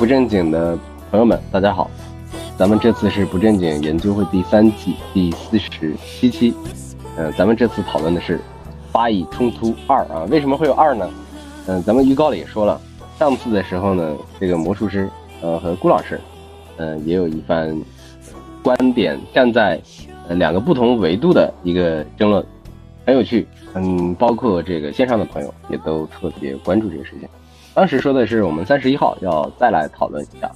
[0.00, 0.78] 不正经的
[1.10, 1.90] 朋友们，大家好！
[2.56, 6.54] 咱们这次是不正经研究会第三季第四十七期。
[7.18, 8.40] 嗯，咱们这次讨论的是
[8.90, 10.24] 巴以冲突二啊。
[10.30, 11.10] 为什么会有二呢？
[11.66, 12.80] 嗯，咱们预告里也说了，
[13.18, 15.06] 上次的时候呢，这个魔术师
[15.42, 16.18] 呃和顾老师
[16.78, 17.78] 嗯也有一番
[18.62, 19.78] 观点，站在
[20.28, 22.42] 呃两个不同维度的一个争论，
[23.04, 23.46] 很有趣。
[23.74, 27.28] 嗯，包括这个线上的朋友也都特别关注这个事情。
[27.72, 30.50] 当时说的是我们三十一号要再来讨论一下，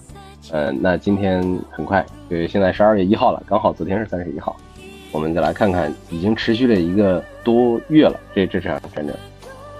[0.50, 1.40] 嗯，那今天
[1.70, 4.56] 很快，对，现在十二月一号了，刚好昨天是三十一号，
[5.12, 9.14] 我们再来看看，已经持续了一个多月了，这这场战争，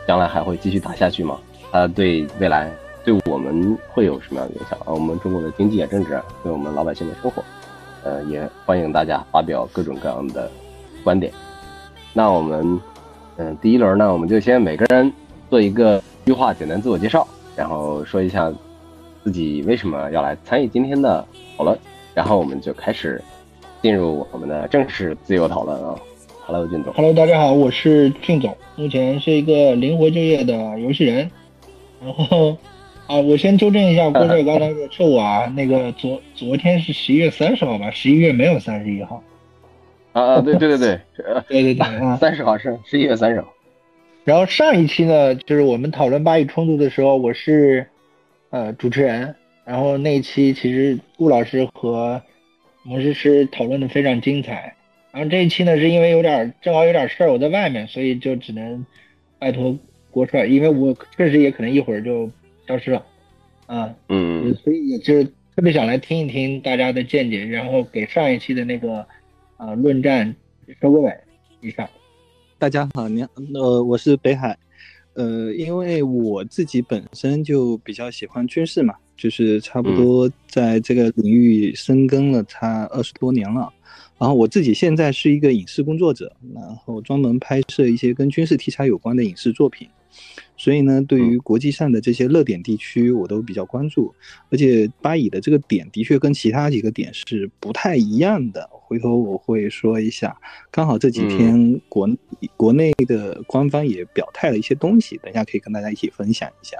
[0.06, 1.36] 将来还会继续打下去吗？
[1.72, 2.72] 它对未来
[3.04, 4.94] 对我们会有什么样的影响啊？
[4.94, 7.44] 我们中国的经济啊、政治啊，对我们老百姓的生活，
[8.04, 10.48] 呃，也欢迎大家发表各种各样的
[11.02, 11.32] 观点。
[12.12, 12.80] 那我们，
[13.38, 15.12] 嗯，第一轮呢，我们就先每个人
[15.50, 16.00] 做一个。
[16.24, 18.50] 一句话简单自我介绍，然后说一下
[19.22, 21.22] 自己为什么要来参与今天的
[21.54, 21.78] 讨论，
[22.14, 23.22] 然后我们就开始
[23.82, 25.94] 进入我们的正式自由讨论啊。
[26.46, 26.94] Hello，俊总。
[26.94, 31.30] Hello，大家好，我是俊总，目前是一个灵活就业的游戏人。
[32.02, 32.56] 然后
[33.06, 37.90] 啊，我先纠正一下郭帅刚才的错误啊， 那个昨昨天是十一月三十号吧？
[37.90, 39.22] 十一月没有三十一号。
[40.14, 41.00] 啊啊，对对对对，
[41.48, 43.48] 对对 对，三十号是十一月三十号。
[44.24, 47.86] 然后上一期呢，就是我们讨论巴以冲突的时候，我是
[48.50, 49.34] 呃主持人。
[49.66, 52.20] 然后那一期其实顾老师和
[52.82, 54.74] 魔术师讨论的非常精彩。
[55.10, 58.84] 然后这一期呢，是因为有点正好有点事儿，我在外面，所以就只能
[59.38, 59.78] 拜托
[60.10, 62.30] 郭帅，因为我确实也可能一会儿就
[62.66, 63.04] 消失了。
[63.66, 69.06] 啊，嗯，所以也就特别想来听一听大家的见解，然后给上一期的那个
[69.58, 70.34] 呃论战
[70.80, 71.14] 收个尾。
[71.60, 71.88] 以上。
[72.56, 73.22] 大家好，你
[73.54, 74.56] 呃，我是北海，
[75.14, 83.70] 呃，因为我自己本身就比较喜欢军事嘛，就是差不多在这个领域深耕了差二十多年了，
[84.18, 89.88] 然后我自己现在是一个影视工作者，然后专门拍摄一些跟军事题材有关的影视作品。
[90.64, 94.14] 所以呢，对于国际上的这些热点地区，我都比较关注。
[94.50, 98.66] 而且巴以的这个点的确跟其他几个点是不太一样的。
[98.72, 100.34] 回头我会说一下。
[100.70, 102.08] 刚好这几天国
[102.56, 106.78] 国内的官方也表态了一些东西，等一下可以跟大家一起分享一下。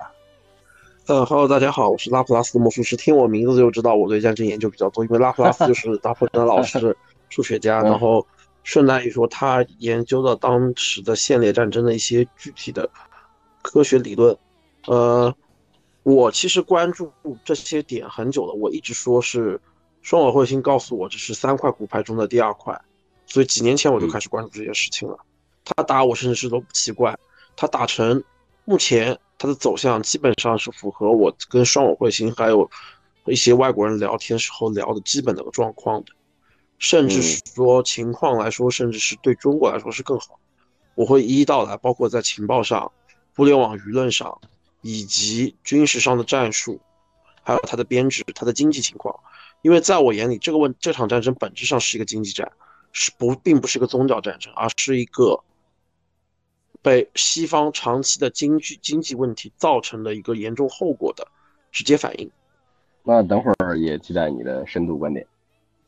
[1.05, 2.97] 呃哈喽，大家好，我是拉普拉斯的魔术师。
[2.97, 6.97] 听我名字就知道我对战争研究比较多，因为拉普拉斯就是大破的老师、
[7.29, 7.83] 数学家。
[7.83, 8.27] 然后
[8.63, 12.89] 顺带一说，他研究了当时的线列战争的一些具体的。
[13.65, 14.37] 科学理论，
[14.87, 15.35] 呃，
[16.03, 17.11] 我其实关注
[17.43, 18.53] 这些点很久了。
[18.53, 19.59] 我一直说是
[20.03, 22.79] 双尾彗星告诉我这是三块骨牌中的第二块，
[23.25, 25.19] 所以几年前我就开始关注这件事情了。
[25.65, 27.19] 他打我甚至是都不奇怪，
[27.57, 28.23] 他打成
[28.67, 32.71] 目前他的走向基本上是符合我跟双尾彗星还有
[33.25, 36.13] 一些外国人聊天时候聊的基本的状况的，
[36.79, 37.23] 甚至
[37.55, 40.39] 说情况来说，甚至是对中国来说是更好。
[40.95, 42.93] 我会一一道来，包括在情报上。
[43.37, 44.41] 互联网舆论上，
[44.81, 46.81] 以及军事上的战术，
[47.43, 49.19] 还有它的编制、它的经济情况，
[49.63, 52.53] 因为在我眼里，这个问这场战争本质上是一个经济战，
[52.93, 55.43] 是不并不是一个宗教战争，而是一个
[56.81, 61.27] 被西方长期的经济经济问题造成的一个严重后果的
[61.73, 62.31] 直接反应。
[63.03, 65.27] 那等会儿也期待你的深度观点。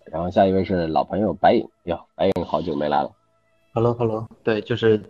[0.04, 3.12] 然后下一位是老朋友白影，哟，白影好久没来了。
[3.72, 5.00] Hello，Hello，对，就是。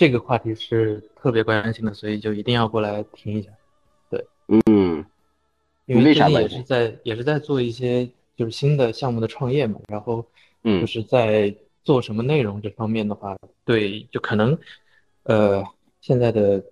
[0.00, 3.50] 这个话题是特别关心的，所以就一定要过来听一下。
[4.08, 5.04] 对，嗯，
[5.84, 10.26] 因为最近也是在也是在做一些就是新的项目的创业嘛，然后
[10.62, 11.54] 嗯，就是在
[11.84, 13.36] 做什么内容这方面的话，
[13.66, 14.58] 对，就可能
[15.24, 15.62] 呃
[16.00, 16.64] 现在的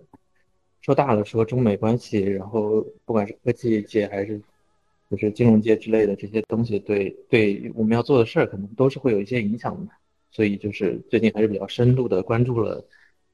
[0.81, 4.41] 说大了说中美关系，然后不管是科技界还是
[5.11, 9.91] 就是金融界之类的这些东西，对对我们要做的事儿可能都是会有一些影响的，
[10.31, 12.83] 所以就是最近还是比较深度的关注了。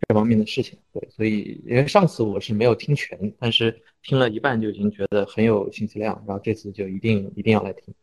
[0.08, 7.94] 这方面的事情，对，所以因为上次我是没有听全，但是听了一半就已经觉得很有信息量，然后这次就一定一定要来听。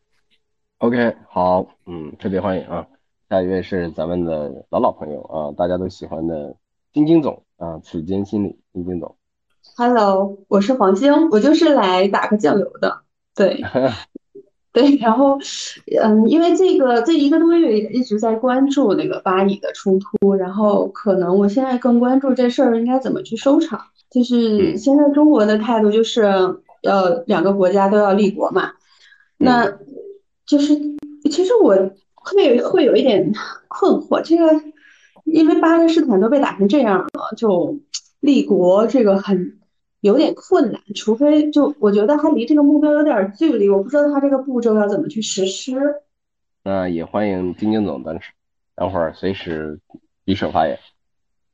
[0.79, 2.87] OK，好，嗯，特别欢迎啊！
[3.29, 6.56] 下一位是咱们的老老朋友啊，大家都喜欢的
[6.93, 9.17] 晶晶总啊，此间心理晶晶总。
[9.77, 13.03] Hello，我是黄晶，我就是来打个酱油的，
[13.35, 13.62] 对。
[14.72, 15.38] 对，然后，
[16.02, 23.80] 嗯，因为这个这一个多月一直在关注那个巴以的冲突，然后可能我现在更关注这事儿应该怎么去收场。
[24.10, 28.72] 就是现在中国的态度就是，呃，两个国家都要立国嘛。
[29.38, 29.70] 那，
[30.46, 30.74] 就是
[31.30, 31.74] 其实我
[32.14, 33.32] 会会有一点
[33.69, 34.62] 困惑，这个
[35.24, 37.78] 因为巴勒斯坦都被打成这样了，就
[38.20, 39.58] 立国这个很
[40.02, 46.02] 有点困难，除非就我觉得还离这个目标有点距离，我不知道他这个步骤要怎么去实施。
[46.64, 48.19] 那也欢迎丁丁总等
[48.75, 49.81] 等会儿随时
[50.26, 50.76] 举手发言，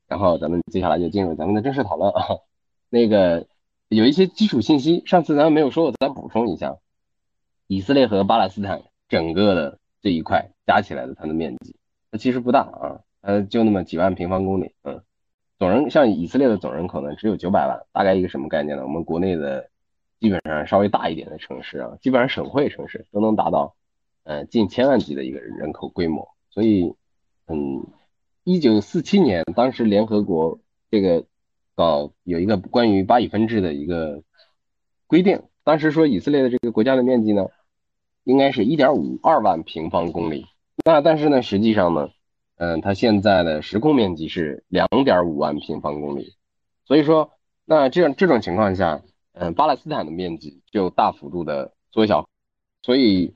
[0.06, 2.24] 然后咱们接下来就进入咱们的正式讨论啊。
[2.88, 3.46] 那个
[3.90, 6.78] 有一些基础信息，上次咱们没有说，我再补充一下，
[7.66, 11.76] 以色列和巴勒斯坦整个的这一块加起来的它的面积，
[12.10, 15.02] 它其实不大啊，呃，就那么几万平方公里，嗯。
[15.58, 18.84] 总人像以色列的总人口呢，只有九百万，大概一个什么概念呢？
[18.84, 19.68] 我们国内的
[20.20, 23.74] 基本上稍微大一点的城市啊，基本上省会城市都能达到
[24.22, 26.28] 呃近千万级的一个人口规模。
[26.50, 26.94] 所以，
[27.48, 27.84] 嗯，
[28.44, 30.60] 一九四七年当时联合国
[30.92, 31.24] 这个
[31.74, 34.22] 搞有一个关于巴以分治的一个
[35.08, 37.48] 规定，当时说以色列的这个国家的面积呢，
[38.22, 40.46] 应该是一点五二万平方公里。
[40.84, 42.10] 那但是呢，实际上呢？
[42.58, 46.34] 嗯，它现在的实控面积是两点五万平方公里，
[46.84, 47.30] 所以说，
[47.64, 49.00] 那这样这种情况下，
[49.32, 52.28] 嗯，巴勒斯坦的面积就大幅度的缩小，
[52.82, 53.32] 所以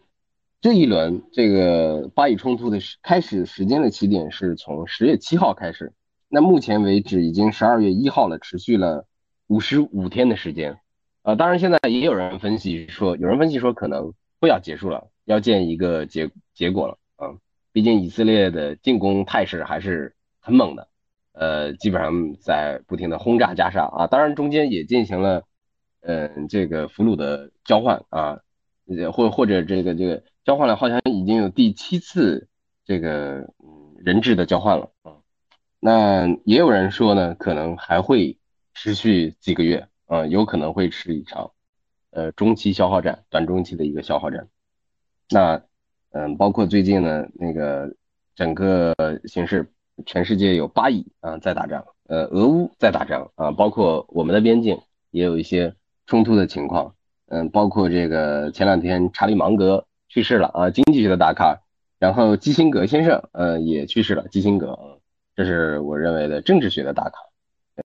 [0.61, 5.93] 这一轮这个巴以冲突的开始时间的起点是从十月七号开始，
[6.29, 9.07] 那目前为止已经十二月一号了，持续了
[9.47, 10.81] 五十五天的时间，
[11.23, 16.99] 呃，当然现在也有人分析说，有人分析说可能会要结束了，要见一个结结果了。
[17.23, 17.39] 嗯
[17.73, 20.89] 毕竟以色列的进攻态势还是很猛的，
[21.33, 25.45] 呃，基本上在不停的轰炸加沙啊，当然中间也进行了，
[26.01, 28.41] 嗯，这个俘虏的交换啊，
[29.13, 32.47] 或或者这个这个交换了，好像已经有第七次
[32.85, 33.49] 这个
[33.97, 35.17] 人质的交换了啊。
[35.81, 38.39] 那也有人说呢，可能还会
[38.75, 41.53] 持续几个月啊，有可能会是一场
[42.11, 44.49] 呃中期消耗战，短中期的一个消耗战。
[45.31, 45.63] 那。
[46.15, 47.91] 嗯，包括最近呢，那个
[48.35, 48.95] 整个
[49.25, 49.67] 形势，
[50.05, 54.79] 全世界有巴以啊在打仗，呃，俄乌在打仗啊，包括我们的边境
[55.11, 55.75] 也有一些
[56.07, 56.95] 冲突的情况。
[57.29, 61.59] 嗯，包括这个前两天查理芒格去世了啊，经济学的大咖，
[61.99, 64.79] 然后基辛格先生呃也去世了，基辛格，
[65.35, 67.13] 这是我认为的政治学的大咖。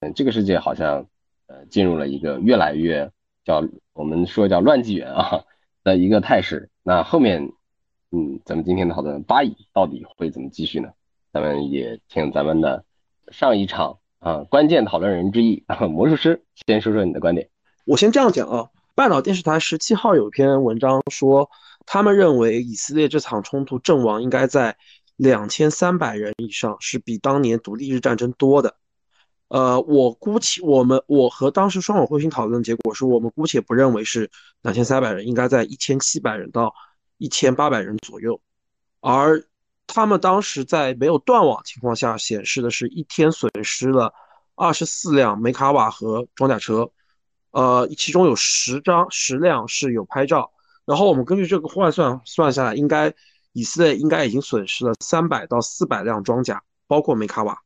[0.02, 1.08] 嗯，这个世界好像
[1.48, 3.10] 呃进入了一个越来越
[3.46, 3.64] 叫
[3.94, 5.46] 我们说叫乱纪元啊
[5.86, 6.70] 的一个态势。
[6.84, 7.54] 那后面。
[8.12, 10.88] 嗯，咱们今天的讨论巴以到底会怎么继续呢？
[11.34, 12.86] 咱们也请咱们的
[13.32, 17.50] 上一场啊关键讨论人之一啊魔术师先说说你的观点。
[17.86, 21.50] 我先这样讲啊，半岛电视台十七号有篇文章说，
[21.86, 24.78] 他们认为以色列这场冲突阵亡应该在
[25.18, 28.76] 两千三百人以上，是比当年独立日战争多的。
[29.50, 34.32] 呃，我姑且我们我和当时双委会询讨论的结果是我们姑且不认为是
[34.62, 36.74] 两千三百人，应该在一千七百人到。
[37.18, 38.40] 一千八百人左右，
[39.00, 39.44] 而
[39.88, 44.14] 他们当时在没有断网情况下显示的是一天损失了
[44.56, 46.92] 二十四辆梅卡瓦和装甲车，
[47.52, 50.52] 呃，其中有十张十辆是有拍照，
[50.86, 53.14] 然后我们根据这个换算算下来，应该
[53.54, 57.60] 以色列应该已经损失了三百到四百辆装甲，包括梅卡瓦，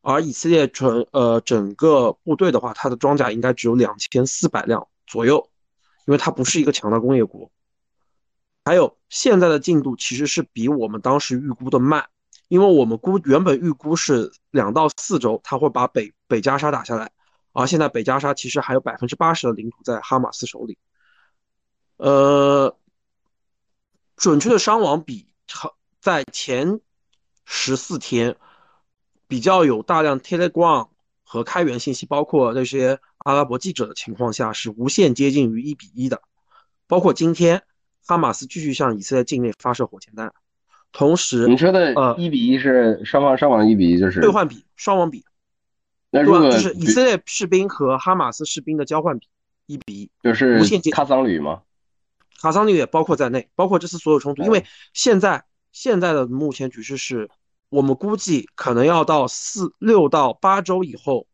[0.00, 5.50] 而以色列纯呃整个部队的话，它的装甲应该只有两千四百辆左右，
[6.06, 7.50] 因为它不是一个强大工业国。
[8.64, 12.08] 还有现在的进度其实是比我们当时预估的慢，
[12.46, 17.10] 因为我们估原本预估是两到四周他会把北北加沙打下来，
[17.52, 20.78] 而现在北加沙其实还有百分之八十的领土在哈马斯手里。
[21.96, 22.76] 呃，
[24.16, 25.26] 准确的伤亡比
[26.00, 26.80] 在前
[27.44, 28.36] 十四天
[29.26, 30.88] 比较有大量 Telegram
[31.24, 36.22] 和开源信息，包括那些阿拉伯记者的情况下是无限接近于一比一的，
[36.86, 37.64] 包括今天。
[38.04, 40.32] 哈马斯继续向以色列境内发射火箭弹，
[40.90, 45.24] 同时你说的呃一比一是双方伤亡一比一就是兑换比双亡比，
[46.10, 49.28] 那如果就是以色列士兵和哈马斯士兵的交换比
[49.66, 51.62] 一比一，就是无限接卡桑旅吗？
[52.40, 57.30] 卡桑旅也包括在内，包括这次所有冲突，因为现在现在的目前局势是，
[57.68, 61.28] 我们估计可能要到四六到八周以后，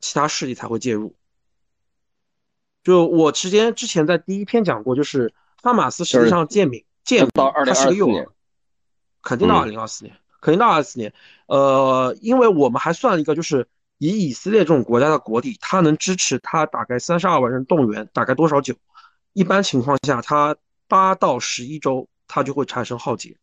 [0.00, 1.16] 其他势力才会介入。
[2.82, 5.32] 就我之前之前在第一篇讲过，就是。
[5.64, 8.28] 哈马斯实际上建民建到二零二四年，
[9.22, 11.10] 肯定到二零二四年，肯定到二四年。
[11.46, 13.66] 呃，因为我们还算了一个，就是
[13.96, 18.74] 以以色列这种国家的国力，它能支持它大概三十二万人动员，大概多少久？
[19.32, 20.54] 一般情况下，它
[20.86, 23.34] 八到十一周，它就会产生浩劫。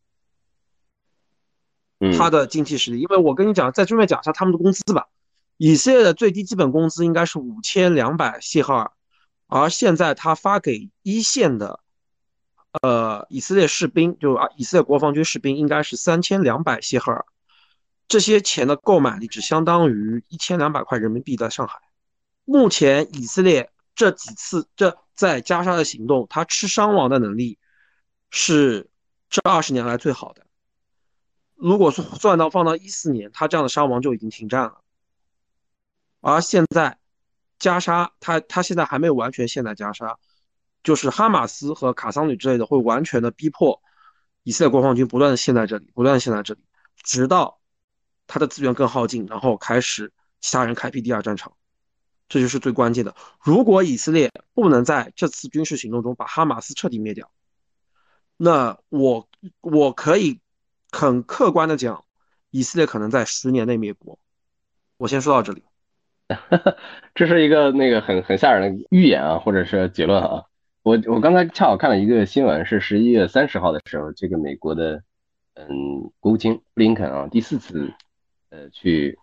[2.16, 5.08] 他的经济实力，因为我跟你讲，在这边讲一下他们的工资吧。
[5.56, 8.92] 以色列的最低基本工资应该是五千两百谢赫尔，
[9.48, 11.80] 而现在他发给一线的。
[12.80, 17.24] 呃，以色列士兵就啊，以色列国防军士兵应该是三千两百谢赫尔，
[18.08, 21.78] 这些钱的购买力只相当于一千两百块人民币在上海。
[22.44, 27.58] 目前以色列这几次这在加沙的行动，他吃伤亡的能力
[28.30, 28.88] 是
[29.28, 30.46] 这二十年来最好的。
[31.54, 34.80] 如果说算到放到一四年，他这样的伤亡就已经停战了。
[36.20, 36.98] 而现在
[37.58, 40.18] 加沙，他他现在还没有完全陷在加沙，
[40.82, 43.82] 就是哈马斯和卡桑旅之类的会完全的逼迫
[44.42, 46.60] 以色列国防军不断的陷在这里，不断的陷在这里，
[47.02, 47.60] 直到
[48.26, 51.52] 他的资源更耗尽，然后开始其他人开辟第二战场。
[52.28, 53.14] 这就是最关键的。
[53.40, 57.30] 如果以色列不能在这次军事行动中把哈马斯彻底灭掉，
[58.36, 59.28] 那我
[59.60, 60.40] 我可以。
[60.94, 62.04] 很客观的讲，
[62.50, 64.18] 以色列可能在十年内灭国。
[64.98, 65.64] 我先说到这里。
[67.14, 70.44] 这是一个那个很很吓人的预言啊，或者是结论啊。
[70.82, 75.02] 我我刚才恰好看了一个新闻，是十一月三十号的时候，这个美国的
[75.54, 77.92] 嗯国务卿布林肯啊第四次
[78.50, 79.18] 呃去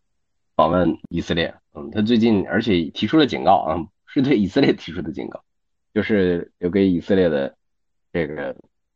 [0.55, 1.53] 访问以色列。
[1.73, 5.43] 嗯，他最近而且提出了警告啊，是对以色列提出的警告，
[5.93, 7.55] 就是留给以色列的
[8.11, 8.55] 这个。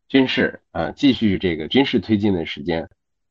[0.09, 2.87] 军事啊，继续这个军事推进的时间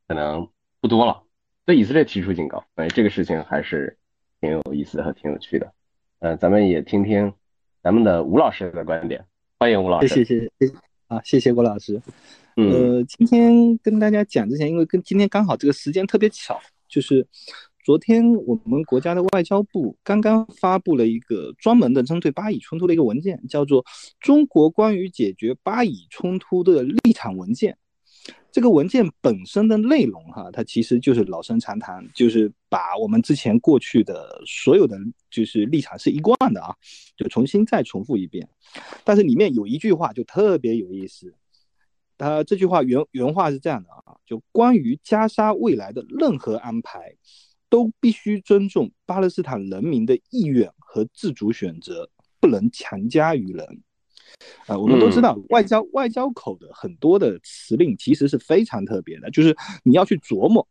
[0.09, 0.49] 可能
[0.81, 1.23] 不多了，
[1.65, 3.97] 对以色列提出警告，哎，这个事情还是
[4.41, 5.73] 挺有意思和挺有趣的。
[6.19, 7.35] 呃，咱们也听听
[7.83, 9.25] 咱们的吴老师的观点，
[9.59, 10.07] 欢迎吴老师。
[10.07, 10.75] 谢谢谢谢
[11.09, 12.01] 啊，谢谢郭老师。
[12.55, 17.27] 呃，今天跟大家讲之前，因为跟今天刚好这个时间特别巧，就是。
[17.85, 23.83] 昨天我们国家的外交部刚刚发布了一个专门的针对巴以冲突的一个文件，叫做
[24.21, 27.73] 《中国关于解决巴以冲突的立场文件》。
[28.51, 34.99] 这个文件本身的内容，哈，它其实就是老生常谈，就是把我们之前过去的所有的
[35.31, 36.75] 就是立场是一贯的啊，
[37.17, 38.49] 就重新再重复一遍。
[39.05, 41.35] 但是里面有一句话就特别有意思，
[42.19, 47.17] 它这句话原原话是这样的啊，就关于加沙未来的任何安排。
[47.73, 52.07] 都必须尊重巴勒斯坦人民的意愿和自主选择，
[52.39, 53.83] 不能强加于人。
[54.67, 60.67] 啊，我们都知道，外交外交口的很多的词令其实是非常特别的，就是你要去琢磨，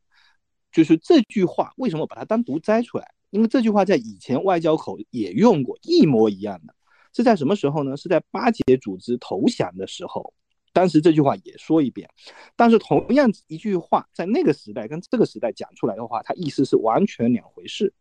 [0.72, 3.14] 就是这句话为什么把它单独摘出来？
[3.30, 6.74] 因为这句话在以前外交口也用过，一模一样的，
[7.14, 7.96] 是在什么时候呢？
[7.96, 10.34] 是在巴解组织投降的时候。
[10.74, 12.10] 当时这句话也说一遍，
[12.56, 17.94] 但是同样一句话在那个时代跟这个时代讲出来的话，它意思是完全两回事。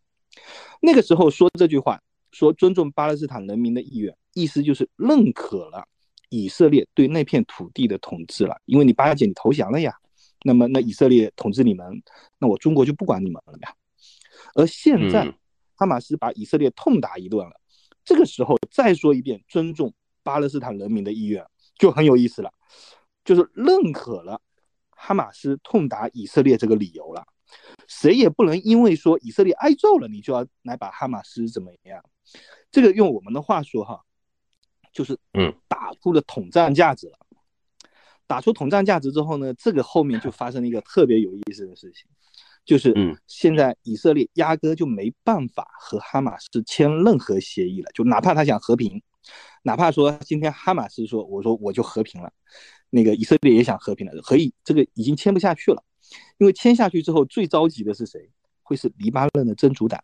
[0.81, 2.01] 那个时候说这句话，
[2.33, 5.87] 说尊重巴勒斯坦人民的意愿，意思就是认可了
[6.29, 9.95] 以色列对那片土地的统治了，因为你巴解你投降了呀，
[10.45, 12.03] 那么那以色列统治你们，
[12.39, 13.75] 那我中国就不管你们了呀。
[14.55, 15.33] 而现在
[15.75, 17.53] 哈马斯把以色列痛打一顿了，
[18.05, 21.45] 这个时候再说一遍尊重巴勒斯坦人民的意愿。
[21.77, 22.53] 就很有意思了，
[23.25, 24.39] 就是认可了
[24.91, 27.25] 哈马斯痛打以色列这个理由了，
[27.89, 32.05] 谁也不能因为说以色列挨揍了，你就要来把哈马斯怎么样？
[32.71, 34.01] 这个用我们的话说哈，
[34.93, 37.19] 就是嗯，打出了统战价值了。
[38.27, 42.07] 打出统战价值之后呢，这个后面就发生了一个特别有意思的事情，
[42.65, 49.03] 就是嗯，现在以色列压根就没办法和哈马斯签任何协议了，就哪怕他想和平。
[49.63, 52.33] 哪怕说今天哈马斯说，我说我就和平了，
[52.89, 55.83] 那个以色列也想和平了，可以这个已经签不下去了，
[56.39, 58.31] 因为签下去之后最着急的是谁？
[58.63, 60.01] 会是黎巴嫩的真主党，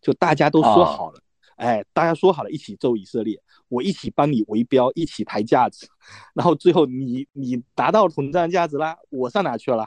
[0.00, 1.20] 就大家都说好了，
[1.62, 5.86] 哎，大家说好了一起揍以色列，我一起帮你围标，一起抬价值，
[6.34, 9.86] 然后最后你你达到统战价值啦，我上哪去了？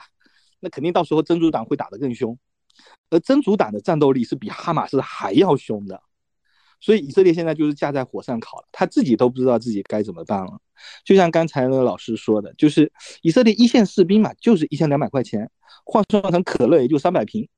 [0.61, 2.37] 那肯定到时候真主党会打得更凶，
[3.09, 6.01] 而真主党的战斗力是比哈马斯还要凶的。
[6.79, 10.57] 所以以色列现在就是架在火上烤了，他自己都不知道自己该怎么办了。
[11.03, 12.89] 就像刚才那个老师说的，就是
[13.21, 15.51] 以色列一线士兵嘛，就是一千两百块钱，
[15.83, 17.49] 换算成可乐也就三百瓶，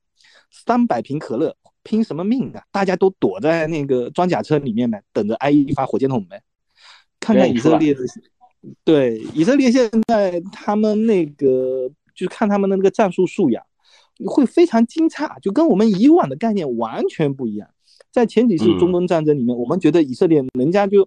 [0.50, 2.62] 三百瓶可乐拼什么命啊？
[2.70, 6.42] 大家都躲在那个装甲车里面呗，等着挨一发火箭筒呗。
[7.20, 8.00] 看看以色列的，
[8.84, 13.64] 对以色列现在他们那个，就是看他们的那个战术素养，
[14.26, 17.68] 会非常惊诧，就跟我们以往的概念完全不一样。
[18.10, 21.06] 在前几次中东战争里面，我们觉得以色列人家就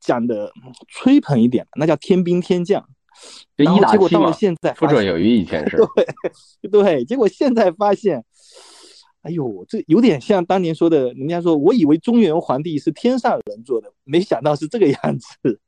[0.00, 0.52] 讲的
[0.88, 2.86] 吹捧一点，那叫天兵天将。
[3.56, 3.64] 结
[3.96, 5.78] 果到了现在，不准有余以前是。
[6.60, 8.22] 对对，结果现在发现，
[9.26, 15.60] 哎呦，这有点像当年说的，人家说我以为中原皇帝是天上人做的，没想到是这个样子。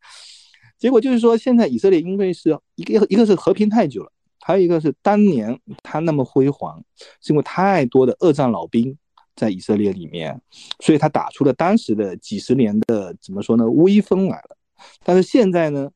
[0.78, 6.82] 结果就是说，现在以色列因为是一个一个是和平太久了，还有一个是当年他那么辉煌，
[7.20, 8.96] 是因为太多的二战老兵。
[9.34, 10.40] 在以色列里面，
[10.80, 14.56] 所以他打出了当时的几十年的怎么说呢威风来了。
[15.04, 15.88] 但是现在呢，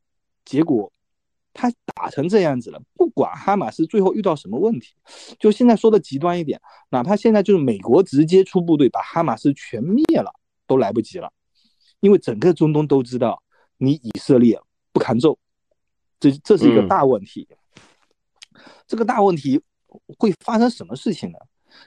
[0.44, 0.92] 结果
[1.52, 4.94] 他打成这样子了，不管哈马斯最后遇到什么问题，
[5.38, 10.32] 就现在说的极端一点，哪怕现在就是美国直接出部队把哈马斯全灭了，
[10.66, 11.30] 都来不及了，
[12.00, 13.42] 因为整个中东都知道
[13.76, 14.60] 你以色列
[14.92, 15.38] 不堪揍，
[16.18, 17.46] 这这是一个大问题。
[18.86, 19.60] 这个大问题
[20.18, 21.38] 会发生什么事情呢？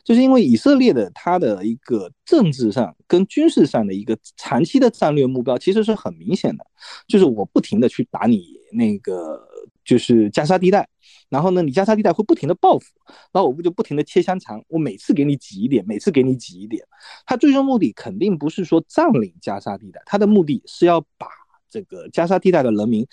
[0.04, 6.66] 就是因为以色列的它的一个政治上跟军事上的一个长期的战略目标其实是很明显的，
[7.08, 9.42] 就是我不停的去打你那个
[9.84, 10.88] 就是加沙地带，
[11.30, 12.86] 然后呢，你加沙地带会不停的报复，
[13.32, 16.84] 然后我不就不停的切香肠，我每次给你挤一点，每次给你挤一点，
[17.26, 21.28] 他最终目的肯定不是说占领加沙地带，他的目的是要把
[21.70, 23.06] 这个加沙地带的人民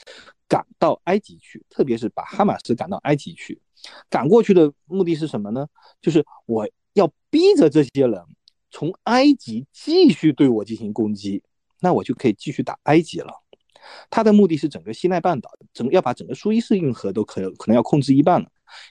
[0.49, 3.61] 赶到埃及去，特别是把哈马斯赶到埃及去。
[4.09, 5.67] 赶过去的目的是什么呢？
[6.01, 8.21] 就是我要逼着这些人
[8.71, 11.43] 从埃及继续对我进行攻击，
[11.81, 13.33] 那我就可以继续打埃及了。
[14.09, 18.47] 他的目的是整个西奈半岛，整要把整个苏伊士运河都可可能要控制一半了。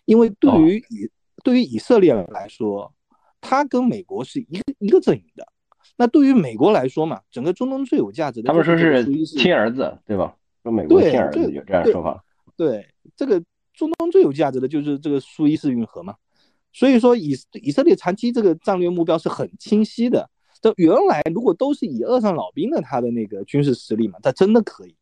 [0.05, 1.09] 因为对于以
[1.43, 2.93] 对于以色列来说，
[3.39, 5.47] 他跟美国是一个一个阵营的。
[5.95, 10.35] 那对于美国来说嘛，整个中东最有价值的，他们说是亲儿子，对吧？
[10.63, 12.23] 说美国亲儿子有这样说法。
[12.57, 13.41] 对这个。
[13.73, 16.15] 中东最有价值的就是这个苏伊士运河嘛，
[16.73, 20.29] 所以说以以色列长期这个战略目标是很清晰的。
[20.61, 24.95] 这原来如果都是以二战老兵的他的那个军事实力嘛，他真的可以，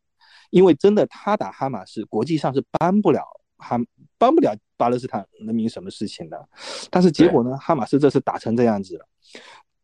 [0.48, 3.22] 因为真的他打哈马斯，国际上是帮不了
[3.58, 3.78] 哈，
[4.16, 6.48] 帮不了巴勒斯坦人民什么事情的。
[6.90, 9.06] 但是结果呢，哈马斯这次打成这样子了，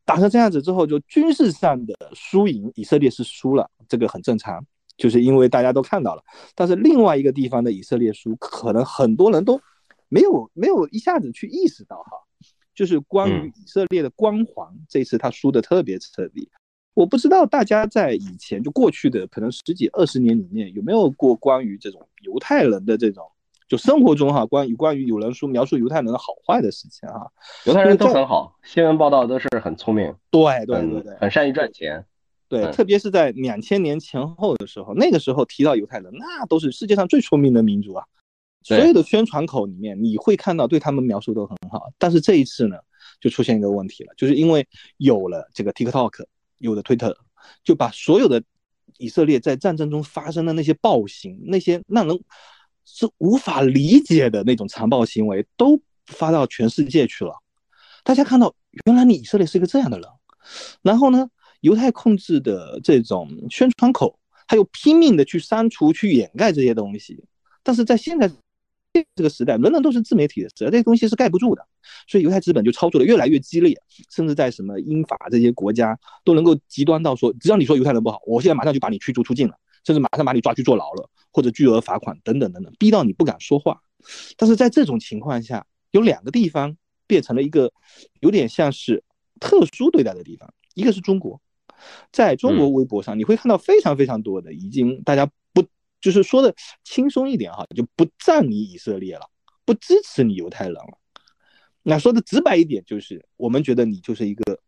[0.07, 4.65] 打成这样子之后，就军事上的输赢，以色列是输了，这个很正常。
[4.97, 6.23] 就是因为大家都看到了，
[6.55, 9.61] 但是另外一个地方的以色列输，可能很多人都
[10.09, 12.17] 没有没有一下子去意识到哈，
[12.75, 16.49] 就是关于以色列的光环，这次他输的特别彻底。
[16.95, 23.23] 我不知道大家在以前就过去的可能十几二十年里面有没有过关于这种犹太人的这种
[23.69, 27.31] 就生活中哈，关于关于有人说描述犹太人的好坏的事情哈，
[27.67, 32.03] 犹太人都很好，新闻报道都是很聪明，对对对对，很善于赚钱。
[32.49, 38.05] 对，特别是在两千年前后的时候，那个时候提到犹太人，那都是世界上最聪明的民族啊。
[38.63, 41.91] 所有的宣传口里面，你会看到对他们描述都很好。
[41.99, 42.77] 但是这一次呢，
[43.21, 46.25] 就出现一个问题了，就是因为有了这个 TikTok，
[46.59, 47.15] 有了 Twitter，，
[47.63, 48.43] 就把所有的
[48.99, 52.21] 以色列在战争中发生的那些暴行，那些让人
[52.85, 57.35] 是无法理解的那种残暴行为，都发到全世界去了。
[58.03, 58.53] 大家看到，
[58.87, 60.09] 原来你以色列是一个这样的人，
[60.83, 61.29] 然后呢？
[61.61, 67.25] 犹太控制的这种宣传口，他又拼命的去删除、去掩盖这些东西。
[67.63, 68.31] 但是在现在
[69.15, 71.67] 这个时代，人人都是自媒体的时代，这东西是盖不住的。
[72.09, 73.77] 所以犹太资本就操作的越来越激烈，
[74.11, 83.81] 甚至在什么英法这些国家都能够极端到说，只要你说犹太人不好，我现在马上就把你驱逐出境了，甚至马上把你抓去坐牢了，或者巨额罚款等等等等，逼到你不敢说话。
[84.37, 87.73] 但是在这种情况下，有两个地方变成了一个
[88.21, 89.05] 有点像是
[89.39, 91.41] 特殊对待的地方，一个是中国。
[92.13, 95.65] 在中国微博上，你会看到非常非常多的已经大家不
[96.01, 99.23] 就是说的轻松一点哈，就不赞你以色列了，
[99.65, 100.99] 不支持你犹太人了。
[101.83, 104.59] 那说的直白一点，就是我们觉得你就是一个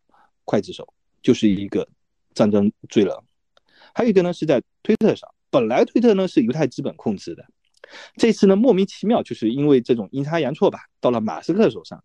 [0.46, 0.86] 刽子手，
[1.20, 1.88] 就是一个
[2.34, 3.14] 战争罪人。
[3.92, 7.44] 还有一个呢，是在推特上，本来推特呢是犹太资本控制的，
[8.16, 12.02] 这次呢莫名其妙就是因为这种阴差阳错吧，到了马斯克手上。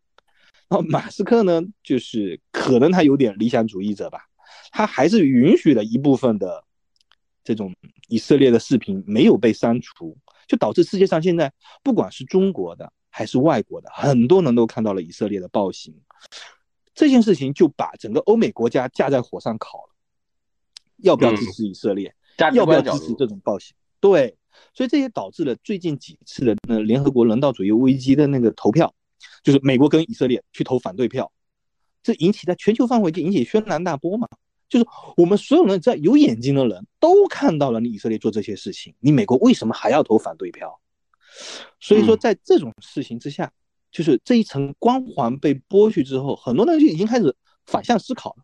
[0.70, 4.26] 然后马斯克呢，就是可能他有点理想主义者吧。
[4.72, 6.64] 他还是允许了一部分的
[7.44, 7.74] 这种
[8.08, 11.52] 以色列的视频没有被删除，就导致世界上现在
[11.84, 15.94] 不管是中国的还是外国的，很多人都看到了以色列的暴行。
[16.96, 19.96] 这件事情就把整个欧美国家架在火上烤了，
[20.98, 22.14] 要不要支持以色列？
[22.54, 23.76] 要不要支持这种暴行？
[24.00, 24.38] 对，
[24.74, 28.94] 所以这也导致了最近几次的那联合国人道主义危机的那个投票，
[29.44, 31.32] 就是美国跟以色列去投反对票，
[32.04, 34.28] 这引起在全球范围就引起轩然大波嘛。
[34.74, 40.80] 就是我们所有人在有眼睛的人都看到了你以色列做这些事情，你美国为什么还要投反对票？
[41.80, 43.54] 所以说，在这种事情之下，
[43.92, 47.36] 就是这一层光环被剥去之后，很多人就已经开始
[47.68, 48.44] 反向思考了。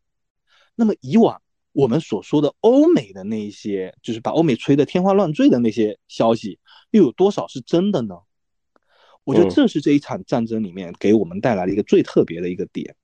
[0.75, 6.59] 那么以往我们所说的欧美的那些，就是把欧美吹得天花乱坠的那些消息，
[6.91, 8.19] 又有多少是真的呢？
[9.23, 12.95] 我觉得这是这一场战争里面给我们带来了一个最特别的一个点。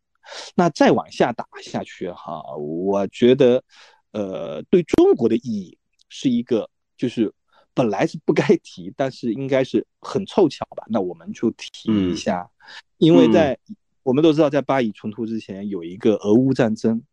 [0.55, 3.63] 那再往下打下去哈，我觉得，
[4.11, 5.77] 呃，对中国的意义
[6.09, 7.33] 是一个，就是
[7.73, 10.85] 本来是不该提，但是应该是很凑巧吧。
[10.88, 12.49] 那我们就提一下，
[12.97, 13.57] 因为在
[14.03, 17.03] 我们都知道，在巴以冲突之前有一个俄乌战争，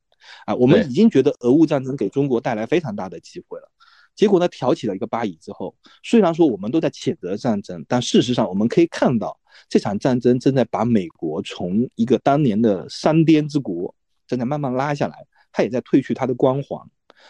[0.47, 3.72] 啊，我们已经觉得俄乌战争给中国带来非常大的机会了。
[4.15, 13.95] 结果呢，挑起了一个巴以之后，虽然说我们都在谴责战争，但事实上我们可以看到，这场战争正在把美国从一个当年的山巅之国，
[14.27, 16.87] 正在慢慢拉下来，它也在褪去它的光环，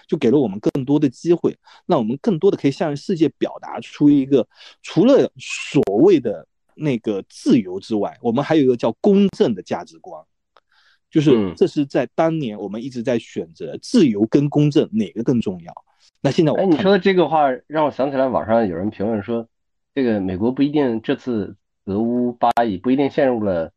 [0.07, 4.47] 就给了我们更多的机会，让我们更多的可以向世界表达出一个
[4.83, 10.23] 除了所谓的那个自由之外，我们还有一个叫公正的价值观。
[11.11, 15.73] 就是这是在当年我们一直在选择自由跟公正哪个更重要。
[16.21, 19.49] 那现在我，哎，你说的这个话让我想起来，网上有人评论说，
[19.95, 23.73] 这个美国不一定这次俄乌巴以不一定陷入了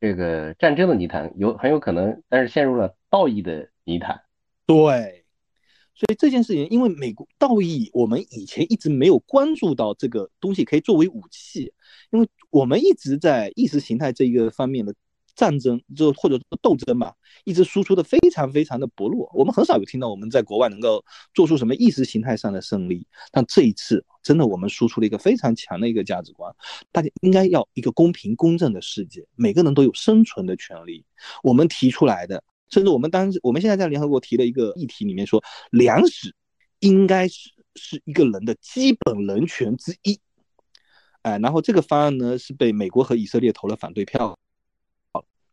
[0.00, 4.22] 这个战争的泥潭，有很有可能，但是陷入了道义的泥潭。
[4.66, 5.24] 对，
[5.94, 11.72] 所以这件事情，因为美国道义，我们以前一直没有关注到这个东西可以作为武器，
[12.10, 14.94] 因为我们一直在意识形态这一个方面的。
[15.40, 19.30] 战争就或者说斗争吧，一直输出的非常非常的薄弱。
[19.32, 23.06] 我们很少有听到我们在国外能够做出什么意识形态上的胜利。
[23.32, 26.54] 但这一次，真的我们输出了一个非常强的一个价值观，
[26.92, 31.02] 大家应该要一个公平公正的世界，每个人都有生存的权利。
[31.42, 36.34] 我们提出来的，甚至我们当时我们现在在联合国提了一个议题里面说，粮食
[36.80, 40.20] 应该是是一个人的基本人权之一。
[41.22, 44.38] 哎，然后这个方案呢是被美国和以色列投了反对票。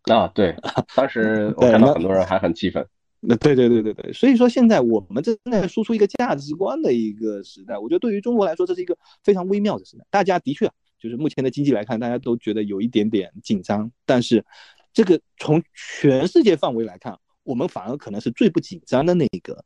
[0.15, 0.55] 啊，对，
[0.95, 2.85] 当时 我看到很多人还很气愤。
[3.19, 10.05] 那对对对对对，所以说现在我们正在输出一个价值观的一个时代，我觉得对于中国来说这是一个非常微妙的时代。
[10.11, 14.45] 大家的确就是目前的经济来看，大家都觉得有一点点紧张，但是
[14.93, 19.65] 这个从全世界范围来看，我们反而可能是最不紧张的那一个。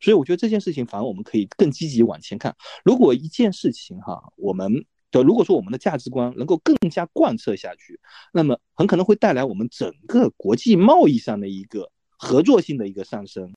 [0.00, 2.54] 所以我觉得这件事情反而我们可以更积极往前看。
[2.84, 4.84] 如果一件事情哈，我们。
[5.12, 8.00] 就如果说我们的价值观能够更加贯彻下去，
[8.32, 13.52] 那么很可能会带来我们整个国际贸易上的一个合作性的一个上升。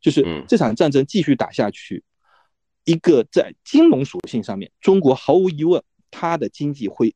[0.00, 2.04] 就是这场战争继续打下去，
[2.84, 7.14] 一个在金融属性上面，中国毫无疑问它的经济会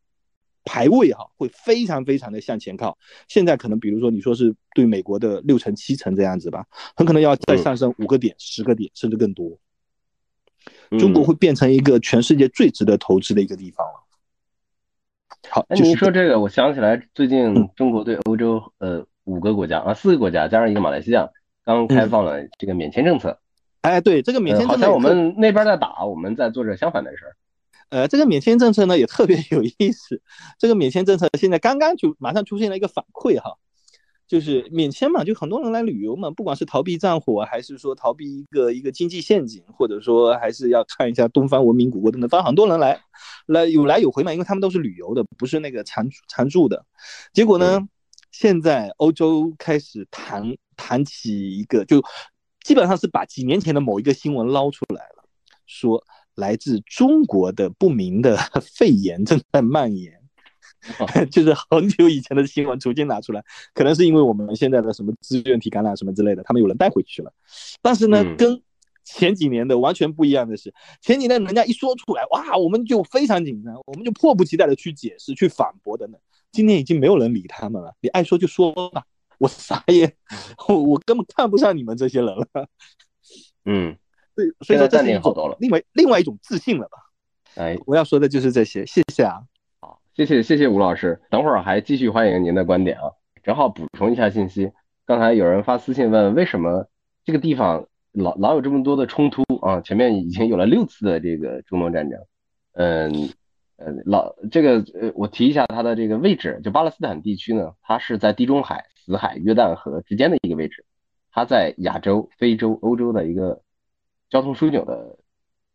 [0.64, 2.98] 排位哈，会非常非常的向前靠。
[3.26, 9.58] 现在可能比如说你说是对美国的六成七成这样子吧，很可能要再上升五个点、十个点，甚至更多。
[10.98, 13.92] 中国会变成一个全世界最值得投资的一个地方了。
[15.50, 21.28] 好，那您说这个，我想起来最近中国对欧洲呃五个国家啊四个国家加上一个马来西亚
[21.64, 23.38] 刚开放了这个免签政策。
[23.80, 27.36] 哎，对这个免签政策，好像我们那边在打，我们在做着相反的事儿。
[27.90, 30.20] 呃，这个免签政策呢也特别有意思。
[30.58, 33.56] 这个免签政策现在刚刚就马上出现了一个反馈哈。
[34.28, 43.00] 就是免签嘛，就很多人来旅游嘛，不管是逃避战火，还是说逃避一个一个经济陷阱，或者说还是要看一下东方文明古国等等，反正很多人来，
[43.46, 46.84] 来有来有回嘛，因为他们都是旅游的，不是那个常常住的。
[47.32, 47.80] 结果呢，
[48.30, 52.02] 现在欧洲开始谈谈起一个，就
[52.62, 55.24] 基本上是把几年前的某一个新闻捞出来了，
[55.64, 60.17] 说来自中国的不明的 肺炎正在蔓延。
[61.30, 67.32] 就是很久以前的新闻重新拿出来，可能是因为我们现在的什么支原体感染什么之类的，他们有人带回去了。
[67.82, 68.62] 但是呢，跟
[69.04, 76.20] 前几年的完全不一样的是，前几年人家一说出来，哇，我们就非常紧张，我们就迫不及待的去解释、去反驳等等。
[76.52, 79.04] 今年已经没有人理他们了，你爱说就说吧，
[79.38, 80.14] 我啥也，
[80.68, 82.46] 我我根本看不上你们这些人了。
[83.64, 83.96] 嗯，
[84.34, 86.98] 对，所以说这是好多了，另外另外一种自信了吧？
[87.56, 89.42] 哎，我要说的就是这些，谢谢啊。
[90.18, 93.04] 谢谢谢谢吴老师，等会儿还继续欢迎您的观点啊！
[93.44, 94.72] 正好补充一下信息，
[95.06, 96.88] 刚才有人发私信问为什么
[97.22, 99.80] 这个地方老老有这么多的冲突啊？
[99.80, 102.18] 前面已经有了六次的这个中东战争，
[102.72, 103.30] 嗯
[103.76, 110.84] 呃老这个呃我提一下它的这个位置，就巴勒斯坦地区呢，它是在地中海、死海、约旦河之间的一个位置，
[111.30, 113.62] 它在亚洲、非洲、欧洲的一个
[114.28, 115.16] 交通枢纽的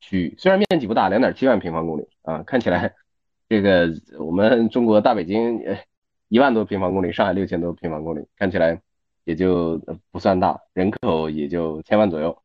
[0.01, 2.93] 区域，虽然面积不大，两点七万平方公里啊，看起来。
[3.53, 5.61] 这个我们中国大北京
[6.27, 8.81] 一万多平方公里，上海六千多平方公里，看起来
[9.25, 12.35] 也就不算大，人口也就千万左右。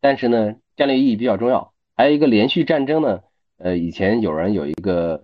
[0.00, 1.72] 但是呢，战略意义比较重要。
[1.94, 3.20] 还有一个连续战争呢，
[3.58, 5.22] 呃，以前有人有一个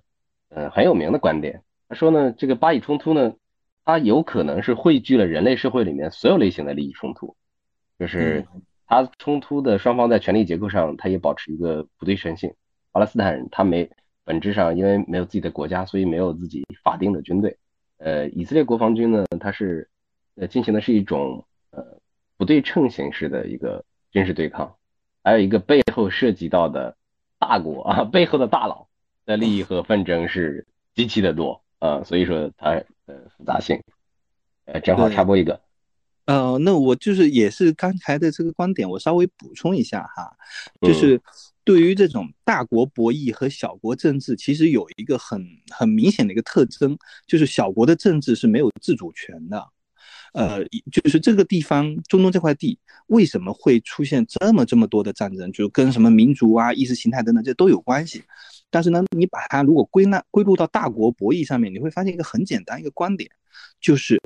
[0.51, 3.35] 呃很有名的观点，他说呢，这个巴以冲突呢，
[3.85, 7.35] 它有可能是汇聚了人类社会里面所有类型的利益冲突，
[7.99, 8.47] 就是
[8.87, 12.55] 它冲突的双方在权力结构上，它也保持一个不对称性。
[12.93, 13.91] 巴勒斯坦人他没。
[14.25, 17.57] 本质上，因为没有自己的国家，所以没有自己法定的军队。
[17.99, 19.89] 呃，以色列国防军呢，它是
[20.37, 21.85] 呃进行的是一种呃
[22.37, 24.75] 不对称形式的一个军事对抗。
[25.23, 26.97] 还有一个背后涉及到的
[27.39, 28.89] 大国啊， 背后的大佬
[29.25, 32.71] 的利益和纷争是极其的多啊，所以说它
[33.07, 33.81] 呃复杂性。
[34.65, 35.61] 呃，正好插播一个，
[36.27, 40.37] 呃，那我就是也是刚才的这个观点，我稍微补充一下哈，
[40.81, 41.21] 就是
[41.65, 46.97] 对于这种大国博弈和小国政治，其实有一个很很明显的一个特征，
[47.27, 49.65] 就是小国的政治是没有自主权的。
[50.35, 58.23] 呃，就是这个地方中东这块地为什么会出现这么这么多的战争，就跟什么民族啊、意识形态等等这都有关系。
[58.71, 63.31] 但是呢，你把它如果归纳归入到大国博弈上面，你会发现一个很简单一个观点，
[63.79, 64.19] 就是，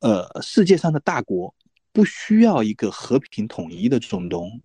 [0.00, 1.54] 呃，世界上的大国
[1.90, 4.60] 不需要一个和平统一的中东，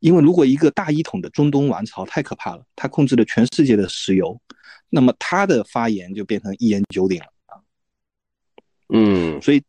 [0.00, 4.40] 因为如果一个大一统的中东王朝太可怕了，他控制了全世界的石油，
[4.88, 7.62] 那么他的发言就变成一言九鼎了
[8.88, 9.62] 嗯，所以。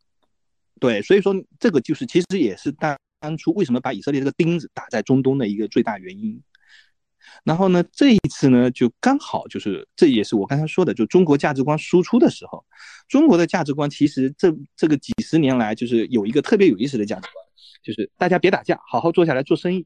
[0.80, 6.42] 对，所以说这个就是其实也是当当初为什么把以色列这个钉子打在中东的一个最大原因。
[7.44, 12.64] 然后呢，这一次呢，就刚好就是这也是我刚才说的，就中国价值观输出的时候，
[13.08, 17.34] 中国的价值观其实这这个几十年来就是有一个特别有意思的价值观，
[17.82, 19.84] 就是大家别打架，好好坐下来做生意。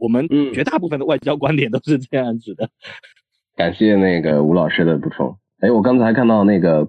[0.00, 2.68] 我们绝大部分的外交观点都是这样子的。
[3.56, 5.36] 感谢那个吴老师的补充。
[5.60, 6.88] 哎，我刚才看到那个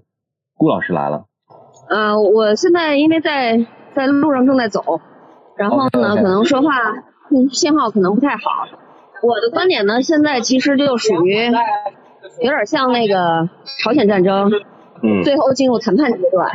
[0.56, 1.26] 顾老师来了。
[1.90, 5.02] 呃，我现在因为在在路上正在走，
[5.58, 6.72] 然后呢，可能说话
[7.52, 8.42] 信号可能不太好。
[9.22, 11.36] 我的观点呢，现在其实就属于
[12.40, 13.50] 有点像那个
[13.84, 14.50] 朝鲜战争，
[15.04, 16.50] 嗯，最后进入谈判阶段。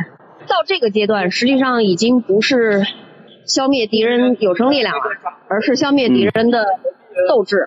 [0.47, 2.81] 到这个阶段，实际上已经不是
[3.47, 5.01] 消灭敌人有生力量了，
[5.47, 6.65] 而是消灭敌人的
[7.27, 7.65] 斗志。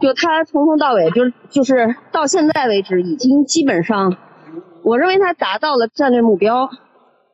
[0.00, 4.16] 就他从头到尾，就就是到现在为止，已经基本上，
[4.82, 6.68] 我认为他达到了战略目标。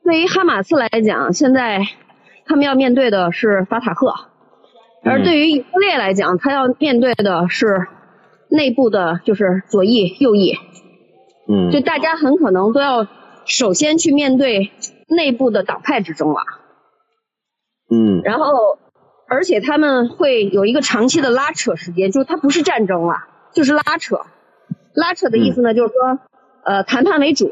[0.05, 1.81] 对于哈马斯来讲，现在
[2.47, 4.14] 他们要面对的是法塔赫，
[5.03, 7.87] 而对于以色列来讲，他要面对的是
[8.51, 10.55] 内部的，就是左翼、右翼。
[11.49, 13.07] 嗯，就大家很可能都要
[13.47, 14.71] 首先去面对
[15.09, 16.43] 内部的党派之争了。
[17.90, 18.79] 嗯，然后，
[19.29, 24.20] 而且他们会有一个长期的拉扯时间，就它不是战争了，就是拉扯。
[24.94, 26.18] 拉扯的意思呢，就是说，
[26.64, 27.50] 呃，谈判为主。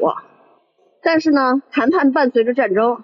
[1.01, 3.03] 但是呢，谈判伴随着战争，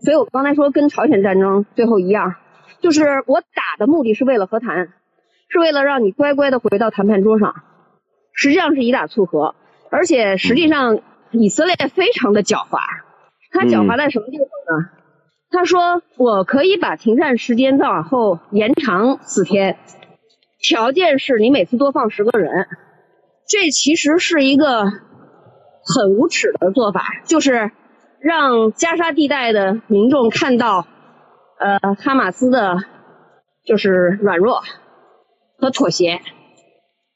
[0.00, 2.34] 所以我刚才说跟朝鲜战争最后一样，
[2.80, 4.92] 就是我打的目的是为了和谈，
[5.48, 7.54] 是为了让你乖乖的回到谈判桌上，
[8.32, 9.54] 实际上是以打促和，
[9.90, 12.80] 而且实际上以色列非常的狡猾，
[13.52, 14.90] 他狡猾在什么地方呢？
[15.50, 19.78] 他说我可以把停战时间再往后延长四天，
[20.60, 22.66] 条件是你每次多放十个人，
[23.48, 24.84] 这其实是一个。
[25.90, 27.70] 很无耻的做法，就是
[28.20, 30.86] 让加沙地带的民众看到，
[31.58, 32.76] 呃，哈马斯的，
[33.64, 34.60] 就是软弱
[35.56, 36.20] 和妥协，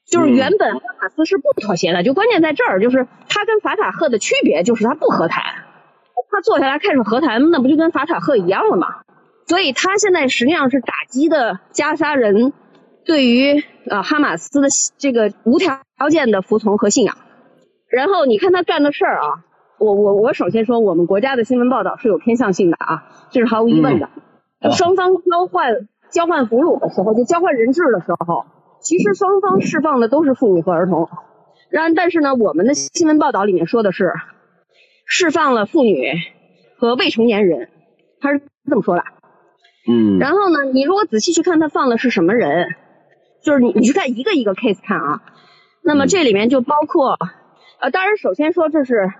[0.09, 5.62] 就是原本哈马斯是不妥协的，就关键在这儿，就是他跟法塔赫的区别就是他不和谈，
[6.33, 8.87] 他坐下来开始和谈，那不就跟法塔赫一样了吗？
[9.45, 12.53] 所以他现在实际上是打击的加沙人
[13.05, 14.67] 对于呃哈马斯的
[14.97, 17.15] 这个无条件的服从和信仰。
[17.89, 19.43] 然后你看他干的事儿啊，
[19.77, 24.09] 我我我首先说，我们国家的新闻报道是有偏向性的啊，这是毫无疑问的。
[24.71, 28.45] 双方交换交换俘虏的时候，就交换人质的时候，
[28.81, 31.09] 其实双方释放的都是妇女和儿童。
[31.69, 34.13] 然但是呢，我们的新闻报道里面说的是
[35.15, 36.11] 释放了妇女
[36.75, 37.69] 和未成年人，
[38.19, 39.03] 他是这么说的。
[39.87, 40.17] 嗯。
[40.17, 42.73] 然后呢，你如果仔细去看他放的是什么人，
[43.43, 45.21] 就是你你去看一个一个 case 看啊，
[45.83, 47.15] 那么这里面就包括。
[47.79, 49.11] 呃，当然，首先说这是，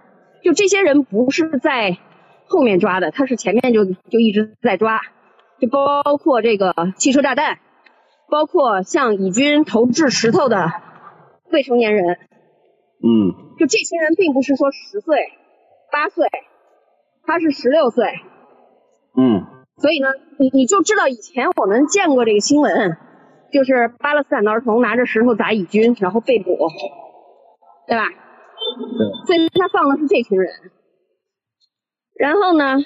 [0.44, 2.00] 就这些人不是在
[2.48, 5.00] 后面抓的，他是前面就就一直在抓，
[5.60, 7.60] 就包括这个汽车炸弹，
[8.32, 10.72] 包括向以军投掷石头的
[11.52, 12.18] 未成年人，
[13.04, 15.18] 嗯，就这些人并不是说十岁、
[15.94, 16.28] 八岁，
[17.24, 18.04] 他是十六岁，
[19.16, 19.46] 嗯，
[19.78, 20.08] 所以呢，
[20.40, 22.98] 你你就知道以前我们见过这个新闻，
[23.52, 26.58] 就是巴勒斯坦的儿童拿着石头砸以军，然后被捕，
[27.88, 28.10] 对吧？
[29.28, 30.52] 所以他放的是这群人，
[32.18, 32.78] 然后呢，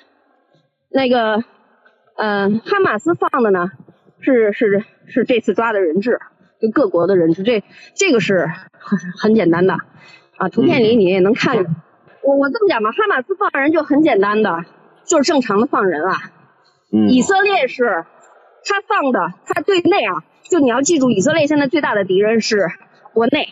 [0.90, 1.46] 那个，
[2.18, 3.72] 嗯，哈马斯放的呢，
[4.20, 6.20] 是是是这次抓的人质，
[6.60, 7.64] 就各国的人质，这
[7.96, 9.76] 这个是很很简单的，
[10.36, 11.70] 啊，图片里你也能看着。
[12.28, 14.66] 我我这么讲吧，哈马斯放人就很简单的，
[15.06, 16.32] 就是正常的放人啊。
[16.92, 17.08] 嗯。
[17.08, 18.06] 以色列是，
[18.66, 22.68] 他放的，他对内啊，就你要记住，以色列现在最大的敌人是
[23.14, 23.48] 国内。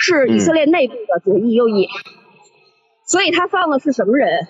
[0.00, 1.88] 是以色列内部的左翼右翼，
[3.04, 4.46] 所以他放的是什么人？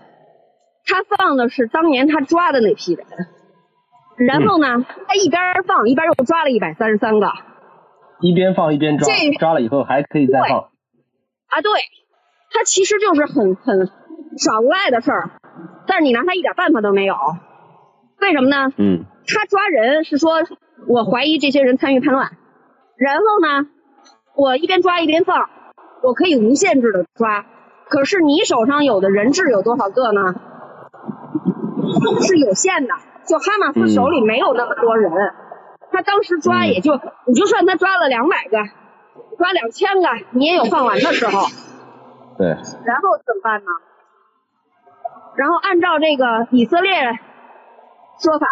[0.85, 3.07] 他放的是当年他抓的那批人。
[4.18, 7.33] 然后呢，他一边放一边又抓了一百三十三个。
[8.20, 9.09] 一边放一边抓，
[9.40, 10.61] 抓了以后还可以再放。
[10.61, 11.72] 啊，对，
[12.50, 13.90] 他其实就是很很
[14.37, 15.30] 耍无赖的事儿。
[15.87, 17.14] 但是你拿他一点办法都没有，
[18.20, 18.72] 为什么呢？
[18.76, 20.42] 嗯，他抓人是说，
[20.87, 22.32] 我怀疑这些人参与叛乱，
[22.96, 23.66] 然后呢，
[24.37, 25.48] 我一边抓一边放，
[26.02, 27.46] 我可以无限制的抓，
[27.88, 30.34] 可是你手上有的人质有多少个呢？
[32.20, 32.92] 是有限的，
[33.26, 35.11] 就哈马斯手里没有那么多人，
[35.90, 38.58] 他当时抓也就，你就算他抓了两百个，
[39.38, 41.46] 抓两千个，你也有放完的时候。
[42.38, 42.46] 对。
[42.48, 43.66] 然后怎么办呢？
[45.37, 46.92] 然后按照这个以色列
[48.20, 48.46] 说法，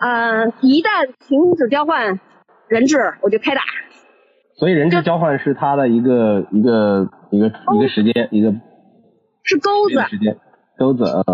[0.00, 2.20] 呃，一旦停止交换
[2.68, 3.62] 人质，我就开打。
[4.56, 8.52] 所以人质交换是他的一个一个一个一个时间一个。
[9.42, 10.00] 是钩子。
[10.08, 10.38] 时间
[10.78, 11.24] 钩子啊。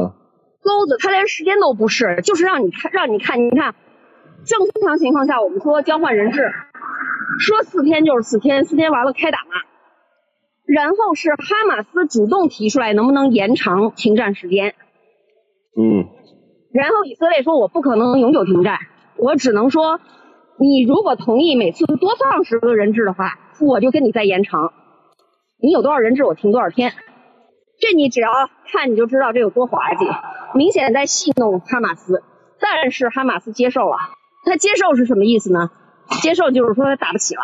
[0.63, 3.75] 钩子，他连时间都不是，就是让你看，让你看，你看，
[4.47, 6.51] 正常情况下，我们说交换人质，
[7.39, 9.61] 说四天就是四天，四天完了开打嘛。
[10.67, 14.75] 然后是哈马斯主动提出来，能不能延长停战时间？
[15.77, 16.07] 嗯。
[16.73, 18.79] 然后以色列说，我不可能永久停战，
[19.17, 20.01] 我只能说，
[20.59, 24.73] 你如果同意每次多放十个人质的话，我就跟你再延长。
[25.63, 26.93] 你有多少人质，我停多少天。
[27.79, 28.29] 这你只要
[28.73, 30.07] 看你就知道这有多滑稽，
[30.55, 32.23] 明显在戏弄哈马斯。
[32.61, 33.97] 但是哈马斯接受了，
[34.45, 35.71] 他接受是什么意思呢？
[36.23, 37.43] 接受就是说他打不起了。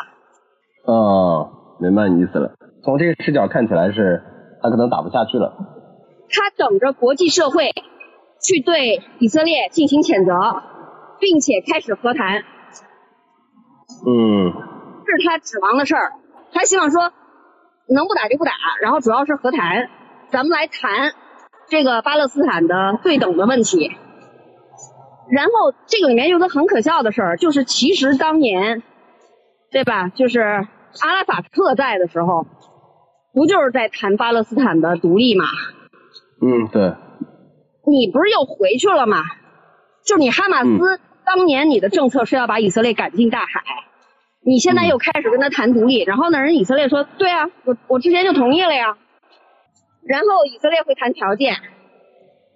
[0.87, 2.55] 哦，明白你意思了。
[2.83, 4.23] 从这个视角看起来是，
[4.63, 5.55] 他可能打不下去了。
[6.31, 7.73] 他等着国际社会
[8.43, 10.63] 去对以色列进行谴责，
[11.19, 12.43] 并且开始和谈。
[14.07, 14.53] 嗯。
[15.11, 16.13] 是他指望的事儿，
[16.53, 17.13] 他希望说
[17.89, 19.89] 能不打就不打，然后主要是和谈。
[20.29, 21.13] 咱们来谈
[21.69, 23.91] 这个巴勒斯坦的对等的问题。
[25.29, 28.85] 然后这个里面有个很可笑的事儿，就是其实当年，
[29.73, 30.09] 对吧？
[30.09, 32.47] 就是阿拉法特在的时候，
[33.33, 35.45] 不就是在谈巴勒斯坦的独立吗？
[36.43, 36.95] 嗯，对。
[37.87, 39.23] 你不是又回去了吗？
[40.05, 43.63] 就你哈马斯当年你的政策是要把以色列赶进大海，
[44.45, 48.97] 你现在又开始跟他谈独立，然后呢，人以色列说，对啊，我我之前就同意了呀。
[50.07, 51.57] 然后以色列会谈条件，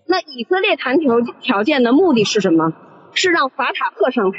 [0.06, 2.72] 那以色列谈条条件的目的是什么？
[3.12, 4.38] 是让法塔赫上台。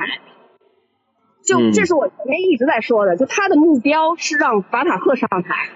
[1.45, 5.69] 就这是我前面一直在说的，就他的目标是让法塔赫上台，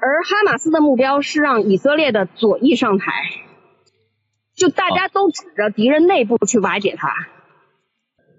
[0.00, 3.12] 而哈马斯的目标是让以色列的左翼上台。
[4.56, 7.08] 就大家都指着敌人内部去瓦解他，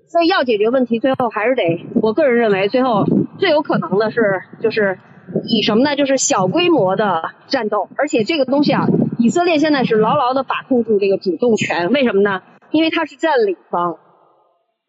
[0.07, 3.05] 所以要解决问题，最后还是得，我个人认为，最后
[3.39, 4.99] 最有可能的是就是。
[5.45, 5.95] 以什么呢？
[5.95, 8.85] 就是小规模的战斗，而且这个东西啊，
[9.17, 11.89] 以色列现在是牢牢的把控住这个主动权。
[11.91, 12.41] 为什么呢？
[12.71, 13.97] 因为他是占领方。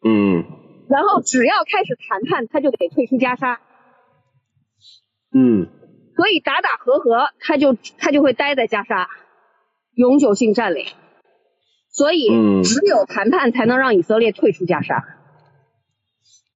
[0.04, 0.44] 嗯。
[0.88, 3.61] 然后只要开始谈判，他就得退出加沙。
[5.32, 5.68] 嗯。
[6.16, 9.09] 所以打打和和，他就他就会待在加沙，
[9.94, 10.87] 永久性占领。
[11.88, 12.29] 所以
[12.62, 15.05] 只有谈判才能让以色列退出加沙，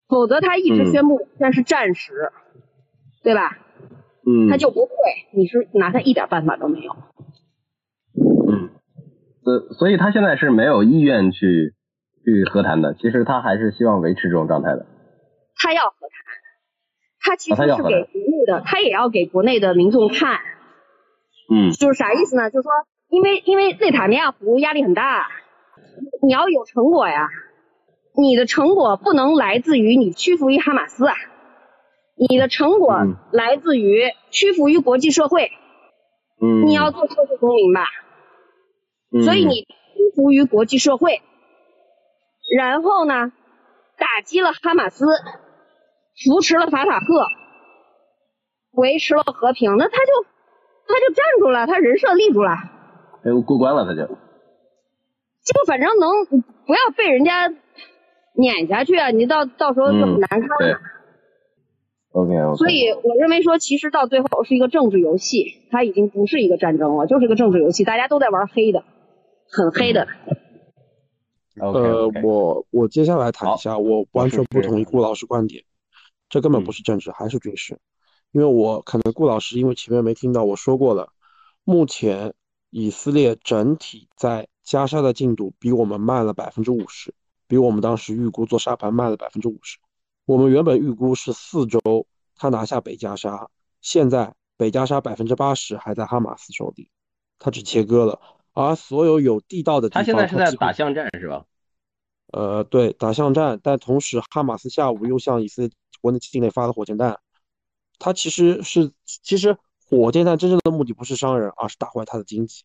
[0.08, 2.32] 否则他一直宣布那是战时，
[3.22, 3.58] 对吧？
[4.26, 4.92] 嗯，他就不会，
[5.32, 6.96] 你是拿他一点办法都没有。
[8.14, 8.70] 嗯，
[9.44, 11.74] 呃，所以他现在是没有意愿去
[12.24, 12.94] 去和谈的。
[12.94, 14.86] 其实他还是希望维持这种状态的。
[15.54, 16.16] 他要和谈，
[17.20, 18.08] 他其实是给
[18.46, 20.38] 的，他也要给国内的民众看。
[21.52, 21.72] 嗯。
[21.72, 22.50] 就是啥意思呢？
[22.50, 22.72] 就是说，
[23.08, 25.28] 因为因为内塔尼亚胡压力很大，
[26.22, 27.28] 你要有成果呀，
[28.16, 31.14] 你的成果不能来自于你屈服于哈马斯啊。
[32.18, 32.96] 你的成果
[33.30, 35.50] 来自于屈服于国际社会，
[36.40, 37.84] 嗯，你要做社会公民吧，
[39.12, 39.68] 嗯，所以你屈
[40.14, 41.20] 服于国际社会，
[42.56, 43.32] 然后呢，
[43.98, 45.04] 打击了哈马斯，
[46.24, 47.26] 扶持了法塔赫，
[48.76, 50.26] 维持了和平，那他就
[50.86, 52.52] 他就站住了，他人设立住了，
[53.24, 56.08] 哎，过关了他就，就反正能
[56.66, 57.52] 不要被人家
[58.34, 60.80] 撵下去啊，你到到时候就很难看了。
[62.12, 68.84] OK，所以我认为说，其实到最后是一个政治游戏，它已经不是一个战争了，就是个政治游戏，大家都在玩黑的，
[69.50, 70.08] 很黑的。
[71.60, 75.64] 呃，我我接下来谈一下，我完全不同意顾老师观点，
[76.28, 77.78] 这根本不是政治，还是军事。
[78.32, 81.12] 因为我可能顾老师因为前面没听到我说过了，
[81.64, 82.34] 目前
[82.70, 87.14] 以色列整体在加沙的进度比我们慢了百分之五十，
[87.46, 89.78] 比我们当时预估做沙盘慢了百分之五十。
[90.26, 91.80] 我们原本预估是四周，
[92.34, 93.48] 他拿下北加沙，
[93.80, 96.90] 现在北加沙百分之八十还在哈马斯手里，
[97.38, 98.20] 他只切割了，
[98.52, 101.44] 而所有有地道的地方，他现在是在打巷战是吧？
[102.32, 105.70] 呃，对，打巷战，但同时哈马斯下午又向以色列
[106.00, 107.20] 国内境内发了火箭弹，
[107.98, 109.56] 他其实是，其实
[109.88, 112.64] 火箭弹真正的目的不是伤人，而是打坏他的经济，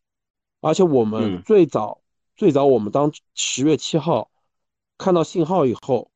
[0.59, 2.01] 而且我们最早
[2.35, 4.31] 最早我们当十月七号
[4.97, 6.11] 看到信号以后，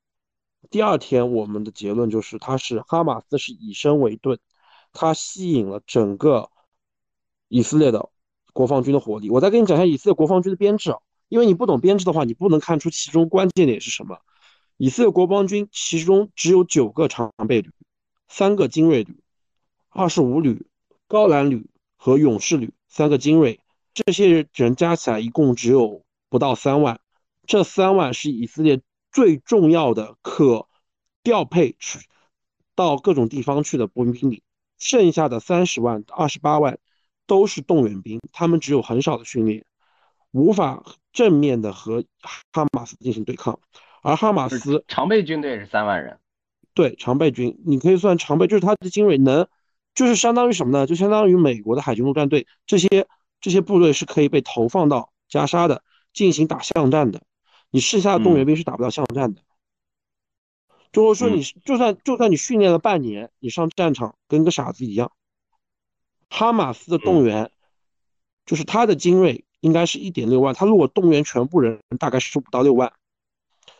[0.69, 4.39] 第二天我们的结论就是它是哈马斯是以身为盾，
[4.93, 6.49] 它吸引了整个
[7.47, 8.09] 以色列的
[8.53, 9.29] 国防军的火力。
[9.29, 10.97] 我再跟你讲一下以色列国防军的编制啊，
[11.29, 14.19] 因为你不懂编制的话，你不能看出其中关键点是什么。
[14.77, 17.71] 以色列国防军其中只有九个常备旅，
[18.27, 19.19] 三个精锐旅，
[19.89, 20.65] 二十五旅
[21.07, 23.59] 高蓝旅和勇士旅三个精锐，
[23.93, 26.99] 这些人加起来一共只有不到三万。
[27.45, 30.67] 这三万是以色列最重要的可
[31.23, 31.99] 调配去
[32.73, 34.43] 到各种地方去的步兵力，
[34.77, 36.79] 剩下的三十万、二十八万
[37.27, 39.63] 都是动员兵，他们只有很少的训练，
[40.31, 42.03] 无法正面的和
[42.51, 43.59] 哈马斯进行对抗。
[44.01, 46.19] 而哈马斯常备军队是三万人，
[46.75, 49.47] 对常备军，你可以算常备，就是他的精锐能，
[49.95, 50.85] 就是相当于什么呢？
[50.85, 53.07] 就相当于美国的海军陆战队，这些
[53.41, 57.23] 这些部队是可以被投放到加沙的，进行打巷战的。
[57.71, 59.41] 你剩下的动员兵是打不到巷战的。
[60.91, 65.11] 就是说，你就算就算你训练了半年，你上战场跟个傻子一样。
[66.29, 67.51] 哈马斯的动员，
[68.45, 72.91] 就是他的精锐应该是一点六万，他如果动员全部人，大概是不到六万。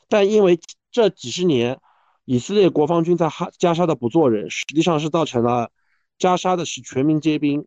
[0.07, 0.59] 但因为
[0.91, 1.79] 这几十年，
[2.25, 5.71] 以色列国防军在哈加沙的不做人，实际上是造成了
[6.17, 7.65] 加沙的是全民皆兵。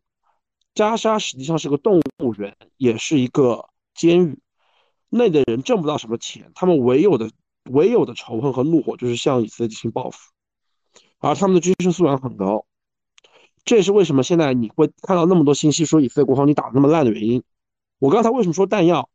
[0.74, 4.38] 加沙实际上是个动物园，也是一个监狱，
[5.08, 7.30] 那的人挣不到什么钱，他们唯有的
[7.70, 10.18] 唯有的仇恨和怒火就是向以色列进行报复，
[11.18, 12.64] 而他们的军事素养很高，
[13.64, 17.42] 这也是为什么现在你会看到那么多信息说以色列国防军打的那么烂的原因。
[17.98, 19.08] 我刚才为什么说弹药？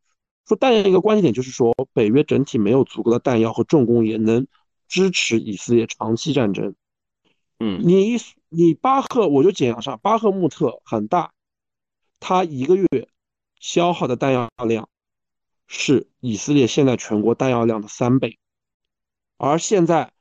[0.46, 4.46] 说弹药一个关键点就是说，北约整体没有足够的弹药和重工业能
[4.94, 6.76] 支持以色列长期战争。
[7.60, 8.16] 嗯，你
[8.50, 11.34] 你巴赫我就简要上，巴赫穆特很大，
[12.20, 12.88] 他一个月
[13.60, 14.88] 消耗的弹药量
[15.66, 18.38] 是以色列现在全国弹药量的三倍。
[19.38, 20.14] 而现在，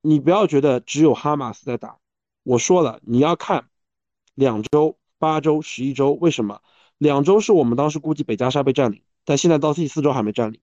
[0.00, 1.98] 你不要觉得只有哈马斯在打，
[2.42, 3.68] 我说了，你要看
[4.34, 6.62] 两周、八周、十一周，为什么？
[6.98, 9.04] 两周是我们当时估计北加沙被占领。
[9.24, 10.60] 但现在到第四周还没占领，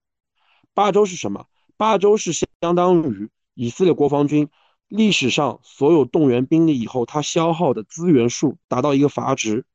[0.73, 1.47] 八周是什么？
[1.81, 4.49] 八周是相当于以色列国防军
[4.87, 9.65] 历史上所有动员兵力以后，他消耗的资源数达到一个阀值，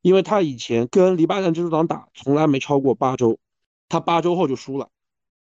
[0.00, 3.40] 因为他以前跟黎巴嫩真主党打，从来没超过八周，
[3.88, 4.90] 他八周后就输了，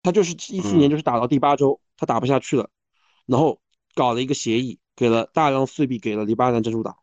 [0.02, 2.70] 他就是一四年就是打到第八周，他打不下去了，
[3.26, 3.60] 然后
[3.94, 6.96] 搞了一个协议，给了大量碎币给了黎巴嫩真主党，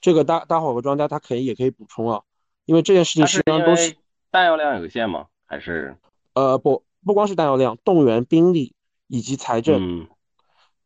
[0.00, 2.22] 这个大大伙和庄家他可以也可以补充啊，
[2.64, 3.96] 因为这件事情实际上都是。
[4.30, 5.26] 弹药量有限吗？
[5.46, 5.96] 还是
[6.34, 8.74] 呃不不光是弹药量，动员兵力
[9.06, 10.08] 以及财政，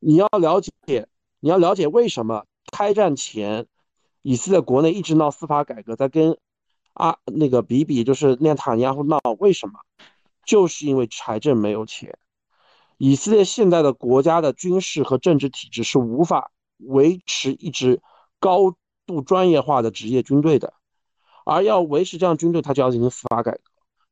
[0.00, 1.08] 你要了解，
[1.40, 3.66] 你要了解为什么开战前
[4.22, 6.36] 以色列国内一直闹司法改革，在跟
[6.92, 9.80] 啊那个比比就是念塔尼亚胡闹，为什么？
[10.44, 12.18] 就是因为财政没有钱，
[12.96, 18.00] 以色列现在的国家的军事和政治体制是无法维持一支
[18.40, 18.74] 高
[19.06, 20.72] 度专业化的职业军队的。
[21.44, 23.67] 而要维持这样军队，他就要进行司法改革。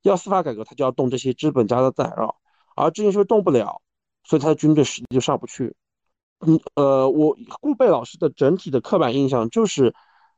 [0.09, 2.37] 要司法改革，他就要动这些资本家的宰绕，
[2.75, 3.81] 而这件事动不了，
[4.25, 5.75] 所以他的军队实力就上不去。
[6.41, 9.95] 嗯，呃，我顾贝老师的整体的刻板印象就是，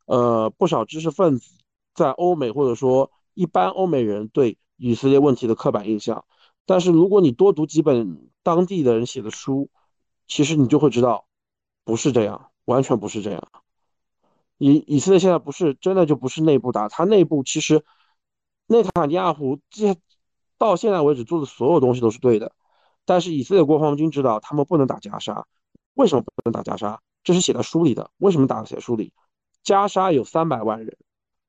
[0.06, 1.50] 呃，不少知识分子
[1.94, 6.24] 在欧美或者说一般欧美人对以色列问题的刻板印象。
[6.66, 9.70] 但是如果你多读几本当地的人写的书，
[10.26, 11.26] 其实你就会知道，
[11.84, 13.42] 不是这样，完全不是这样。
[14.58, 17.84] 以以色列现在不是真的就不是内部打，他内部其实
[18.68, 19.96] 内塔尼亚胡这
[20.58, 22.52] 到现在为止做的所有东西都是对的，
[23.04, 25.46] 但是以色列国防军知道他们不能打加沙，
[25.94, 27.00] 为什么不能打加沙？
[27.24, 28.10] 这是写在书里的。
[28.18, 29.12] 为什么打写书里？
[29.64, 30.96] 加沙有三百万人，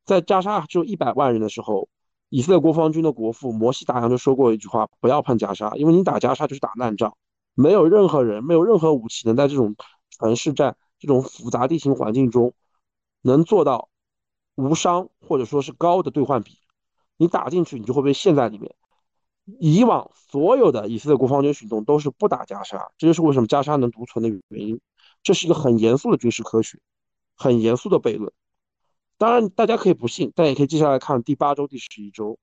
[0.06, 1.90] 在加沙只有一百万人的时候，
[2.30, 7.16] 以色列国防军的国父摩西达扬就说过一句话：不要碰加沙，因为你打加沙就是打烂仗，
[7.54, 9.76] 没有任何人，没有任何武器能在这种
[10.10, 12.54] 城市战这种复杂地形环境中。
[13.22, 13.90] 能做到
[14.56, 16.58] 无伤或者说是高的兑换比，
[17.20, 18.74] 你打进去你就会被陷在里面。
[19.60, 24.80] 以往所有的以色列国防军行动都是不打加沙，这就是为什么加沙能独存的原因。
[25.22, 26.80] 这是一个很严肃的军事科学，
[27.36, 28.32] 很严肃的悖论。
[29.18, 32.40] 当然大家可以不信，但也可以接下来看第八周、第十一周。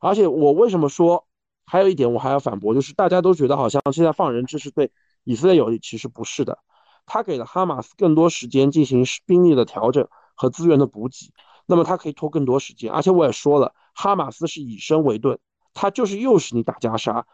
[0.00, 1.26] 而且我为什么说
[1.66, 4.90] 还有一点我还要反驳，就是大家都觉得好像现在放人质是对
[5.24, 6.58] 以色列有利，其实不是的。
[7.06, 11.32] 他给了哈马斯更多时间进行兵力的调整和资源的补给，
[11.66, 12.92] 那么他可以拖更多时间。
[12.92, 15.38] 而且我也说了，哈马斯是以身为盾，
[15.74, 17.26] 他就是诱使你打加沙，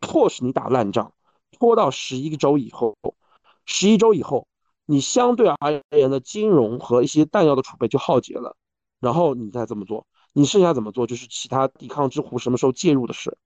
[0.00, 1.12] 迫使你打烂仗，
[1.58, 2.96] 拖到十一个周以后，
[3.64, 4.46] 十一周以后，
[4.84, 8.56] 你相对而言的金融和一些弹药的储备就耗竭了，
[9.00, 13.36] 然后你再这么做，你剩下怎么做就是其他抵抗之湖什么时候介入的事。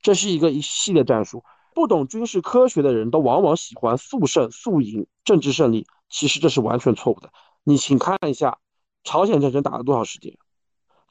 [0.00, 1.42] 这是一个一系列战术。
[1.74, 7.32] 不懂军事科学的人都往往喜欢速胜速赢、政治胜利，其实这是完全错误的。
[7.64, 8.60] 你请看一下
[9.02, 10.38] 朝鲜战争打了多少时间，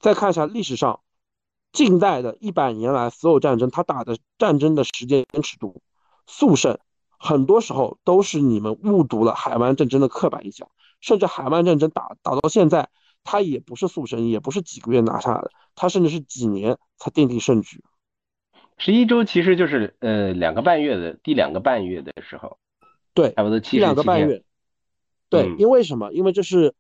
[0.04, 1.00] 再看一下历史上
[1.72, 5.82] 近代的一百年来所有战争，他打的战争的时间尺度，
[6.28, 6.78] 速胜
[7.18, 10.68] 很多时候都是你们误读了海湾战争的刻板印象，
[11.00, 12.90] 甚至海湾战争打打到现在，
[13.24, 17.82] 他也不是速胜，也不是几个月拿下来的，他甚至是几年才奠定胜局。
[18.78, 22.58] 十一周其实就是呃两个半月的第两个半月的时候，
[23.14, 24.44] 对，差不多七两个半月。
[25.30, 26.12] 对，因为什么？
[26.12, 26.76] 因为这是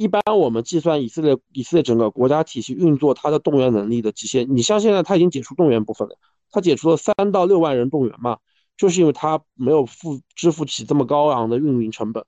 [0.00, 4.46] 一般我们计算以色列以色列整个国家体系运作它的动员能力的极限。
[4.56, 6.16] 你像现在他已经解除动员部分了，
[6.50, 8.38] 他解除了三到六万人动员嘛，
[8.78, 12.24] 就是因为他没有付支付起这么高昂的运营成本。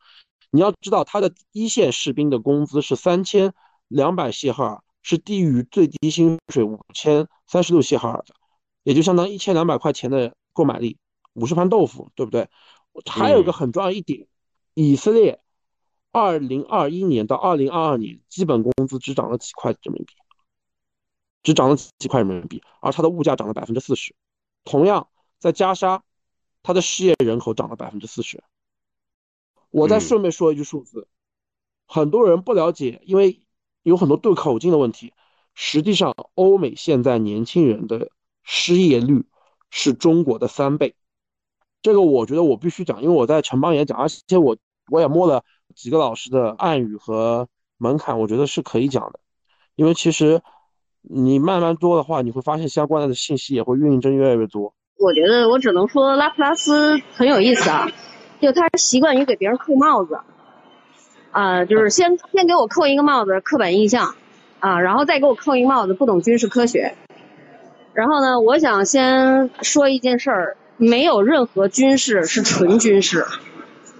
[0.50, 3.54] 你要知道，他的一线士兵的工资是三千
[3.88, 8.34] 两百谢赫尔，是低于最低薪水五千三十六谢赫尔的。
[8.82, 10.98] 也就相当于一千两百块钱的购买力，
[11.32, 12.46] 五十盘豆腐，对不对？
[13.06, 14.26] 还有一个很重要一点，
[14.74, 15.40] 以色列
[16.12, 20.14] 二零二一年到二零二二年基本工资只涨了几块人民币，
[21.42, 24.14] 只涨了几块人民币，而它的物价涨了百分之四十。
[24.62, 25.08] 同样，
[25.38, 26.04] 在加沙，
[26.62, 28.44] 它的失业人口涨了百分之四十。
[29.70, 31.08] 我再顺便说一句数字，
[31.86, 33.40] 很多人不了解，因为
[33.82, 35.12] 有很多对口径的问题。
[35.54, 38.10] 实际上，欧美现在年轻人的。
[38.44, 39.24] 失业率
[39.70, 40.96] 是中国的三倍，
[41.80, 44.56] 这个我觉得我必须讲，因为我在城邦也讲，而且我
[44.90, 45.44] 我也摸了
[45.74, 47.48] 几个老师的暗语和
[47.78, 49.20] 门槛，我觉得是可以讲的。
[49.74, 50.40] 因为其实
[51.00, 54.74] 你慢慢多的话，你会发现相关的信息也会运证越来越多。
[54.98, 57.90] 我觉得我只能说拉普拉斯很有意思啊，
[58.40, 60.20] 就他习惯于给别人扣帽子，
[61.32, 64.14] 啊，就是先先给我扣一个帽子，刻板印象，
[64.60, 66.94] 啊，然后再给我扣一个帽子，不懂军事科学。
[67.94, 73.26] 然后呢，我想先说一件事儿，没有任何军事是纯军事，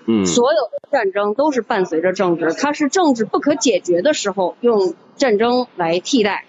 [0.06, 6.44] 嗯，所有的战争都是伴随着政治，它是政治不可解决的时候用战争来替代，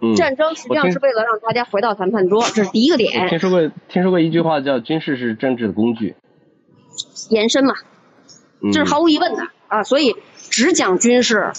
[0.00, 3.28] 嗯，战争实际上是为了让大家回到谈判桌，这是第一个点。
[3.28, 6.14] 听说过听说过一句话叫军事是政治的工具，
[7.30, 7.74] 延伸嘛，
[8.72, 10.16] 这是毫无疑问的啊，所以
[10.50, 11.52] 只讲军事，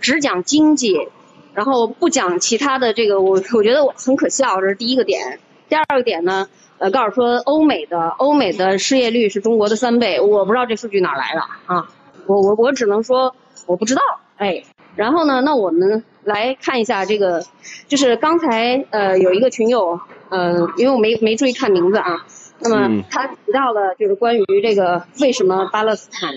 [0.00, 1.08] 只讲经济。
[1.54, 5.40] 然后不讲其他的这个，我我觉得我很可笑，这是第一个点。
[5.68, 6.48] 第二个点呢，
[6.78, 11.88] 呃，告诉说欧美的欧美的失业率是中国的三倍，我不知道这数据哪来的啊，
[12.26, 13.34] 我我我只能说
[13.66, 14.02] 我不知道，
[14.36, 14.62] 哎。
[14.96, 17.44] 然后呢，那我们来看一下这个，
[17.86, 22.26] 就是刚才呃有一个群友，呃，因为我没没注意看名字啊，
[22.60, 26.32] 那么他提到了就是关于这个为什么巴勒斯坦。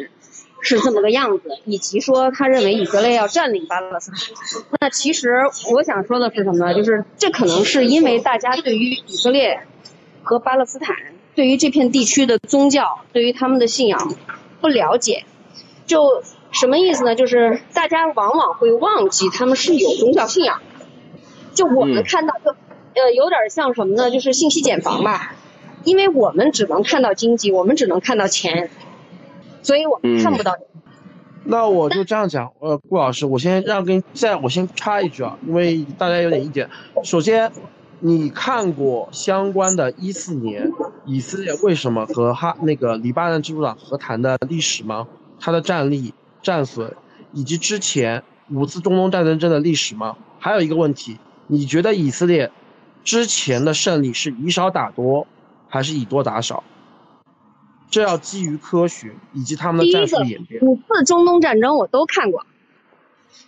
[0.63, 4.19] 是这么个样子，以及说他认为以色列要占领巴勒斯坦。
[4.79, 5.39] 那其实
[5.73, 6.75] 我想说的是什么呢？
[6.75, 9.59] 就是这可能是因为大家对于以色列
[10.24, 10.95] 和巴勒斯坦，
[11.36, 14.13] 对于这片地区的宗教，对于他们的信仰
[14.59, 15.26] 不了解。
[15.86, 17.15] 就什么意思呢？
[17.15, 20.61] 就是大家往往会忘记他们是有宗教信仰。
[21.53, 24.09] 就我们看到，就呃有点像什么呢？
[24.09, 25.36] 就是信息茧房吧。
[25.84, 28.69] 因为我们只能看到经济，我们只能看到钱。
[29.63, 30.55] 所以我们看不到。
[31.43, 36.69] 那我就这样讲，呃，顾老师，我先让跟在我先插一句啊，因为大家有点意见。
[37.03, 37.51] 首先，
[38.03, 40.71] 你看过相关的一四年
[41.05, 45.07] 以色列为什么和哈那个黎巴嫩真主党和谈的历史吗？
[45.39, 46.95] 它的战力、战损，
[47.31, 50.17] 以及之前五次中东战争的历史吗？
[50.39, 52.51] 还有一个问题，你觉得以色列
[53.03, 55.27] 之前的胜利是以少打多，
[55.69, 56.63] 还是以多打少？
[57.91, 60.59] 这要基于科学以及他们的战术演变。
[60.63, 62.45] 五次中东战争我都看过。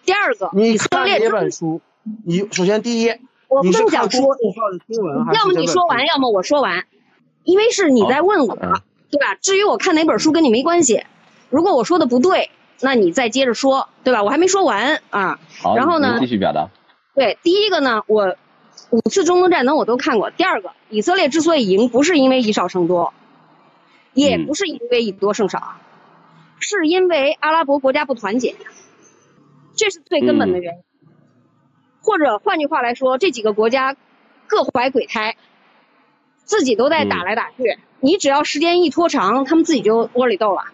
[0.05, 1.81] 第二个，你看哪本书？
[2.23, 3.11] 你首先第一，
[3.53, 4.21] 我不是讲说
[5.33, 6.85] 要么你说完，要么我说完，
[7.43, 9.35] 因为是你在问我，对吧？
[9.41, 11.03] 至于我看哪本书跟你没关系。
[11.49, 12.49] 如果我说的不对，
[12.81, 14.23] 那你再接着说，对吧？
[14.23, 15.39] 我还没说完啊。
[15.75, 16.17] 然后呢？
[16.19, 16.69] 继续表达。
[17.13, 18.35] 对，第一个呢，我
[18.89, 20.31] 五次中东战争我都看过。
[20.31, 23.13] 第二个，以色列之所以赢，不是因为以少胜多。
[24.13, 25.73] 也不是因为以多胜少，
[26.59, 28.55] 是因为阿拉伯国家不团结，
[29.75, 30.83] 这是最根本的原因。
[32.03, 33.95] 或者换句话来说，这几个国家
[34.45, 35.35] 各怀鬼胎，
[36.43, 37.79] 自己都在打来打去。
[38.01, 40.65] 你只要时间一拖长，他们自己就窝里斗了。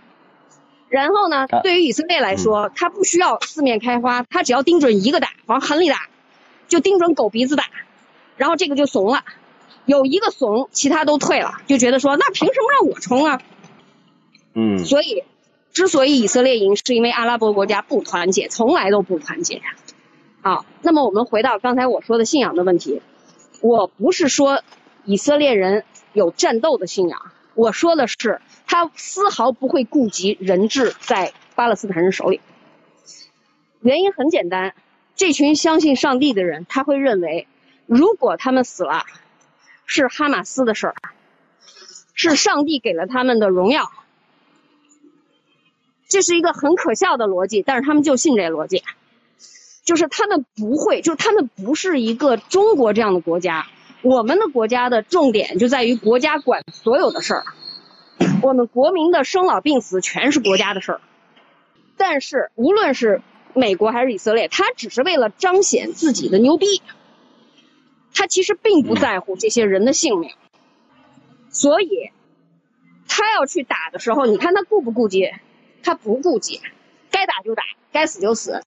[0.90, 6.08] 然后呢，对于以色列来说，他不需要四面开花，他只要盯准一个打，往狠里打，
[6.68, 7.66] 就盯准狗鼻子打，
[8.36, 9.24] 然后这个就怂了。
[9.86, 13.40] 有一个怂，其他都退了，就觉得说那凭什么让我冲啊？
[14.56, 15.24] 嗯，所以，
[15.74, 19.62] 之所以以色列赢，是因为阿拉伯国家不团结，从来都不团结。
[20.42, 23.02] 好，那么我们回到刚才我说的信仰的问题，
[23.62, 24.64] 我不是说
[25.04, 25.84] 以色列人
[26.14, 32.40] 有战斗的信仰，我说的是他丝毫不会顾及人质在巴勒斯坦人手里。
[33.82, 34.76] 原因很简单，
[35.16, 37.48] 这群相信上帝的人，他会认为，
[37.86, 39.04] 如果他们死了，
[39.86, 40.96] 是哈马斯的事儿，
[42.14, 43.92] 是上帝给了他们的荣耀。
[46.08, 48.84] 这是一个很可笑的逻辑，但是他们就信这逻辑。
[49.90, 53.66] 就是他们不会，就是他们不是一个中国这样的国家。
[54.04, 57.44] 我们的国家的重点就在于国家管所有的事儿，
[58.44, 61.02] 我们国民的生老病死全是国家的事儿。
[61.98, 63.24] 但是无论是
[63.56, 66.84] 美国还是以色列，他只是为了彰显自己的牛逼，
[68.14, 70.30] 他其实并不在乎这些人的性命。
[71.50, 72.12] 所以，
[73.08, 75.32] 他要去打的时候，你看他顾不顾及？
[75.82, 76.62] 他不顾及，
[77.10, 78.62] 该打就打，该死就死。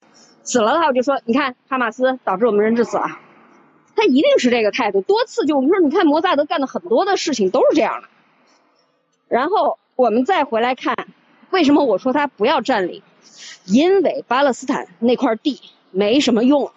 [0.45, 3.19] 死了的话，我就说，你看哈马斯导致我们人质死了，
[3.95, 5.01] 他一定是这个态度。
[5.01, 8.09] 多次就我们说，你看摩萨德干的很多的事情都是这样的。
[9.29, 10.95] 然后我们再回来看，
[11.51, 13.03] 为什么我说他不要占领？
[13.67, 16.71] 因为巴勒斯坦那块地没什么用，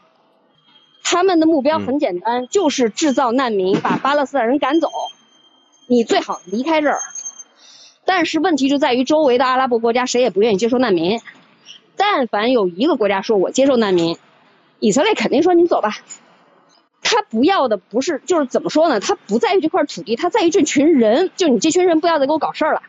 [1.04, 4.90] 他们的目标很简单，就是制造难民，把巴勒斯坦人赶走。
[5.88, 7.00] 你最好离开这儿。
[8.06, 11.20] 但是问题就在于周围的阿拉伯国家谁也不愿意接收难民。
[11.98, 14.18] 但凡有一个国家说我接受难民，
[14.80, 15.98] 以色列肯定说你走吧。
[17.08, 19.00] 他不要的不是，就是怎么说呢？
[19.00, 21.30] 他不在于这块土地，他在于这群人。
[21.36, 22.82] 就你这群人不要再给我搞事儿了。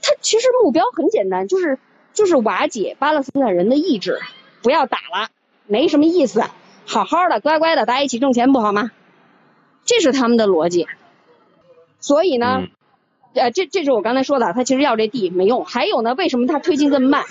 [0.00, 1.78] 他其实目标很简单，就是
[2.12, 4.20] 就是瓦解巴勒斯坦人的意志，
[4.62, 5.30] 不要打了，
[5.66, 6.44] 没什么意思，
[6.86, 8.92] 好好的乖乖的大家一起挣钱不好吗？
[9.84, 10.86] 这是他们的逻辑。
[11.98, 12.62] 所以呢，
[13.34, 15.64] 呃，这这是我刚才说的，他其实要这地没用。
[15.64, 17.24] 还有呢，为什么他推进这么慢？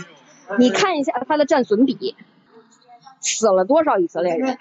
[0.60, 2.16] 你看一下他的战损比，
[3.22, 4.58] 死了多少以色列人？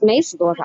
[0.00, 0.64] 没死多少，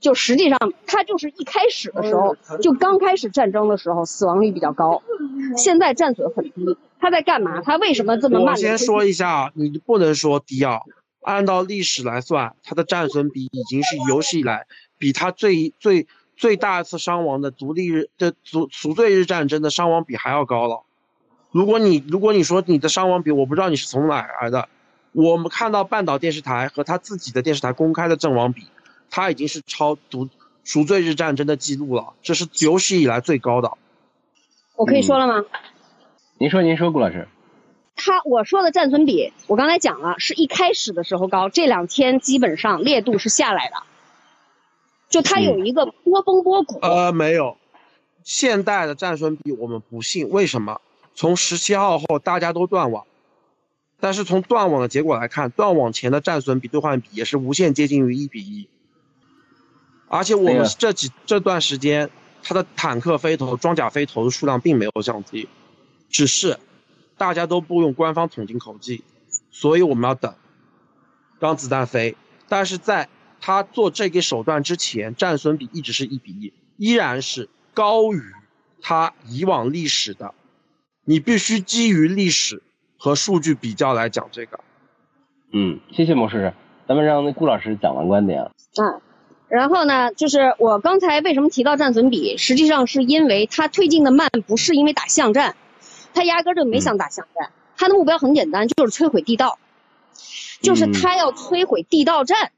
[0.00, 5.02] 就实际上他就是一开始的时候，就刚开始战争的时候死亡率比较高，
[5.56, 6.76] 现在战损很低。
[7.00, 7.60] 他在干嘛？
[7.60, 8.54] 他为什么这么慢？
[8.54, 10.80] 我先说一下，你不能说低啊，
[11.20, 14.66] 按照历史来算，他的战损比已经是有史以来
[14.98, 20.83] 比他最最最大一次伤亡的独立日的赎赎罪日战争的伤亡比还要高了。
[21.54, 24.68] 如果你如果你说你的伤亡比，我不知道你是从哪来的。
[25.12, 28.66] 我们看到半岛电视台和他自己的电视台公开的阵亡比，
[29.08, 30.28] 他已经是超独
[30.64, 33.70] 赎罪日战争的记录了，这是有史以来最高的。
[34.74, 35.44] 我可以说了吗？
[36.38, 37.28] 您说，您说，顾老师。
[37.94, 43.76] 他我说的战损比，我刚才讲了，是一开始的时候高，这两天基本上烈度是下来的，
[45.08, 46.80] 就它有一个波峰波谷。
[46.82, 47.56] 呃，没有，
[48.24, 50.80] 现代的战损比我们不信，为什么？
[51.14, 53.06] 从十七号后，大家都断网，
[54.00, 58.68] 但是从断网的结果来看，断网前的战损比兑换比也是无限接近于一比一。
[60.08, 62.10] 而且我们这几这段时间，
[62.42, 65.48] 它的坦克飞头、装甲飞头的数量并没有降低，
[66.10, 66.58] 只是
[67.16, 69.02] 大家都不用官方统计口径，
[69.50, 70.34] 所以我们要等，
[71.38, 72.16] 让子弹飞。
[72.48, 73.08] 但是在
[73.40, 78.20] 他做这个手段之前，战损比一直是一比一，依然是高于
[78.82, 80.34] 他以往历史的。
[81.04, 82.62] 你必须基于历史
[82.96, 84.60] 和数据比较来讲这个。
[85.52, 86.52] 嗯，谢谢魔术师，
[86.88, 88.50] 咱们让那顾老师讲完观点。
[88.80, 89.00] 嗯，
[89.48, 95.54] 然后呢，就是我刚才为什么提到战损比，实际上是因为他推进的慢，不是因为打巷战，
[96.12, 99.58] 他压根就没想打巷战，他的目标很简单，就是摧毁地道，
[100.60, 102.46] 就是他要摧毁地道战。
[102.46, 102.50] 嗯，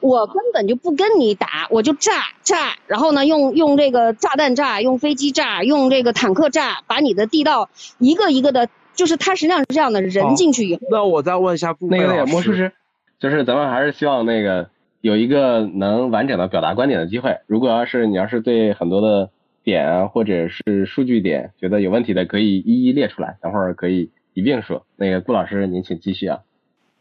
[0.00, 10.80] 我根本就不跟你打，我就炸炸，然后呢，用用这个炸弹炸，用飞机炸，用这个坦克炸，把你的地道一个一个的，就是他实际上是这样的，人进去以后。
[10.90, 12.72] 那我再问一下那个那个魔术师，
[13.18, 14.68] 就是咱们还是希望那个
[15.00, 17.38] 有一个能完整的表达观点的机会。
[17.46, 19.30] 如果要是你要是对很多的
[19.64, 24.84] 点啊，或者是数据点觉得有问题的，可以一一列出来，等会儿可以一并说。
[24.96, 26.40] 那个顾老师，您请继续啊。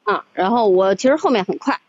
[0.03, 1.79] 啊，然后我其实后面很快，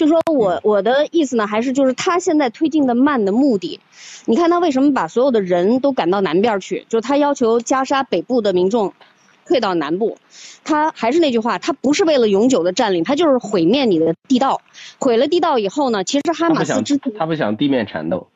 [0.00, 3.80] 就说我我的意思呢，还是就是他现在推进的慢的目的，
[4.24, 6.86] 你看他为什么把所有的人都赶到南边去？
[6.88, 8.94] 就他要求加沙北部的民众
[9.44, 10.16] 退到南部，
[10.64, 14.62] 他还是那句话，他不是为了永久的占领，他就是毁灭你的地道，
[14.98, 18.28] 毁了地道以后呢，其实哈马斯之他不想地面缠斗，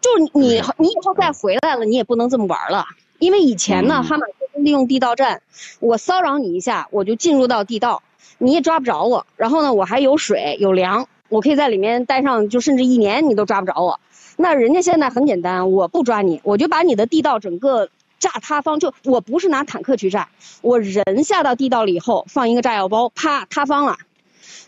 [0.00, 2.86] 就是你你以后再回来了，你也不能这么玩了。
[3.18, 5.42] 因为以前呢，哈马斯利用地道战，
[5.80, 8.04] 我骚扰你一下，我就进入到地道，
[8.38, 9.26] 你也抓不着我。
[9.36, 14.00] 然后呢，我还有水有粮，我可以在里面待上就甚至一年，你都抓不着我。
[14.36, 20.28] 那人家现在很简单，我不抓你，我就把你的地道整个炸塌方，就我不是拿坦克去炸，
[20.62, 23.98] 我人下到地道里以后放一个炸药包，啪塌方了，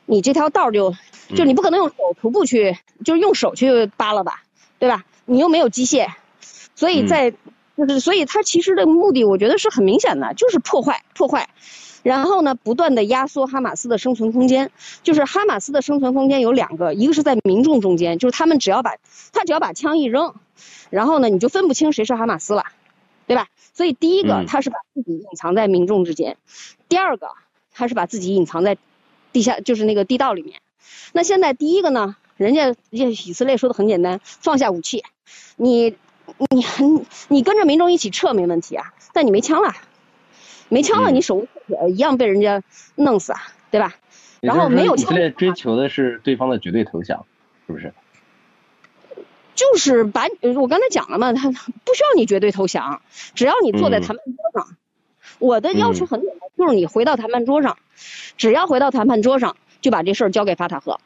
[0.04, 0.94] 你这条道就
[1.34, 4.42] 就你不可能用手徒步去，就是用手去扒了吧，
[4.78, 5.04] 对吧？
[5.24, 6.08] 你又没有机械，
[6.74, 7.30] 所以在
[7.76, 11.48] 就是所以它其实的目的我觉得是很明显的，就是破坏破坏。
[12.02, 14.72] 然后呢，不断的压缩哈马斯的生存空间，
[15.04, 18.96] 就是哈马斯的生存空间有两个，一个是在民众中间，就是他们只要把，
[19.32, 20.34] 他只要把枪一扔，
[20.90, 22.64] 然后呢，你就分不清谁是哈马斯了，
[23.28, 23.46] 对吧？
[23.72, 26.36] 所以第一个他是把自己隐藏在民众之间，
[26.88, 27.28] 第二个
[27.72, 28.76] 他是把自己隐藏在
[29.32, 30.60] 地下，就是那个地道里面。
[31.12, 35.04] 那现在第一个呢，人家人家以色列说的很简单，放下武器，
[35.56, 35.94] 你
[36.50, 39.72] 你很你跟着民众一起撤没问题啊，但你没枪了。
[40.68, 42.62] 没枪了，你手铁，一样被人家
[42.96, 43.40] 弄死啊，
[43.70, 43.94] 对吧？
[44.40, 45.04] 然后没有枪。
[45.04, 47.24] 以色列追求的是对方的绝对投降，
[47.66, 47.92] 是不是？
[49.54, 53.02] 就是把我刚才讲了嘛，他不需要你绝对投降，
[53.34, 54.76] 只要你坐在谈判桌上。
[55.38, 57.76] 我的要求很简单，就是你回到谈判桌上，
[58.36, 60.98] 只要回到谈判桌上，就把这事儿交给法塔赫。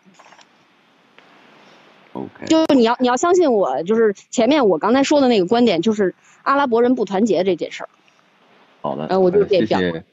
[2.12, 2.46] OK。
[2.46, 7.88] 就是你要你要相信我，就是前面我刚才说的那个观点，就是阿拉伯人不团结这件事儿。
[8.80, 10.04] 好的，我就谢谢。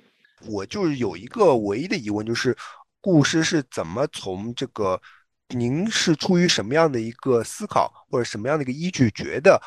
[0.48, 2.56] 我就是有一个唯一的疑问，就是
[3.02, 5.02] 故事是怎么从这个？
[5.50, 9.62] 您是出于什么样的一个思考，或者什么样的一个依据，觉得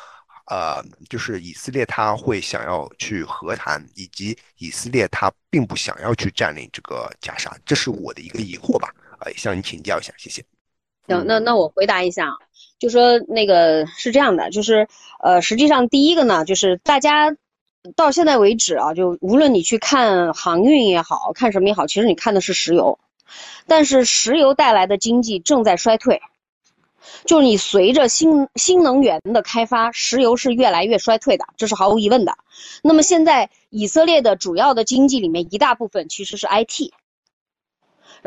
[0.47, 7.55] 呃，就是以色列他会想要去和谈，以及以色列他并不想要去占领这个加沙？
[7.65, 8.93] 这是我的一个疑惑吧？
[9.19, 10.43] 哎，向您请教一下，谢谢。
[11.07, 12.33] 行，那那我回答一下，
[12.79, 14.89] 就说那个是这样的，就是
[15.23, 17.33] 呃，实际上第一个呢，就是大家。
[17.95, 22.99] 到现在为止啊，就无论你去看航运也好看什么也好，其实你看的是石油，
[23.67, 26.21] 但是石油带来的经济正在衰退，
[27.25, 32.37] 就是你随着新新能源的开发，石油是越来越衰退的，这是毫无疑问的。
[32.81, 36.91] 那么现在以色列的主要的经济里面一大部分其实是 IT。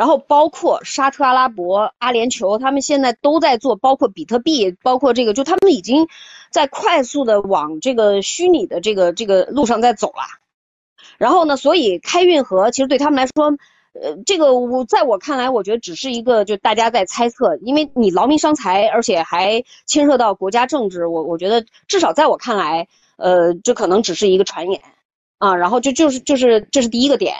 [0.00, 6.08] 然后包括沙特阿拉伯、阿联酋，他们现在都在做，包括比特币，包括这个，就他们已经
[6.50, 10.22] 在快速的往这个虚拟的这个这个路上在走了。
[11.18, 13.58] 然后呢，所以开运河其实对他们来说，
[13.92, 22.88] 呃，这个我在我看来，我觉得只是一个就大家在猜测，因为你劳民伤财，而且还牵涉到国家政治，我我觉得至少在我看来，
[23.18, 24.80] 呃，这可能只是一个传言
[25.36, 25.56] 啊。
[25.56, 27.34] 然后就就是就是这是第一个点。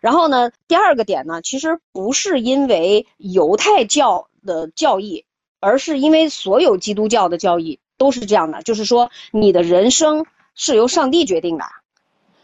[0.00, 5.24] 然后呢，第二个点呢，其实不是因为犹太教的教义，
[5.60, 11.64] 而是因为所有基督教的教义都是这样的，就是说你的人生是由上帝决定的，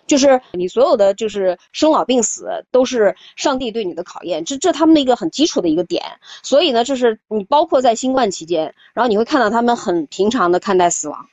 [0.06, 6.02] 就是你所有的就是生老病死都是上帝对你的考验，这这他们的一个很基础的一个点。
[6.42, 11.28] 所以呢，就是你包括在新冠期间，然后你会看到他们很平常的看待死亡，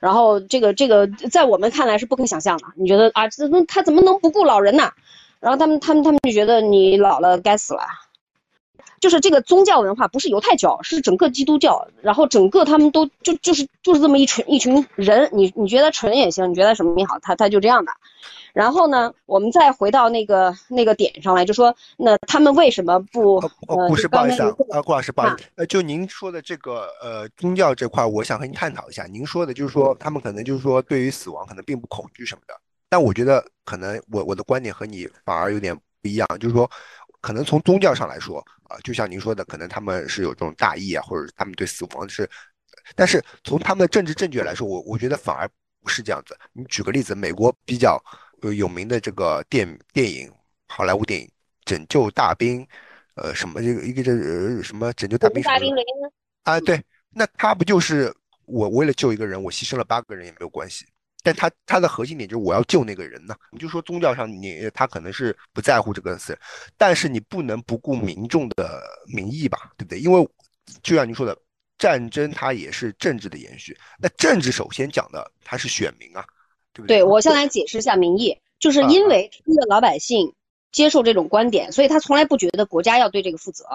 [0.00, 2.66] 然后这个这个在我们看来是不可想象的。
[2.76, 4.92] 你觉得啊，这他怎么能不顾老人呢？
[5.40, 7.82] 然后他们他们他们就觉得你老了该死了，
[9.00, 11.86] 就是这个宗教文化不是犹太教，是整个基督教。
[12.02, 17.92] 然后整个他们都就就是就是这么一群一群人，你你觉得纯也行，你觉得什么也好，他他就这样的。
[18.54, 23.36] 然后呢，我们再回到那个那个点上来，就说那他们为什么不？
[23.68, 29.04] 呃，不是，不好意思啊，呃，顾老师，不好意思，呃，就您说的这个呃宗教这块，我想和您探讨一下。
[29.04, 32.54] 您说的就是说他们可能就是说对于死亡可能并不恐惧什么的。
[32.88, 36.70] 但我觉得可能我我的观点和你反而有点不一样，就是说，
[37.20, 42.28] 可能从宗教上来说啊，就像您说的，可能他们是有这种大义啊，或者他们对死亡是，
[42.94, 45.48] 但是从他们的政治正确来说，我我觉得反而
[45.82, 46.36] 不是这样子。
[46.52, 48.02] 你举个例子，美国比较
[48.56, 50.32] 有名的这个电电影，
[50.66, 51.26] 好莱坞电影
[51.64, 52.64] 《拯救大兵》，
[53.14, 55.56] 呃，什么这个一个这呃什么拯救大兵什么
[56.44, 56.60] 啊？
[56.60, 58.14] 对，那他不就是
[58.46, 60.86] 我为了救一个人，我牺牲了八个人也没有关系。
[61.28, 63.36] 但他他的核心点就是我要救那个人呢。
[63.52, 66.38] 你就说宗教上你他可能是不在乎这个事，
[66.78, 70.00] 但是你不能不顾民众的民意吧，对不对？
[70.00, 70.26] 因为
[70.82, 71.36] 就像您说的，
[71.76, 73.76] 战争它也是政治的延续。
[73.98, 76.24] 那政治首先讲的它是选民啊，
[76.72, 76.98] 对不对？
[76.98, 80.32] 对我先来解释一下民意，就是因为的老百姓
[80.72, 83.66] 接受这种观点，所以他从来不觉得国家要对这个负责。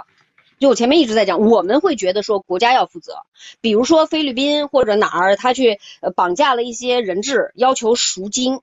[0.64, 3.18] 就我前面一直在讲，我们会觉得说国家要负责，
[3.60, 8.62] 比如说菲律宾或者哪儿，他去呃绑架了一些人质，要求赎金，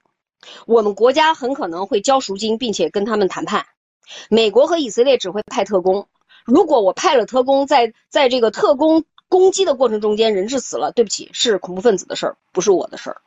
[0.65, 3.67] 我们国家很可能会交赎金，并且跟他们谈判。
[4.31, 6.09] 美国和以色列只会派特工，
[6.47, 13.21] 如果我派了特工，在在这个特工攻击的过程中间，人质死了，对不起，是恐怖分子的事儿，不是我的事儿。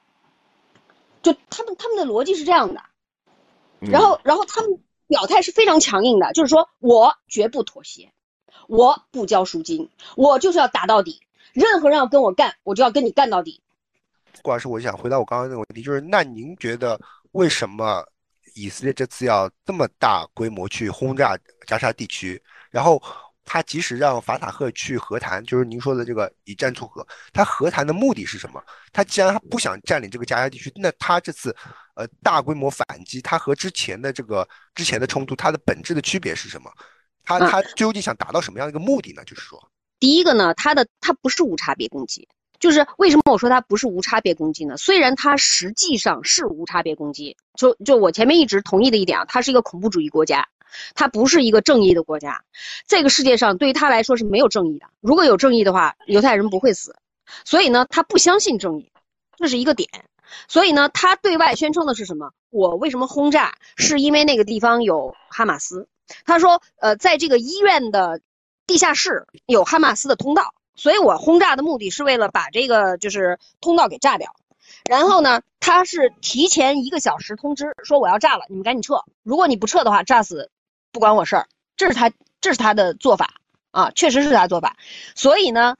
[1.21, 2.81] 就他们他们的逻辑是这样的，
[3.81, 8.09] 然后然后他们表态是非常强硬的，就是说我绝不妥协。
[8.67, 11.19] 我不交赎金，我就是要打到底。
[11.53, 13.61] 任何人要跟我干，我就要跟你干到底。
[14.41, 16.99] 顾老师，我想回答我刚刚那个问题，就是那您觉得
[17.33, 18.03] 为什么
[18.55, 21.37] 以色列这次要这么大规模去轰炸
[21.67, 22.41] 加沙地区？
[22.71, 23.01] 然后
[23.45, 28.59] 他即使让法塔赫去和谈，就是您说的这个以战促和，他和谈的目的是什么？
[28.91, 31.55] 他既然他不想占领这个加沙地区，那他这次
[31.93, 36.71] 呃大规模反击，他和之前的这个之前的冲突，它的本质的区别是什么？
[37.23, 39.23] 他他究竟想达到什么样的一个目的呢？
[39.25, 39.69] 就是说。
[39.99, 42.27] 第一个呢，他的他不是无差别攻击，
[42.59, 44.75] 就是为什么我说他不是无差别攻击呢？
[44.75, 50.49] 虽然他实际上是无差别攻击，就就我前面一直同意的一点啊，他是一个恐怖主义国家，
[50.93, 52.43] 它不是一个正义的国家。
[52.85, 56.95] 这个世界上对于他来说是没有正义的，如果有正义的话，犹太人不会死。
[57.45, 58.91] 所以呢，他不相信正义，
[59.37, 59.87] 这是一个点。
[60.49, 62.33] 所以呢，他对外宣称的是什么？
[62.49, 63.55] 我为什么轰炸？
[63.77, 65.87] 是因为那个地方有哈马斯。
[66.25, 68.21] 他说，呃，在这个医院的。
[68.65, 74.33] 地下室有哈马斯的通道，所以我轰炸的目的是为了把这个就是通道给炸掉。
[74.89, 79.03] 然后呢，他是提前一个小时通知说我要炸了，你们赶紧撤。
[79.21, 80.49] 如果你不撤的话，炸死
[80.93, 81.47] 不管我事儿。
[81.75, 82.09] 这是他
[82.39, 83.41] 这是他的做法
[83.71, 84.77] 啊，确实是他做法。
[85.13, 85.75] 所以呢，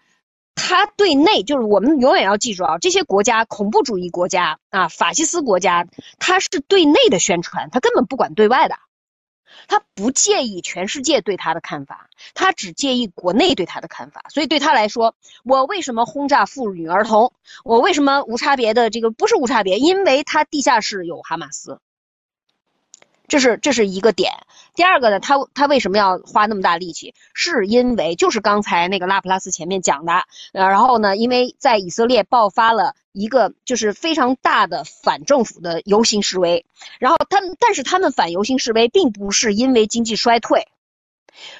[0.54, 5.88] 他对内就是我们永远要记住啊，这些国家恐怖主义国家啊，法西斯国家，
[6.20, 8.76] 他是对内的宣传，他根本不管对外的。
[9.68, 14.26] 他不介意全世界对他的看法，他只介意国内对他的看法。
[14.30, 17.34] 所以对他来说，我为什么轰炸妇女儿童？
[17.64, 19.78] 我为什么无差别的这个不是无差别？
[19.80, 21.80] 因为他地下室有哈马斯。
[23.26, 24.32] 这是这是一个点。
[24.76, 27.16] 第二个呢，他他为什么要花那么大力气？
[27.34, 30.14] 是因为就是刚才那个拉普拉斯前面讲的，
[30.52, 36.66] 呃，然后呢，因为在以色列爆发了一个就是非常大的反政府的游行示威，
[37.00, 40.68] 然后他们但是他们反游行示威并不是因为经济衰退，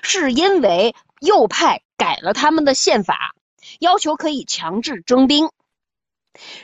[0.02, 3.36] 是因为右派改了他们的宪法，
[3.80, 5.50] 要求可以强制征兵。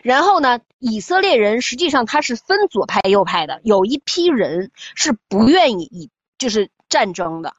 [0.02, 6.10] 然后呢，以色列人实际上他是分左派右派的，有一批人是不愿意以
[6.40, 7.54] 就是战争的，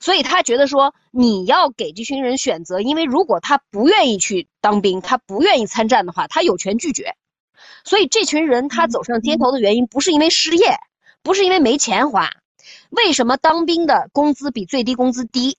[0.00, 7.16] 所以他觉得说你要给这群人选择，因为如果他不愿意去当兵，他不愿意参战的话，他有权拒绝。
[7.84, 10.76] 所以这群人他走上街头的原因不是因为失业，
[11.22, 12.30] 不是因为没钱花，
[12.90, 15.58] 为什么当兵的工资比最低工资低？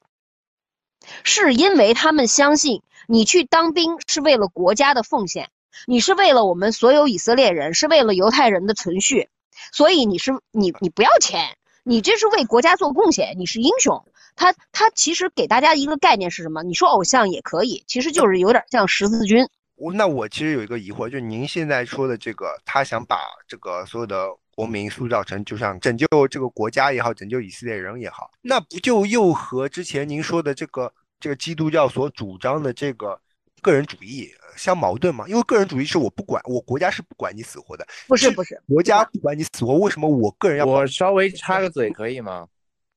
[1.23, 5.49] 是因为他们相信你去当兵是为了国家的奉献。
[5.87, 9.27] 你是为了我们所有以色列人，是为了犹太人的存续，
[9.73, 14.05] 所以你是你你不要钱，你这是为国家做贡献，你是英雄。
[14.35, 16.63] 他他其实给大家一个概念是什么？
[16.63, 19.45] 你说偶像也可以，其实就是有点像十字军。
[19.75, 23.17] 我那我其实有一个疑惑，就是您现在说的这个，他想把
[23.47, 33.19] 这个所有的国民塑造成就像拯救这个国家也好，拯救以色列人也好，那不就又和之前您说的这个这个基督教所主张的这个？
[33.61, 35.25] 个人主义相矛盾吗？
[35.27, 37.83] 因为个人主义是我不管，我国家是不管你死活的。
[38.07, 40.65] 不是不是，国家不管你死活，为什么我个人要？
[40.67, 42.45] 我稍微插个嘴可以吗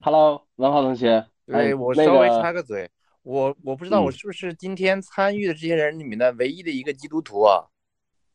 [0.00, 2.88] ？Hello，文浩同学，哎我稍微插个嘴，
[3.22, 7.64] 我我不知道我是不是今天参与的这些人里面的唯一的一个基督徒啊？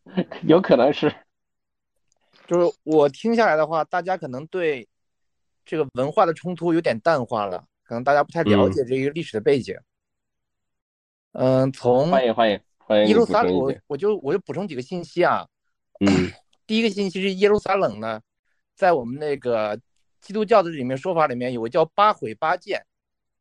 [0.46, 1.14] 有可能是，
[2.46, 4.88] 就是我听下来的话，大家可能对
[5.64, 9.76] 这个文化的冲突有点淡化了，可能大家不太了解这个历史的背景。
[11.32, 15.48] 嗯，从欢迎欢迎欢迎耶路撒冷，我我就我就补充几个信息啊。
[16.02, 16.30] 嗯，
[16.68, 18.22] 第一个信息是耶路撒冷呢，
[18.76, 19.80] 在我们那个
[20.24, 22.82] 基督教的里面说法里面有个叫八毁八建，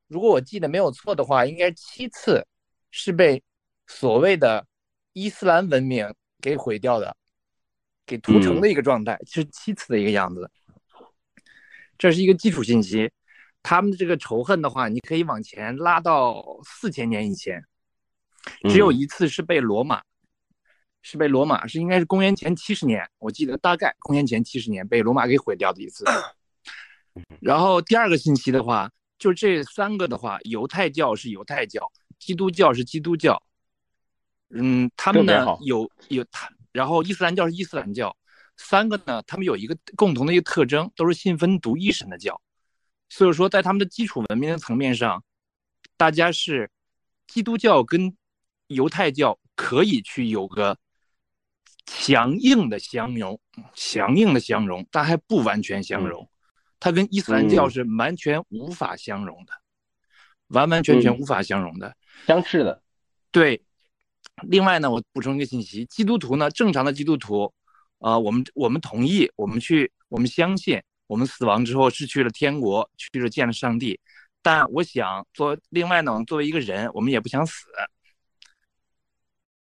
[0.08, 2.44] 如果我记得没有错的话，应该七次
[2.90, 3.40] 是被
[3.86, 4.66] 所谓的
[5.12, 7.16] 伊斯兰文明给毁掉的，
[8.04, 10.50] 给屠城的一个状态，是七次的一个样子。
[11.96, 13.08] 这是一个基础信息，
[13.62, 17.64] 他们的这个仇恨的话，你可以往前拉到四千年以前。
[18.68, 20.02] 只有一次是被罗马，
[21.00, 26.04] 是被罗马是应该是公元前七十年，我记得大概公元前七十年被罗马给毁掉的一次。
[27.40, 33.42] 然后第二个信息的话，就这三个的话，犹太教是犹太教，基督教是基督教，
[34.50, 38.16] 嗯，他们呢有有他，然后伊斯兰教是伊斯兰教，
[38.56, 42.40] 三个呢，他们有一个共同的一个特征，都是信奉独一神的教，
[43.08, 45.22] 所以说在他们的基础文明的层面上，
[45.96, 46.70] 大家是
[47.26, 48.16] 基督教跟
[48.68, 50.78] 犹太教可以去有个
[51.84, 53.38] 强硬的相融，
[53.74, 56.28] 强硬的相融，但还不完全相融。
[56.82, 59.52] 它跟伊斯兰教是完全无法相容的，
[60.48, 62.82] 完完全全无法相容的，相斥的。
[63.30, 63.62] 对。
[64.48, 67.54] 另外呢，我补充一个信息：基督徒呢，正常的基督徒，
[67.98, 74.00] 啊，我们我们同意，我们去，我们相信，我们死亡之后是去了天国，去了见了上帝。
[74.42, 77.68] 但我想做，另外呢，作为一个人，我们也不想死。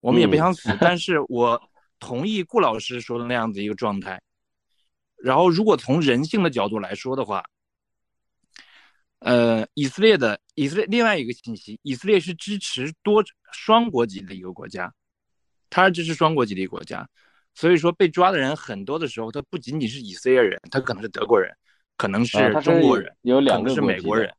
[0.00, 1.58] 我们也不想死， 但是我
[1.98, 4.20] 同意顾老师说的那样子一个状态。
[5.22, 7.44] 然后，如果从人性的角度来说的话，
[9.18, 14.94] 呃，以色列的以色列另外一个信息，以色列是支持多双国籍的一个国家，
[15.68, 17.08] 它是支持双国籍的一个国家，
[17.54, 21.52] 所以说被抓的人很多的时候，他不仅仅是以色列人，他可能是德国人，
[21.96, 24.32] 可能是中国人，有两个是美国人，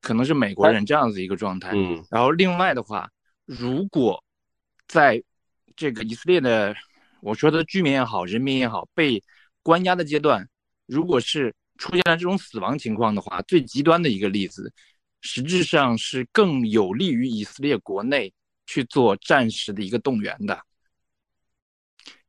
[0.00, 1.72] 可能是美国人这样子一个状态。
[1.74, 3.10] 嗯，然后另外的话，
[3.44, 4.24] 如果
[4.88, 5.22] 在
[5.76, 6.74] 这个以色列的
[7.26, 9.20] 我说的居民也好，人民也好，被
[9.60, 10.48] 关押的阶段，
[10.86, 14.72] 如果是出现了这种死亡情况的话，最极端的一个例子，
[15.22, 18.32] 实质上是更有利于以色列国内
[18.64, 20.56] 去做战时的一个动员的，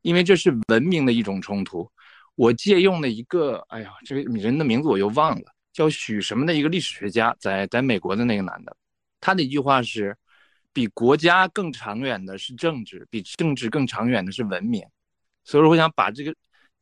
[0.01, 1.87] 因为这是文明的一种冲突。
[2.33, 8.75] 我借用了一个，哎呀，这个人的名字我又忘了，叫许什么的一个历史学家，在在美国的那个男的，
[9.21, 10.17] 他的一句话是：
[10.77, 14.85] 比国家更长远的是政治，比政治更长远的是文明。
[15.43, 16.31] 所以说，我想把这个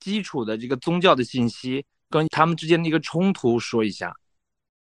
[0.02, 1.86] 基础的这个宗教的信息。
[2.08, 4.16] 跟他们之间的一个冲突说一下，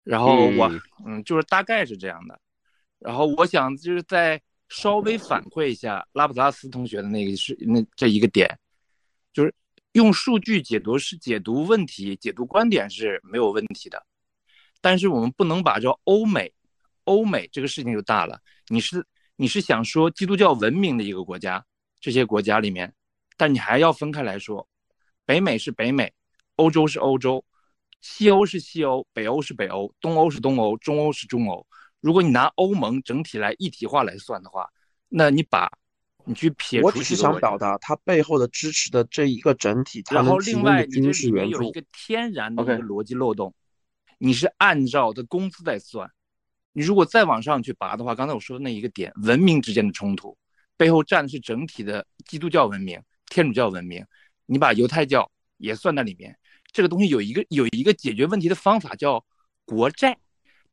[0.04, 0.70] 然后我
[1.06, 2.38] 嗯，就是大概是这样的，
[2.98, 8.58] 然后我想就是再稍微反馈一下拉普拉斯同学的那个是那这一个点，
[9.32, 9.54] 就是
[9.92, 14.04] 用数据解读是解读问题、解读观点是没有问题的，
[14.82, 16.52] 但是我们不能把这欧美
[17.06, 21.66] 欧美这个事情就大了，你是你是想说基督教文明的一个国家，
[22.00, 22.94] 这些国家里面，
[23.38, 24.68] 但你还要分开来说，
[25.26, 26.14] 北美是北美。
[26.58, 27.44] 欧洲是欧洲，
[28.00, 31.66] 西欧是西欧，北欧是北欧，东欧是东欧，中欧是中欧。
[32.00, 34.70] 如果你拿欧盟整体来一体化来算的话，
[35.10, 35.68] 那你把，
[36.26, 36.86] 你去撇除。
[36.86, 43.52] 我只是想表达它背后的支持的这一个整体，然后另外你这里面有一个天然的一个逻辑漏洞，
[44.20, 46.08] 你是按照的工资在算，
[46.74, 50.36] 你如果再往上去拔的话，刚才我说的那一个点，文明之间的冲突
[50.76, 54.04] 背后站的是整体的基督教文明、天主教文明，
[54.48, 56.38] 你把犹太教也算在里面。
[56.72, 59.24] 这个东西有一个有一个解决问题的方法叫
[59.66, 60.18] 国债，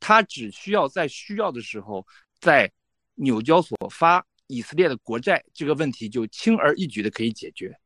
[0.01, 2.07] 它只需要在需要的时候
[2.41, 2.73] 在
[3.17, 7.79] 纽交所发以色列的国债，这个问题就轻而易举的可以解决。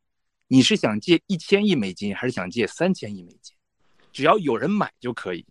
[0.47, 3.57] 你是想借一千亿美金还是想借三千亿美金？
[4.13, 5.45] 只要有人买就可以。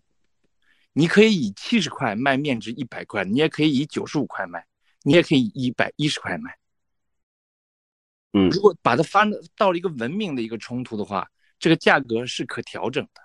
[0.94, 4.64] 你可以以七十块卖面值一百块，你也可以以九十五块卖，
[5.02, 6.56] 你也可以一百一十块卖。
[8.32, 11.28] 嗯，如果把它发到了一个文明的一个冲突的话。
[11.60, 13.22] 这个价格是可调整的。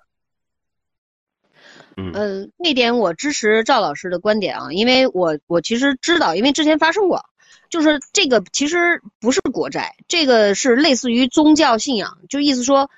[1.97, 7.25] 嗯，那点我支持赵老师的观点啊，因为我我其实知道，因为之前发生过，
[7.69, 12.89] 就是这个其实不是国债，这个是类似于宗教信仰，就意思说，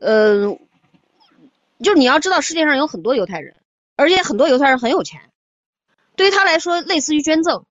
[0.00, 0.58] 呃，
[1.82, 3.56] 就是你要知道世界上有很多犹太人，
[4.00, 5.30] 而且很多犹太人很有钱，
[6.16, 7.66] 对于他来说类似于捐赠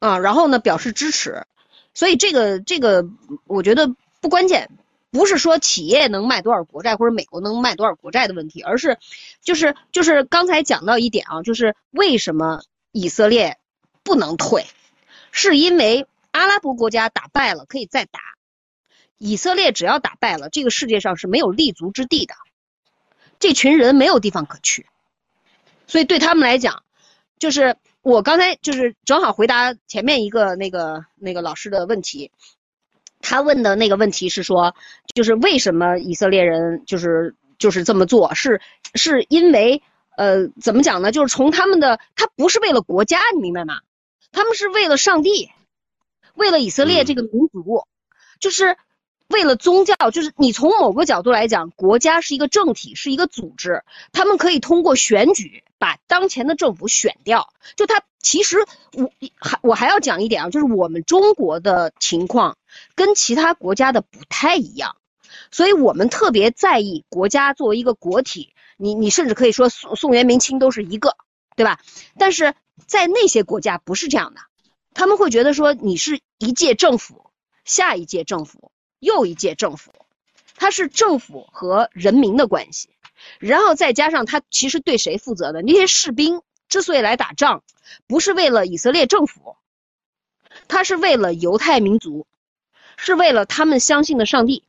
[0.00, 1.46] 啊，然后呢表示支持，
[1.94, 3.06] 所以这个这个
[3.46, 4.70] 我觉得不关键。
[5.14, 8.96] 不是说企业能卖多少国债或者美国能卖多少国债的问题，而是，
[9.42, 13.58] 就是就是刚才讲到一点啊，就是为什么以色列
[14.02, 14.64] 不能退，
[15.30, 18.20] 是因为阿拉伯国家打败了可以再打，
[19.18, 22.34] 以色列只要打败了，这个世界上是没有立足之地的，
[23.38, 24.86] 这群人没有地方可去，
[25.86, 26.82] 所以对他们来讲，
[27.38, 32.30] 就是我刚才就是正好回答前面一个那个那个老师的问题。
[33.24, 34.74] 他问的那个问题是说，
[35.14, 38.34] 就是为什么以色列人就是就是这么做？
[38.34, 38.60] 是
[38.94, 39.80] 是因为
[40.16, 41.12] 呃，怎么讲呢？
[41.12, 43.80] 就是从他们的，他不是为了国家，你明白吗？
[44.32, 45.50] 他们是为了上帝，
[46.34, 47.84] 为了以色列这个民族，
[48.40, 48.76] 就是
[49.32, 49.94] 为了宗教。
[50.12, 57.52] 就是你从某个角度来讲，国家是一个政体，是一个组织，他们可以通过选举把当前的政府选掉。
[57.74, 58.58] 就他其实
[58.92, 59.10] 我
[59.40, 62.56] 还我还要讲一点啊，就是我们中国的情况。
[62.94, 64.96] 跟其他国家的不太一样，
[65.50, 68.54] 所以我们特别在意国家作为一个国体。
[68.78, 71.16] 你你甚至可以说宋宋元明清都是一个，
[71.54, 71.80] 对吧？
[72.18, 72.54] 但是
[72.86, 74.40] 在那些国家不是这样的，
[74.94, 77.26] 他们会觉得说你是一届政府，
[77.66, 78.71] 下一届政府，
[79.02, 79.92] 又一届政府，
[80.56, 82.88] 它是政府和人民的关系。
[83.38, 85.60] 然后再加上他其实对谁负责的？
[85.62, 87.62] 那些士兵之所以来打仗，
[88.06, 89.56] 不是为了以色列政府，
[90.68, 92.26] 他是为了犹太民族。
[92.98, 94.64] 是为了他们相信的上帝，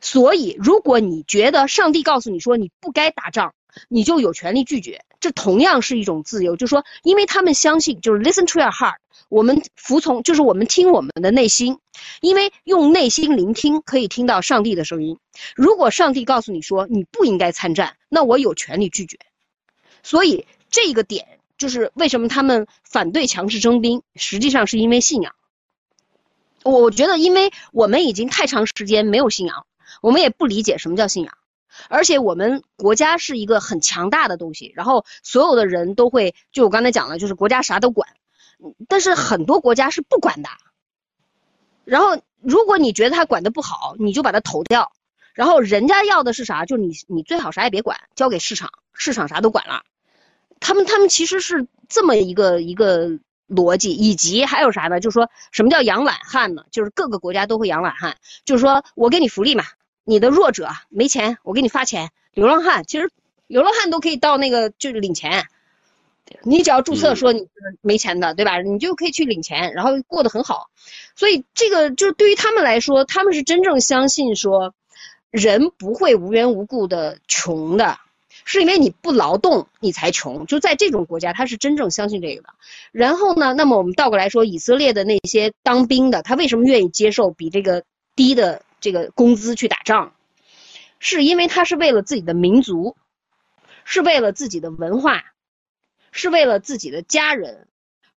[0.00, 3.54] 所以如果你觉得上帝告诉你说你不该打仗，
[3.88, 6.56] 你就有权利拒绝，这同样是一种自由。
[6.56, 8.96] 就说，因为他们相信，就是 listen to your heart，
[9.30, 11.78] 我们服从，就是我们听我们的内心，
[12.20, 15.18] 因为用内心聆听可以听到上帝的声音。
[15.54, 19.18] 如果上帝告诉你说你不应该参战，那我有权利拒绝。
[20.02, 25.34] 所以这个点就是为什么他们反对强制征兵，实际上是因为信仰。
[26.64, 29.64] 我我觉得，因为我们已经太长时间没有信仰，
[30.02, 31.38] 我们也不理解什么叫信仰，
[31.88, 38.08] 而且我们国家是一个很强大的东西，然后所有的人都会，就我刚才讲了，就是国家啥都管，
[38.88, 40.48] 但是很多国家是不管的。
[41.84, 44.92] 然后，如果你觉得他管的不好，你就把他投掉。
[45.34, 46.64] 然后人家要的是啥？
[46.64, 49.82] 就你，你最好啥也别管，交给市场，市场啥都管了。
[50.60, 53.18] 他们，他们其实是这么一个一个。
[53.50, 55.00] 逻辑以及还有啥呢？
[55.00, 56.66] 就是说什么叫养懒汉呢？
[56.70, 59.64] 就是各个国家都会养懒汉，就是说我给你福利嘛，
[60.04, 62.10] 你的弱者没钱，我给你发钱。
[62.32, 63.10] 流浪汉其实
[63.48, 65.48] 流浪汉都可以到那个就是领钱，
[66.42, 67.48] 你只要注册说你是
[67.80, 68.60] 没钱的，对吧？
[68.60, 70.70] 你就可以去领钱，然后过得很好。
[71.16, 74.74] 所以这个就是对于他们来说，他们是真正相信说
[75.30, 77.98] 人不会无缘无故的穷的。
[78.44, 80.46] 是因为你不劳动，你才穷。
[80.46, 82.48] 就在这种国家，他是真正相信这个的。
[82.90, 87.84] 然后呢，那么我们倒过来说，以色列的那些当兵的，他为什么愿意接受比这个
[88.16, 90.14] 低的这个工资去打仗？
[90.98, 92.96] 是因为他是为了自己的民族，
[93.84, 95.22] 是为了自己的文化，
[96.12, 97.68] 是为了自己的家人，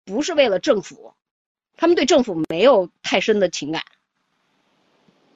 [0.04, 1.14] 不是为了政府。
[1.76, 3.82] 他们对政府没有太深的情感。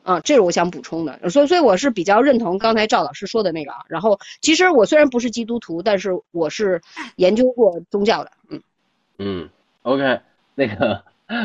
[0.02, 3.84] 啊，这是我想补充的，所以所以我是比较认同刚才赵老师说的那个啊。
[3.88, 6.80] 然后其实我虽然不是基督徒，但是我是
[7.16, 8.62] 研究过宗教的，嗯
[9.18, 9.50] 嗯
[9.82, 10.20] ，OK，
[10.54, 11.02] 那个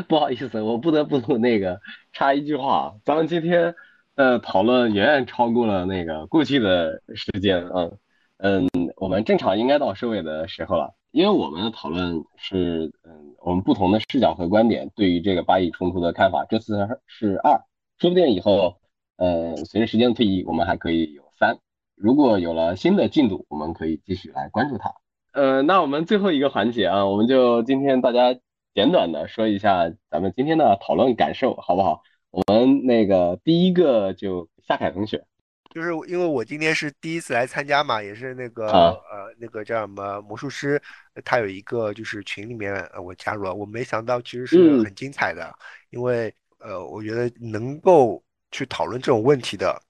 [0.07, 1.81] 不好意思，我不得不那个
[2.13, 3.73] 插一句话，咱们今天
[4.13, 7.89] 呃讨论远远超过了那个过去的时间啊，
[8.43, 17.61] 嗯，我们正常应该到收尾的时候了，因为我们的讨论是嗯我们不同的视角和观点对于这个巴以冲突的看法，这次是二。
[17.99, 18.77] 说不定以后，
[19.17, 21.59] 呃，随着时间的推移，我们还可以有三。
[21.95, 24.91] 如果有了新的进度，我们可以继续来关注它。
[25.33, 28.35] 呃，那我们最后一个环节啊，我们就今天大家
[28.73, 32.01] 简短的说一下咱们今天的讨论感受，好不好？
[32.31, 35.25] 我们那个第一个就夏凯同学，
[35.73, 40.81] 就是因为我今天是第一次来参加嘛，也是那个呃那个叫什么魔术师，
[41.25, 45.53] 他有一个就是群里面我加入了，我没想到其实是很精彩的，
[45.89, 46.33] 因为。
[46.63, 49.81] 呃，我觉得能够去讨论这种问题的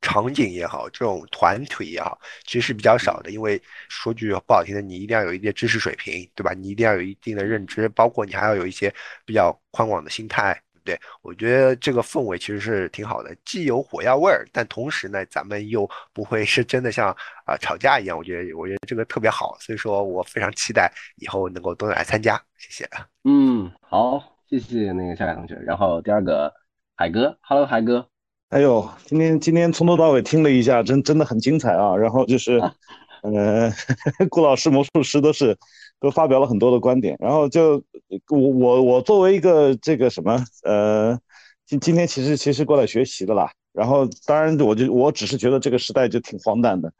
[0.00, 3.30] 场景也好，这种团体也好，其实是比较少的。
[3.30, 6.52] 因为说句不好听的，你一定要有一定知识水平，对吧？
[6.52, 8.92] 你一定要有一定的认知，包括你还要有一些
[9.24, 10.98] 比较宽广的心态，对？
[11.22, 17.10] 我觉得这个氛围其实是挺好的，既有火药味儿，但同时呢，咱们又不会是真的像
[17.44, 18.16] 啊吵架一样。
[18.16, 22.40] 我觉得，我觉得这个特别好，所以说我非常期待以后能够多来参加。
[22.56, 22.88] 谢谢。
[23.24, 24.32] 嗯，好。
[24.48, 26.54] 谢谢那个夏凯同学，然后第二个
[26.94, 28.08] 海哥，Hello 海哥，
[28.50, 31.96] 哎呦，今天今天从头到尾听了一下，真真的很精彩啊。
[31.96, 32.60] 然后就是，
[33.26, 33.68] 呃，
[34.30, 35.58] 顾老师、魔术师都是
[36.06, 37.16] 都发表了很多的观点。
[37.18, 37.82] 然后就
[38.28, 41.18] 我我我作为一个这个什么，呃，
[41.66, 43.50] 今今天其实其实过来学习的啦。
[43.72, 46.92] 然后当然我就我只是觉得这个时代就挺荒诞的，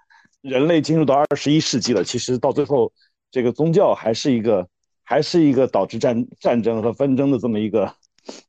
[0.42, 2.92] 人类进入到二十一世纪了，其实到最后
[3.30, 4.66] 这个宗教还是一个。
[5.09, 7.94] 还是一个导致战战争和纷争的这么一个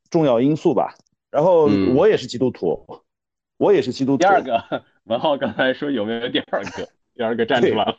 [0.09, 0.95] 重要因素吧。
[1.29, 2.83] 然后我也是基督徒，
[3.57, 4.17] 我也是基督徒。
[4.17, 6.89] 第二个文浩刚才说有没有第二个？
[7.13, 7.95] 第二个站出来了。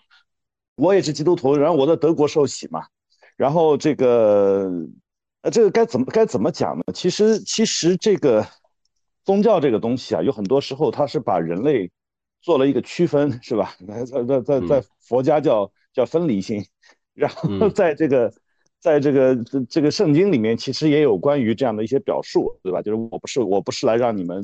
[0.78, 2.86] 我也是基督徒，然后我在德国受洗嘛。
[3.36, 4.70] 然后这个
[5.42, 6.84] 呃，这个该怎么该怎么讲呢？
[6.94, 8.46] 其实其实这个
[9.24, 11.90] 宗教这个东西啊，有很多时候它是把人类
[12.40, 13.74] 做了一个区分，是吧？
[13.86, 16.64] 在在在在佛家叫叫分离性，
[17.14, 18.32] 然后在这个。
[18.80, 22.80] 在这个这这个圣经里面，其实也有关于这样的一些表述，对吧？
[22.80, 24.40] 就是我不是我不是来让你们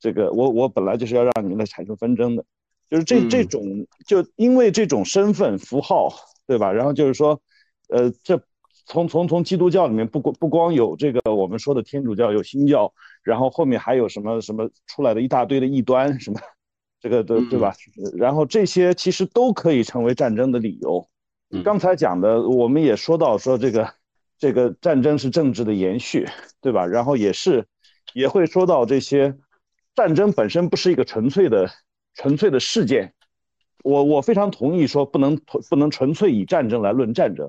[0.00, 2.44] 这个我我本来就是要让你们来产生纷争的，
[2.90, 6.08] 就是这这种就因为这种身份符号，
[6.46, 6.72] 对吧？
[6.72, 7.40] 然后就是说，
[7.88, 8.40] 呃，这
[8.86, 12.92] 从从从基督教里面不光不光有这个我们说的天主教有新教，
[13.22, 16.40] 然后后面还有什么什么出来的一大堆的异端什么，
[17.00, 17.74] 这个对对吧？
[18.16, 21.06] 然后这些其实都可以成为战争的理由。
[21.64, 23.90] 刚才讲的，我们也说到说这个，
[24.38, 26.28] 这个战争是政治的延续，
[26.60, 26.86] 对吧？
[26.86, 27.66] 然后也是，
[28.12, 29.34] 也会说到这些，
[29.94, 31.70] 战争本身不是一个纯粹的、
[32.18, 33.14] 纯粹的事件。
[33.84, 35.40] 我我非常同意说，不能
[35.70, 37.48] 不能纯粹以战争来论战争，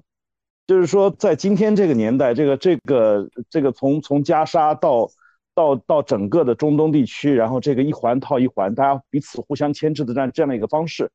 [0.68, 5.10] 就是说在今天这个年代，这个这个这个从从加沙到
[5.56, 11.10] 到到整个的中东地区，然后这个一环套一环，大家彼此互相牵制的这样这样的一个方式。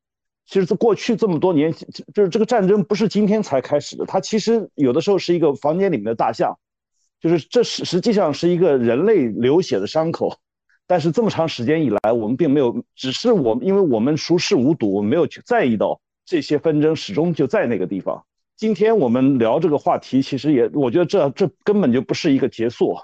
[0.46, 1.72] 其实，在过去这么多年，
[2.12, 4.04] 就是这个战争不是今天才开始的。
[4.04, 6.58] 它其实有的时候是一个房间里面的大象，
[7.20, 10.36] 就是这实实际上是一个人类流血的伤口。
[10.86, 18.24] 但是这么长时间以来，我们并没有，只是我们因为我们熟视无睹，我们没有去在意到这些纷争始终就在那个地方。
[18.56, 22.96] 今天我们聊这个话题，其实也我觉得这这根本就不是一个结束，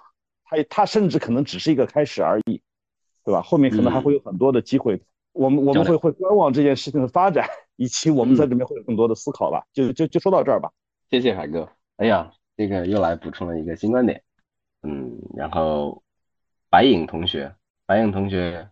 [0.44, 2.61] 它它甚至可能只是一个开始而已，
[3.24, 3.43] 对吧？
[3.43, 5.01] 后面可能还会有很多的机会，
[5.32, 9.65] 我们我们会会观望这件事情的发展，以及我们在里面会有更多的思考吧。
[9.73, 10.70] 就就就说到这儿吧。
[11.11, 11.69] 谢谢海哥。
[11.97, 14.23] 哎呀，这个又来补充了一个新观点。
[14.82, 16.02] 嗯，然后
[16.69, 17.52] 白影同学，
[17.91, 18.69] 白影同学，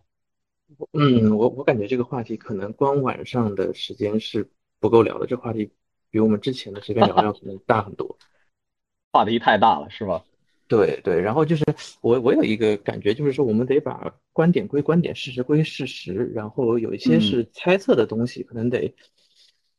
[0.93, 5.73] 嗯，我我感觉这个话题可能光晚上的时间是不够聊的，这话题
[6.09, 8.17] 比我们之前的随便聊聊可能大很多。
[9.11, 10.23] 话题太大了，是吧？
[10.69, 11.65] 对对，然后就是
[11.99, 18.95] 我我有一个感觉，就是说我们得把观点归观点，事实归事实，然后有一些是猜测的东西，可能得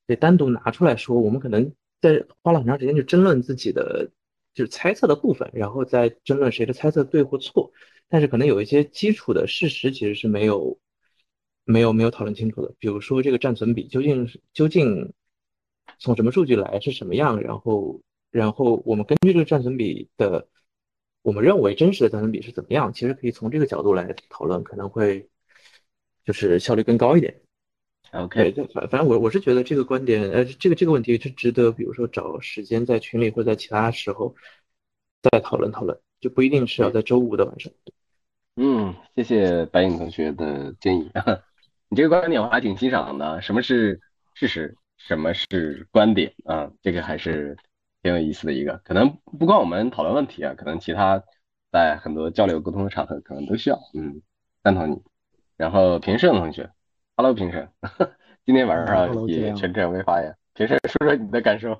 [0.06, 1.18] 得单独拿出来说。
[1.18, 1.72] 我们可能
[2.02, 4.10] 在花了很长时间去争论自己的
[4.52, 7.72] 就是猜测的部分，然后再争论谁的猜测对或错。
[8.10, 10.78] 但是可能有一些基础的事实其实是没有
[11.64, 15.14] 没有没有讨论清楚的，比如说这个占存比究竟是究竟
[15.98, 20.46] 从什么数据来是什么样，然后然后我们根据这个占存比的。
[21.22, 22.94] 我们认为真实的占存比是怎么样？
[22.94, 25.28] 其实可以从这个角度来讨论，可能会
[26.24, 27.42] 就是效率更高一点。
[28.12, 34.34] OK，反反正我我是觉得这个观点，呃，这个这个问题是值得，比如说找时间在群里或者在其他时候
[35.30, 37.70] 再讨论讨论，就不一定是要在周五的晚上。
[38.62, 41.10] 嗯，谢谢白影同学的建议。
[41.88, 43.40] 你这个观点我还挺欣赏的。
[43.40, 43.98] 什么是
[44.34, 44.76] 事实？
[44.98, 46.34] 什么是观点？
[46.44, 47.56] 啊，这个还是。
[48.02, 51.22] 挺有意思的一个，可能不光我们讨论问题啊，可能其他
[51.70, 53.78] 在很多交流沟通的场合可能都需要。
[53.92, 54.22] 嗯，
[54.64, 55.02] 赞同你。
[55.58, 56.70] 然后平胜同学
[57.14, 57.68] ，Hello 平胜，
[58.46, 60.34] 今天晚上也全程未发言。
[60.54, 61.78] 平胜说说你的感受。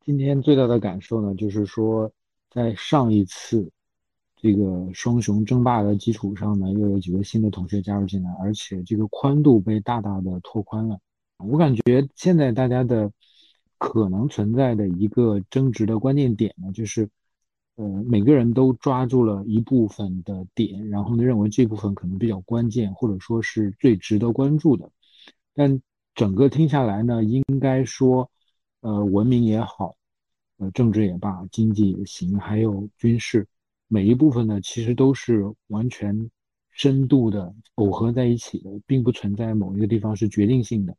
[0.00, 2.10] 今天最大的感受呢，就是说
[2.48, 3.70] 在上一次
[4.40, 10.98] 这个双雄争霸的基础上呢，又有几位新的同学加入进来，而且这个宽度被大大的拓宽了。
[11.38, 13.12] 我感觉现在大家的。
[13.80, 17.08] 可能存在的一个争执的关键点呢，就是，
[17.76, 24.90] 呃，每个人都抓住了一部分的点，然后呢，认为这部分可能比较关键，或者说是最值得关注的。
[25.54, 25.80] 但
[26.16, 28.28] 整个听下来呢，应该说，
[28.80, 29.94] 呃，文明也好，
[30.56, 33.46] 呃，政治也罢，经济也行，还有军事，
[33.88, 36.30] 每一部分呢，其实都是完全
[36.70, 40.94] 深度的耦合在一起的，并不存在某一个地方是决定性的。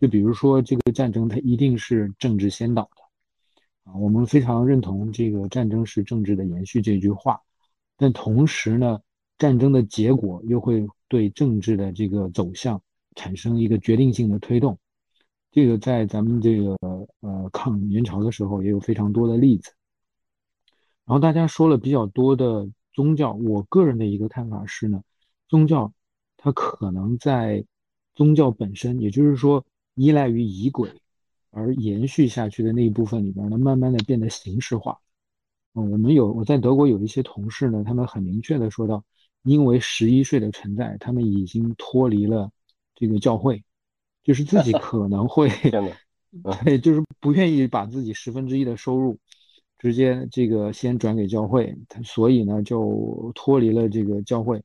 [0.00, 7.40] 就比如说，这个战争它一定是政治先导的啊，我们非常认同这个战争是政治的延续这句话。
[7.96, 9.00] 但同时呢，
[9.38, 12.82] 战争的结果又会对政治的这个走向
[13.14, 14.76] 产生一个决定性的推动。
[15.52, 16.76] 这个在咱们这个
[17.20, 19.70] 呃抗元朝的时候也有非常多的例子。
[21.06, 25.02] 然后大家说了比较多的宗教，我个人的一个看法是呢，
[25.48, 25.92] 宗教
[26.36, 27.64] 它可能在
[28.14, 29.64] 宗教本身，也就是说。
[29.96, 30.90] 依赖于仪轨
[31.52, 34.98] 而延续下去的那一部分里边呢，慢慢的变得形式化。
[35.74, 39.04] 嗯，我们有我在德国有一些同事呢，他们很明确的说到，
[39.44, 42.50] 因为十一岁的存在，他们已经脱离了
[42.96, 43.62] 这个教会，
[44.24, 45.48] 就是自己可能会，
[46.64, 49.16] 对，就是不愿意把自己十分之一的收入
[49.84, 54.58] 直接这个先转给教会，他所以呢就脱离了这个教会。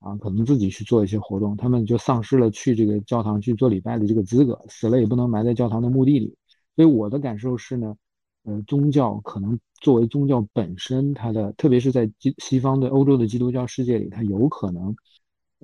[0.00, 6.36] 啊，可能自己去做一些活动，他们就丧失了去这个教堂去做礼拜的这个资格，死了也不能埋在教堂的墓地里。
[6.76, 7.96] 所以我的感受是呢，
[8.44, 14.94] 呃，宗教可能作为宗教本身，它的特别是在西西方的欧洲的基督教世界里，它有可能，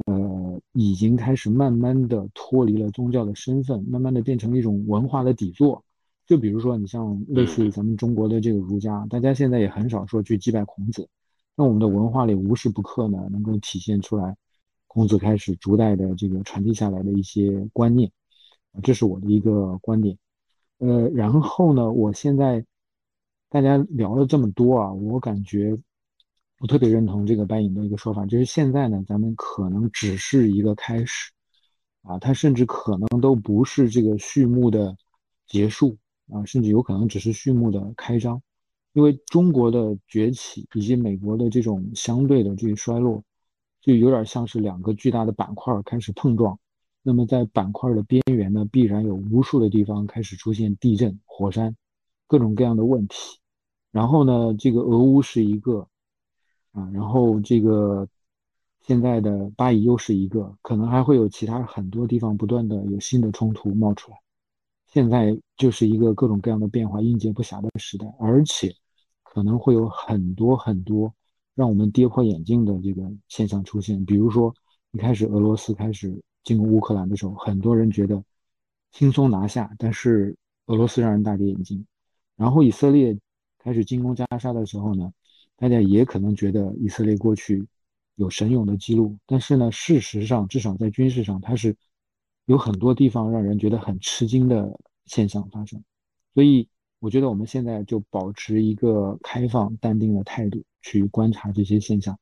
[0.07, 5.85] 呃，已经开始慢慢的脱离了宗教的身份，慢慢的变成一种文化的底座。
[6.27, 11.09] 就比如说，你像类似于咱们中国的这个儒家，大家现在也很少说去祭拜孔子。
[11.55, 14.37] 那我们的文化里无时不刻呢，能够体现出来，
[14.87, 18.11] 孔子开始逐代的这个传递下来的一些观念，
[18.73, 20.17] 啊，这是我的一个观点。
[20.79, 22.65] 呃，然后呢，我现在
[23.49, 25.79] 大家聊了这么多啊，我感觉
[26.59, 31.31] 我特别认同这个白影的一个说法，就是现在呢，咱们可能只是一个开始，
[32.03, 34.97] 啊，它甚至可能都不是这个序幕的
[35.47, 35.97] 结束，
[36.31, 38.41] 啊，甚至有可能只是序幕的开张。
[38.93, 43.23] 因为中国的崛起以及美国的这种相对的这个衰落，
[43.81, 46.57] 就有点像是两个巨大的板块开始碰撞。
[47.03, 51.77] 那么在板块的边缘呢，必然有无数的地方开始出现地震、火山，
[52.29, 53.39] 各种各样的问题。
[53.91, 55.89] 然后呢，这个俄乌是一个
[56.71, 58.09] 啊，然后这个
[58.87, 64.19] 现在的巴以又是一个，可能还会有其他很多地方不断的有新的冲突冒出来。
[64.95, 68.75] 现在就是一个各种各样的变化应接不暇的时代，而且。
[69.35, 71.13] 可能会有很多很多
[71.57, 74.55] 让我们跌破眼镜的这个现象出现，比如说
[74.93, 78.23] 一开始俄罗斯开始进攻乌克兰的时候，很多人觉得
[78.93, 81.85] 轻松拿下，但是俄罗斯让人大跌眼镜。
[82.37, 83.19] 然后以色列
[83.59, 85.13] 开始进攻加沙的时候呢，
[85.57, 87.67] 大家也可能觉得以色列过去
[88.15, 91.77] 有神勇的记录，但是呢，事实上至少在军事上，它是
[92.47, 95.83] 有很多地方让人觉得很吃惊的现象发生。
[96.35, 96.69] 所以，
[96.99, 102.19] 我觉得我们现在就保持一个开放、淡定的态度去观察这些现象，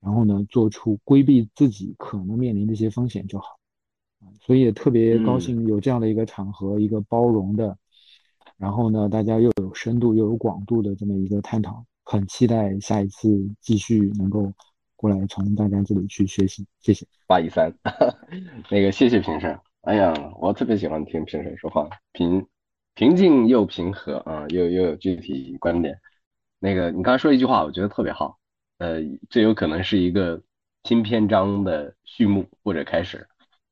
[0.00, 3.58] 然后呢，做出规避自己可能面临的一些风险就好。
[4.40, 7.76] 所以也特别高兴有这样的一个场合，一个包容的，
[8.56, 13.28] 然后呢，大家又有深度又有广度的这么一个探讨，很期待下一次
[13.60, 14.52] 继续能够
[14.96, 16.66] 过来从大家这里去学习。
[16.80, 17.72] 谢谢八一三，
[18.70, 19.65] 那个谢谢平生。
[19.86, 22.44] 哎呀，我特别喜欢听评审说话，平
[22.94, 25.96] 平静又平和啊，又又有具体观点。
[26.58, 28.36] 那个你刚才说一句话，我觉得特别好。
[28.78, 28.96] 呃，
[29.30, 30.42] 这有可能是一个
[30.82, 33.24] 新篇章的序幕或者开始。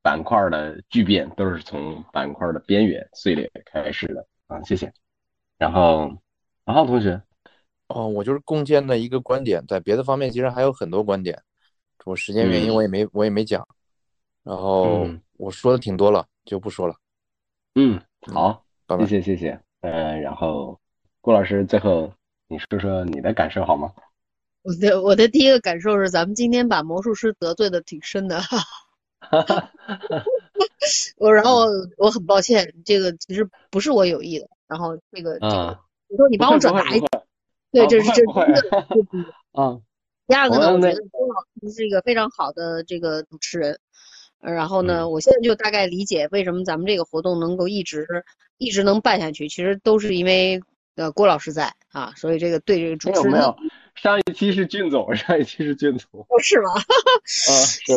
[0.02, 4.92] 板块的巨变都是从板块的边缘碎裂开始的啊，谢谢。
[5.58, 6.16] 然后
[6.66, 7.20] 王浩同学，
[7.88, 11.42] 哦，我就是攻坚的一个观点，在别的方面其实还有很多观点，
[12.04, 13.66] 我时间原因我也没我也没讲，
[14.44, 15.08] 然后
[15.38, 16.94] 我说的挺多了，就不说了。
[17.74, 18.00] 嗯，
[18.32, 18.62] 好，
[19.00, 19.58] 谢谢谢谢。
[19.80, 20.78] 嗯，然后
[21.20, 22.12] 郭老师最后
[22.46, 23.92] 你说说你的感受好吗？
[24.62, 28.40] 我的我的第一个感受是，咱们今天把魔术师得罪的挺深的。
[28.40, 28.58] 哈
[29.42, 29.72] 哈，
[31.16, 31.66] 我然后
[31.96, 34.48] 我很抱歉，这个其实不是我有意的。
[34.66, 37.06] 然后这个这个，你说你帮我转达一下，
[37.72, 39.34] 对，这是这第一个。
[39.58, 39.82] 嗯。
[40.26, 43.78] 第二个呢，我觉得郭老师是一个非常好的这个主持人。
[44.52, 48.06] 然后呢，我现在就大概理解为什么咱们这个活动能够一直
[48.58, 50.60] 一直能办下去，其实都是因为
[50.96, 56.20] 呃郭老师在啊，所以这个对这个主持人没有没有，上一期是俊总，上一期是俊总。
[56.20, 56.72] 哦，是吗？
[56.76, 57.92] 啊，是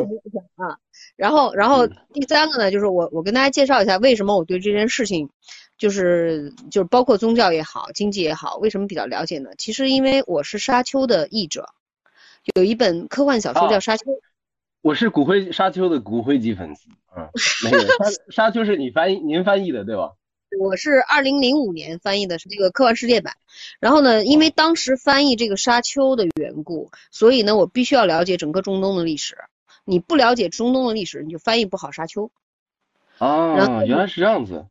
[0.56, 0.78] 啊。
[1.16, 5.30] 然后，然后第三个呢，就是我我跟大家介绍一下为什么我对这件事情，
[5.78, 9.50] 就是就是包括宗教也好，经济也好，为什么比较了解呢？
[9.58, 11.70] 其实因为我是沙丘的译者，
[12.56, 14.12] 有一本科幻小说叫《沙丘》，
[14.88, 16.88] 我是骨灰沙丘的骨灰级粉丝。
[17.14, 17.30] 嗯，
[17.66, 17.96] 没有沙
[18.32, 20.14] 沙丘是你翻译您翻译的对吧？
[20.62, 23.34] 我是二零零五年翻译的是这个科幻世界版。
[23.82, 29.36] 然后呢，因为当时翻译这个沙丘的缘故，所以呢，我必须要了解整个中东的历史。
[29.84, 32.32] 你不了解中东的历史，你就翻译不好《沙丘》。
[33.26, 34.68] 啊，原来是这样子。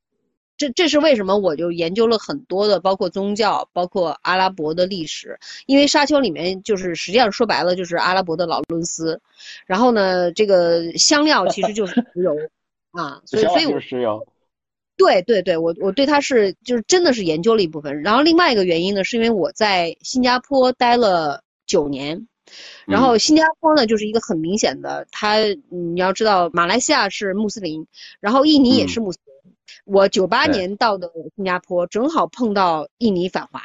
[0.57, 1.37] 这这是为什么？
[1.37, 5.39] 我就研究了很多的，包括宗教，包括阿拉伯的历史。
[5.67, 9.21] 因为《沙丘》里面就是实际上说白了就是阿拉伯的劳伦斯。
[9.67, 12.35] 然后呢，这个香料其实就是石油
[12.93, 14.27] 啊，所以所以我是石油。
[14.97, 18.03] 对对对，我我对它是就是真的是研究了一部分。
[18.03, 22.27] 然后另外一个原因呢，是因为我在新加坡待了九年。
[22.87, 25.39] 然后新加坡呢，就是一个很明显的，它
[25.69, 27.85] 你要知道，马来西亚是穆斯林，
[28.21, 29.26] 然后印尼也是穆斯林。
[29.85, 33.61] 我九八年到的新加坡，正好碰到印尼反华，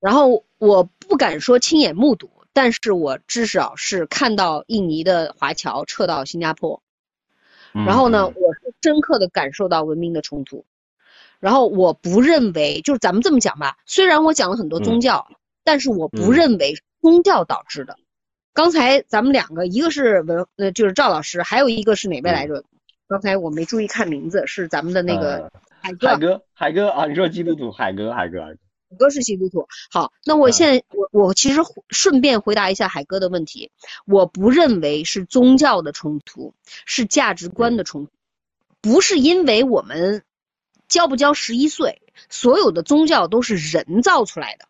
[0.00, 6.82] 然后我不敢说亲眼目睹，但是我至少是看到印尼的华侨撤到新加坡，
[7.72, 10.64] 然后呢，我是深刻的感受到文明的冲突。
[11.40, 15.28] 然后我不认为，就是咱们这么讲吧，虽然我讲了很多宗教，
[15.62, 16.74] 但是我不认为。
[17.04, 17.98] 宗教导致的，
[18.54, 22.64] 刚才咱们两个，一个是文，呃，就是赵老师，还有一个是哪位来着？
[23.06, 26.08] 刚才我没注意看名字，是咱们的那个海哥。
[26.08, 28.58] 海哥，海哥啊，你说基督徒，海哥，海哥，海哥
[28.98, 29.66] 哥是基督徒。
[29.90, 31.60] 好，那我现在我我其实
[31.90, 33.70] 顺便回答一下海哥的问题，
[34.06, 36.54] 我不认为是宗教的冲突，
[36.86, 38.12] 是价值观的冲突，
[38.80, 40.22] 不是因为我们
[40.88, 42.00] 交不交十一岁，
[42.30, 44.66] 所有的宗教都是人造出来的。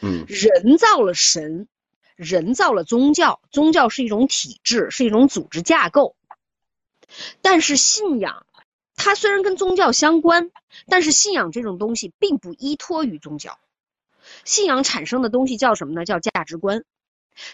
[0.00, 1.68] 嗯，人造了神，
[2.16, 6.16] 人造了宗教，宗教是一种体制，是一种组织架构。
[7.42, 8.46] 但是信仰，
[8.96, 10.50] 它虽然跟宗教相关，
[10.86, 13.58] 但是信仰这种东西并不依托于宗教。
[14.44, 16.04] 信仰产生的东西叫什么呢？
[16.04, 16.84] 叫价值观。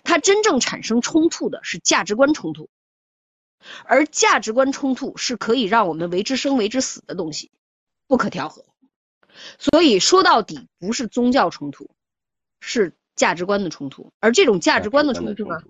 [0.02, 2.68] 它真正产生冲突的是价值观冲突，
[3.84, 7.50] 而价值观冲突是可以让我们为之生为之死的东西，
[8.06, 8.64] 不可调和。
[9.58, 11.90] 所以说到底，不是宗教冲突。
[12.58, 15.62] 是价值观的冲突，而这种价值观的冲突呢，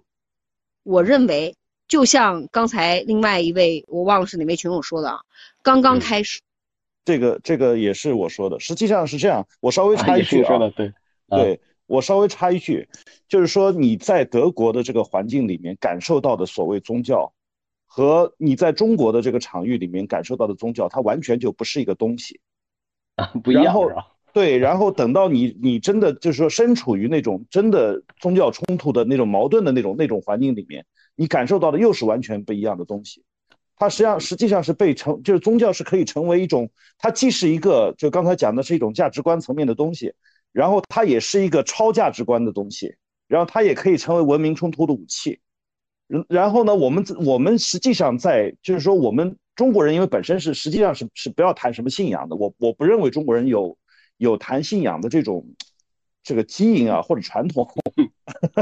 [0.82, 1.56] 我认为
[1.88, 5.20] 就像刚才另外一位我忘了是哪位群友说的啊，
[5.62, 6.40] 刚刚开始，
[7.04, 10.92] 这个这个也是我说的，实际上是这样，我稍微插一句啊，对
[11.28, 12.88] 对，我稍微插一句，
[13.28, 17.32] 就是说你在德国的这个环境里面感受到的所谓宗教，
[17.86, 22.40] 和你在中国的这个场域里面感受到的宗教，它完全就不是一个东西
[23.14, 23.90] 啊，不一样然后
[24.32, 30.84] 对，然后等到你你真的就是说身处于那种真的宗教冲突的那种矛盾的那种那种环境里面，
[31.16, 33.24] 你感受到的又是完全不一样的东西。
[33.78, 40.14] 它实际上实际上是被成就是宗教是可以成为一种，它既是一个就刚才讲的是一种价值观层面的东西，
[40.52, 42.94] 然后它也是一个超价值观的东西，
[43.28, 45.40] 然后它也可以成为文明冲突的武器。
[46.06, 53.76] 然然后呢，我们我们实际上在就是说，我们中国人因为本身是实际上是是不要谈什么信仰的，我我不认为中国人有
[54.16, 55.46] 有谈信仰的这种
[56.22, 57.68] 这个基因啊或者传统。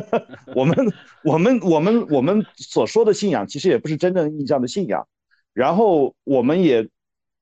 [0.55, 0.93] 我们
[1.23, 5.07] 我们我们我们所说的信仰其实也不是真正意义上的信仰，
[5.53, 6.89] 然后我们也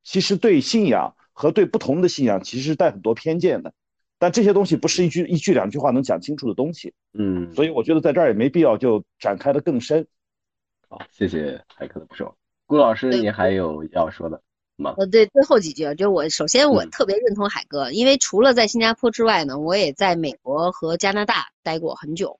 [0.03, 3.73] 其实对信仰和对不同的信仰其实是带很多偏见的。
[4.19, 10.07] 但这些东西不是一句一句两句话能讲清楚的东西，嗯，所以我觉得在这儿也没必要就展开的更深。
[10.89, 12.37] 好，谢谢海克的不说，
[12.67, 14.41] 顾老师，你还有要说的
[14.77, 14.95] 吗？
[14.99, 22.39] 呃，对，最后几句，就是我首先我特别认同海哥，因为除了在新加坡之外呢，我也在美国和加拿大待过很久，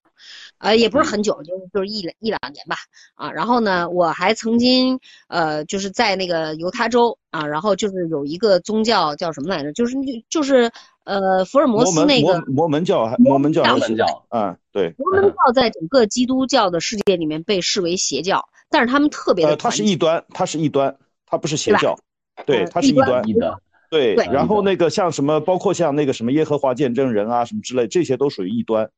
[0.59, 2.77] 呃，也不是很久，就就是一两一两年吧，
[3.15, 4.99] 啊，然后呢，我还曾经
[5.29, 9.97] 呃就是在那个犹他州啊，然后就是有一个宗教叫什么来着，就是
[10.29, 10.71] 就是。
[11.05, 20.97] 呃，福尔摩斯那个摩门教还摩门教，摩门教，嗯，对，摩门教在整个基督教的世界里面被视为邪教，但是他们特别的，他是异端，他是异端，
[21.27, 21.99] 他不是邪教，
[22.47, 23.55] 对，他是异端，异端，
[23.91, 28.91] 对，然后那个像什么，包括像那个什么耶和华见证人啊，什么之类，这些都属于异端，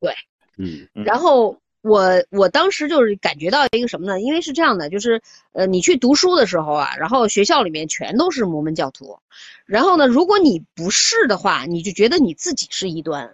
[0.00, 0.12] 对，
[0.58, 1.56] 嗯，然后。
[1.86, 4.18] 我我当时就是感觉到一个什么呢？
[4.18, 5.20] 因为是这样的，就是
[5.52, 9.18] 呃，你去读书的时候啊，然后学校里面全都是摩门教徒，
[9.66, 13.30] 然后呢，如果你不是的话，你就觉得你自己是异端。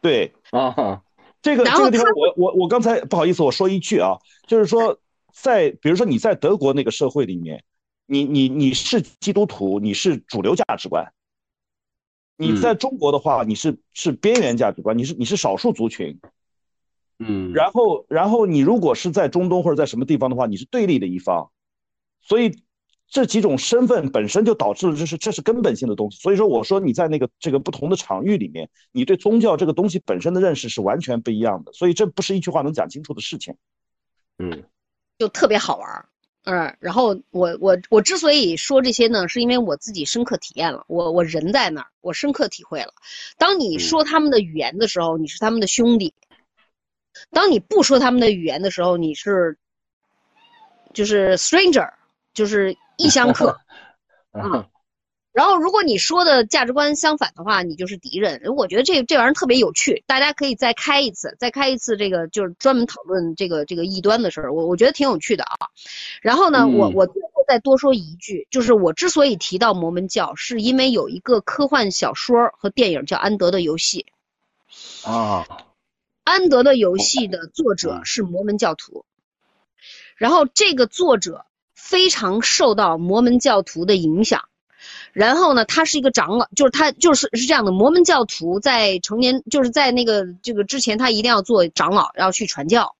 [0.00, 1.02] 对啊，
[1.40, 4.18] 这个这个地方，我我我刚才不好意思，我说一句啊，
[4.48, 4.98] 就是说，
[5.32, 7.62] 在比如说你在德国那个社会里面，
[8.06, 11.04] 你你你是基督徒，你是主流价值观；
[12.36, 16.20] 你在中国的话，你是是边缘价值观，你是你是少数族群。
[17.18, 21.50] 嗯，然后，然后你如果是在中东或者在什么地方的话，你是对立的一方，
[22.20, 22.58] 所以
[23.06, 26.18] 这几种身份本身就导致了这是这是根本性的东西。
[26.18, 31.72] 所以说，我说你在那个这个不同的场域里面，你对宗教这个东西本身的认识是完全不一样的。
[31.72, 33.54] 所以这不是一句话能讲清楚的事情。
[34.38, 34.64] 嗯，
[35.16, 36.08] 就特别好玩。
[36.44, 42.92] 嗯，然后我我我之所以说这些呢，是因为我自己深刻体验了，我我人在那儿，我深刻体会了。
[43.38, 46.12] 当你说他们的语言的时候，你是他们的兄弟。
[47.30, 49.56] 当你不说他们的语言的时候，你是
[50.92, 51.90] 就是 stranger，
[52.34, 53.58] 就是异乡客
[54.32, 54.68] 啊。
[55.34, 58.40] 然后如果你说的价值观相反的话，你就是敌人。
[58.56, 64.54] 我觉得这这玩意儿特别有趣，大家可以再开一次，再开一次这个就是专门讨论这个这个异端的事儿。
[64.54, 65.56] 我我觉得挺有趣的啊。
[66.22, 74.06] 然后呢，我我最后再多说一句，就是我之所以提到摩门教，是因为有一个科幻小说和电影叫《安德的游戏》
[75.10, 75.44] 啊。
[76.22, 79.04] 安德的游戏的作者是摩门教徒，
[80.16, 81.44] 然后这个作者
[81.74, 84.48] 非常受到摩门教徒的影响，
[85.14, 92.94] 然后呢，他是一个长老，就是他就是是这样的，摩门教徒在成年就是在那个这个之前，他一定要做长老，要去传教，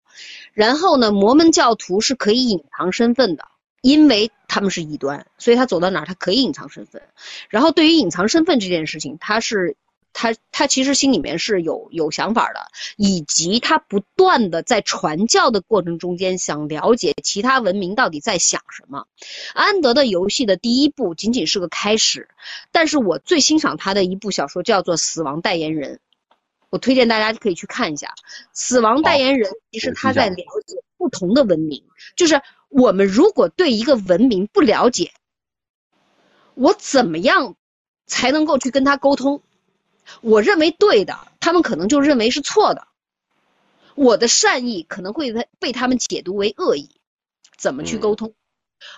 [0.54, 3.44] 然后呢，摩门教徒是可以隐藏身份的，
[3.82, 7.02] 因为他们是异端，所以他走到哪儿他可以隐藏身份，
[7.50, 9.76] 然后对于隐藏身份这件事情，他是。
[10.14, 19.06] 他他其实心里面是有有想法的，以及他不断的在传教的过程中间想了解其他文明到底在想什么。
[19.52, 22.28] 安德的游戏的第一部仅仅是个开始，
[22.72, 25.96] 但是我最欣赏他的一部小说叫做《死亡代言人》，
[26.70, 28.06] 我推荐大家可以去看一下
[28.52, 29.50] 《死亡代言人》。
[29.72, 31.82] 其实他在了解不同的文明，
[32.14, 35.10] 就是我们如果对一个文明不了解，
[36.54, 37.56] 我怎么样
[38.06, 39.42] 才能够去跟他沟通？
[40.20, 42.86] 我认为对的，他们可能就认为是错的。
[43.94, 46.90] 我的善意可能会被被他们解读为恶意，
[47.56, 48.34] 怎么去沟通？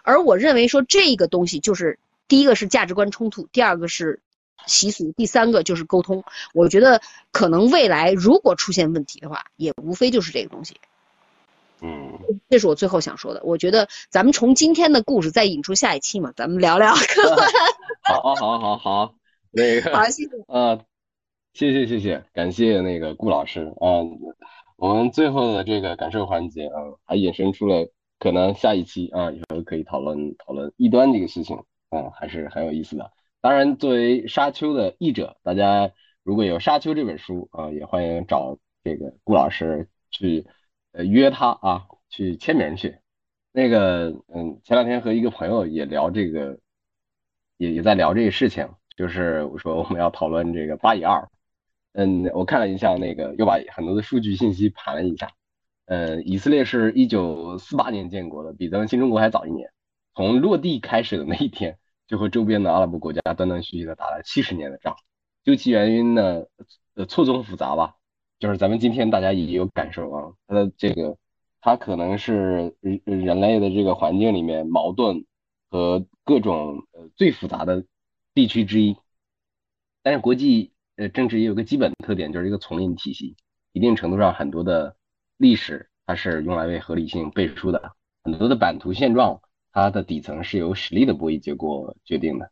[0.03, 4.21] 而我认为说这个东西就是第一个是价值观冲突，第二个是
[4.67, 6.25] 习俗，第三个就是沟通。
[6.55, 10.77] 我觉得可能未来如果出现问题的话，也无非就是这个东西。
[11.83, 12.19] 嗯，
[12.49, 13.43] 这是我最后想说的。
[13.45, 16.95] 我觉得咱们从今天的故事再引出下一期嘛，咱们聊聊。
[18.03, 19.15] 好，好，好，好，
[19.51, 20.31] 那个，好，谢谢。
[20.49, 20.81] 啊。
[21.57, 24.05] 谢谢谢谢，感谢那个顾老师啊。
[24.77, 26.75] 我们最后的这个感受环节啊，
[27.07, 31.57] 还衍生出了可能下一期啊，以后可以讨论讨论异端这个事情
[31.89, 33.11] 啊，还是很有意思的。
[33.41, 35.91] 当然，作为沙丘的译者，大家
[36.23, 40.47] 如果有沙丘这本书啊，也欢迎找这个顾老师去
[40.93, 42.99] 呃约他啊，去签名去。
[43.51, 46.59] 那个嗯，前两天和一个朋友也聊这个，
[47.57, 51.27] 也也在聊这个事情，就是我说我们要讨论这个八以二。
[51.99, 55.33] 嗯，我看了一下那个，又把很多的数据信息盘了一下。
[55.87, 59.71] 呃，以色列是一九四八年建国的，比咱们新中国还早一年。
[60.15, 64.95] 从落地开始的那一天，就和周边的阿拉伯国家断断续续的打了七十年的仗。
[65.43, 66.45] 究其原因呢，
[66.97, 67.95] 呃，错综复杂吧。
[68.39, 71.17] 就是咱们今天大家也有感受啊，它的这个，
[71.63, 75.25] 它可能是人人类的这个环境里面矛盾
[75.71, 77.87] 和各种呃最复杂的
[78.35, 78.99] 地区之一。
[80.03, 83.37] 但是国际呃政治也有个基本特点，就是一个丛林体系，
[83.73, 84.97] 一定程度上很多的
[85.37, 87.93] 历史它是用来为合理性背书的，
[88.25, 89.41] 很多的版图现状
[89.73, 92.51] 它的底层是由实力的博弈结果决定的。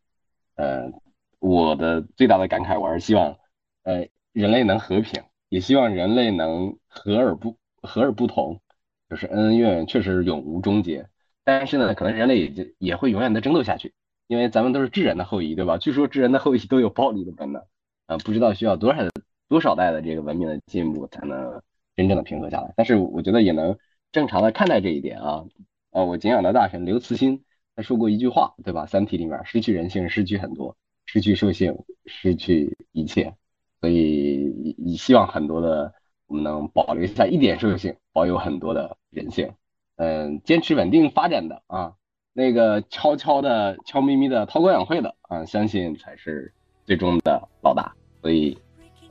[0.56, 0.92] 呃，
[1.38, 3.36] 我的最大的感慨，我是希望
[3.82, 5.22] 呃人类能和平。
[5.50, 8.60] 也希望人类能和而不和而不同，
[9.08, 11.08] 就是恩恩怨怨确实永无终结。
[11.44, 13.92] 但是呢，可能人类也就也会永远的争斗下去，
[14.26, 15.78] 因为咱们都是智人的后裔，对吧？
[15.78, 17.62] 据说智人的后裔都有暴力的本能，
[18.06, 19.02] 呃，不知道需要多少
[19.48, 21.62] 多少代的这个文明的进步才能
[21.96, 22.72] 真正的平和下来。
[22.76, 23.78] 但是我觉得也能
[24.12, 25.44] 正常的看待这一点啊。
[25.90, 27.44] 啊，我敬仰的大神刘慈欣
[27.76, 28.84] 他说过一句话，对吧？
[28.86, 30.76] 《三体》里面失去人性，失去很多，
[31.06, 31.76] 失去兽性，
[32.06, 33.34] 失去一切。
[33.80, 35.92] 所以，以希望很多的
[36.26, 39.52] 我们能保留下一点兽性，保有很多的人性，
[39.96, 41.94] 嗯，坚持稳定发展的啊，
[42.32, 46.54] 那个悄悄的、悄咪咪的韬光养晦的啊，相信才是
[46.86, 47.92] 最终的老大。
[48.22, 48.56] 所以，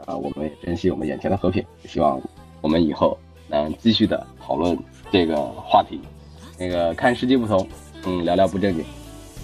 [0.06, 2.20] 啊，我们也珍惜我们眼前的和平，希望
[2.62, 3.18] 我们以后
[3.48, 4.78] 能继续的讨论
[5.12, 6.00] 这个话题。
[6.58, 7.68] 那个看世界不同，
[8.06, 8.84] 嗯，聊聊不正经，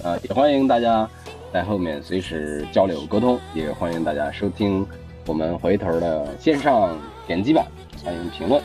[0.03, 1.10] 呃，也欢迎大家
[1.51, 4.85] 在后面随时交流沟通，也欢迎大家收听。
[5.26, 6.97] 我们回头的线上
[7.27, 7.65] 点击版，
[8.03, 8.60] 欢迎评论、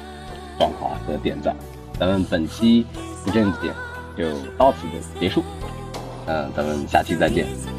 [0.59, 1.55] 转发和点赞。
[1.99, 2.87] 咱们本期
[3.25, 3.71] 不正经
[4.17, 4.25] 就
[4.57, 4.87] 到此
[5.21, 5.43] 结束，
[6.27, 7.74] 嗯，咱们下期再见。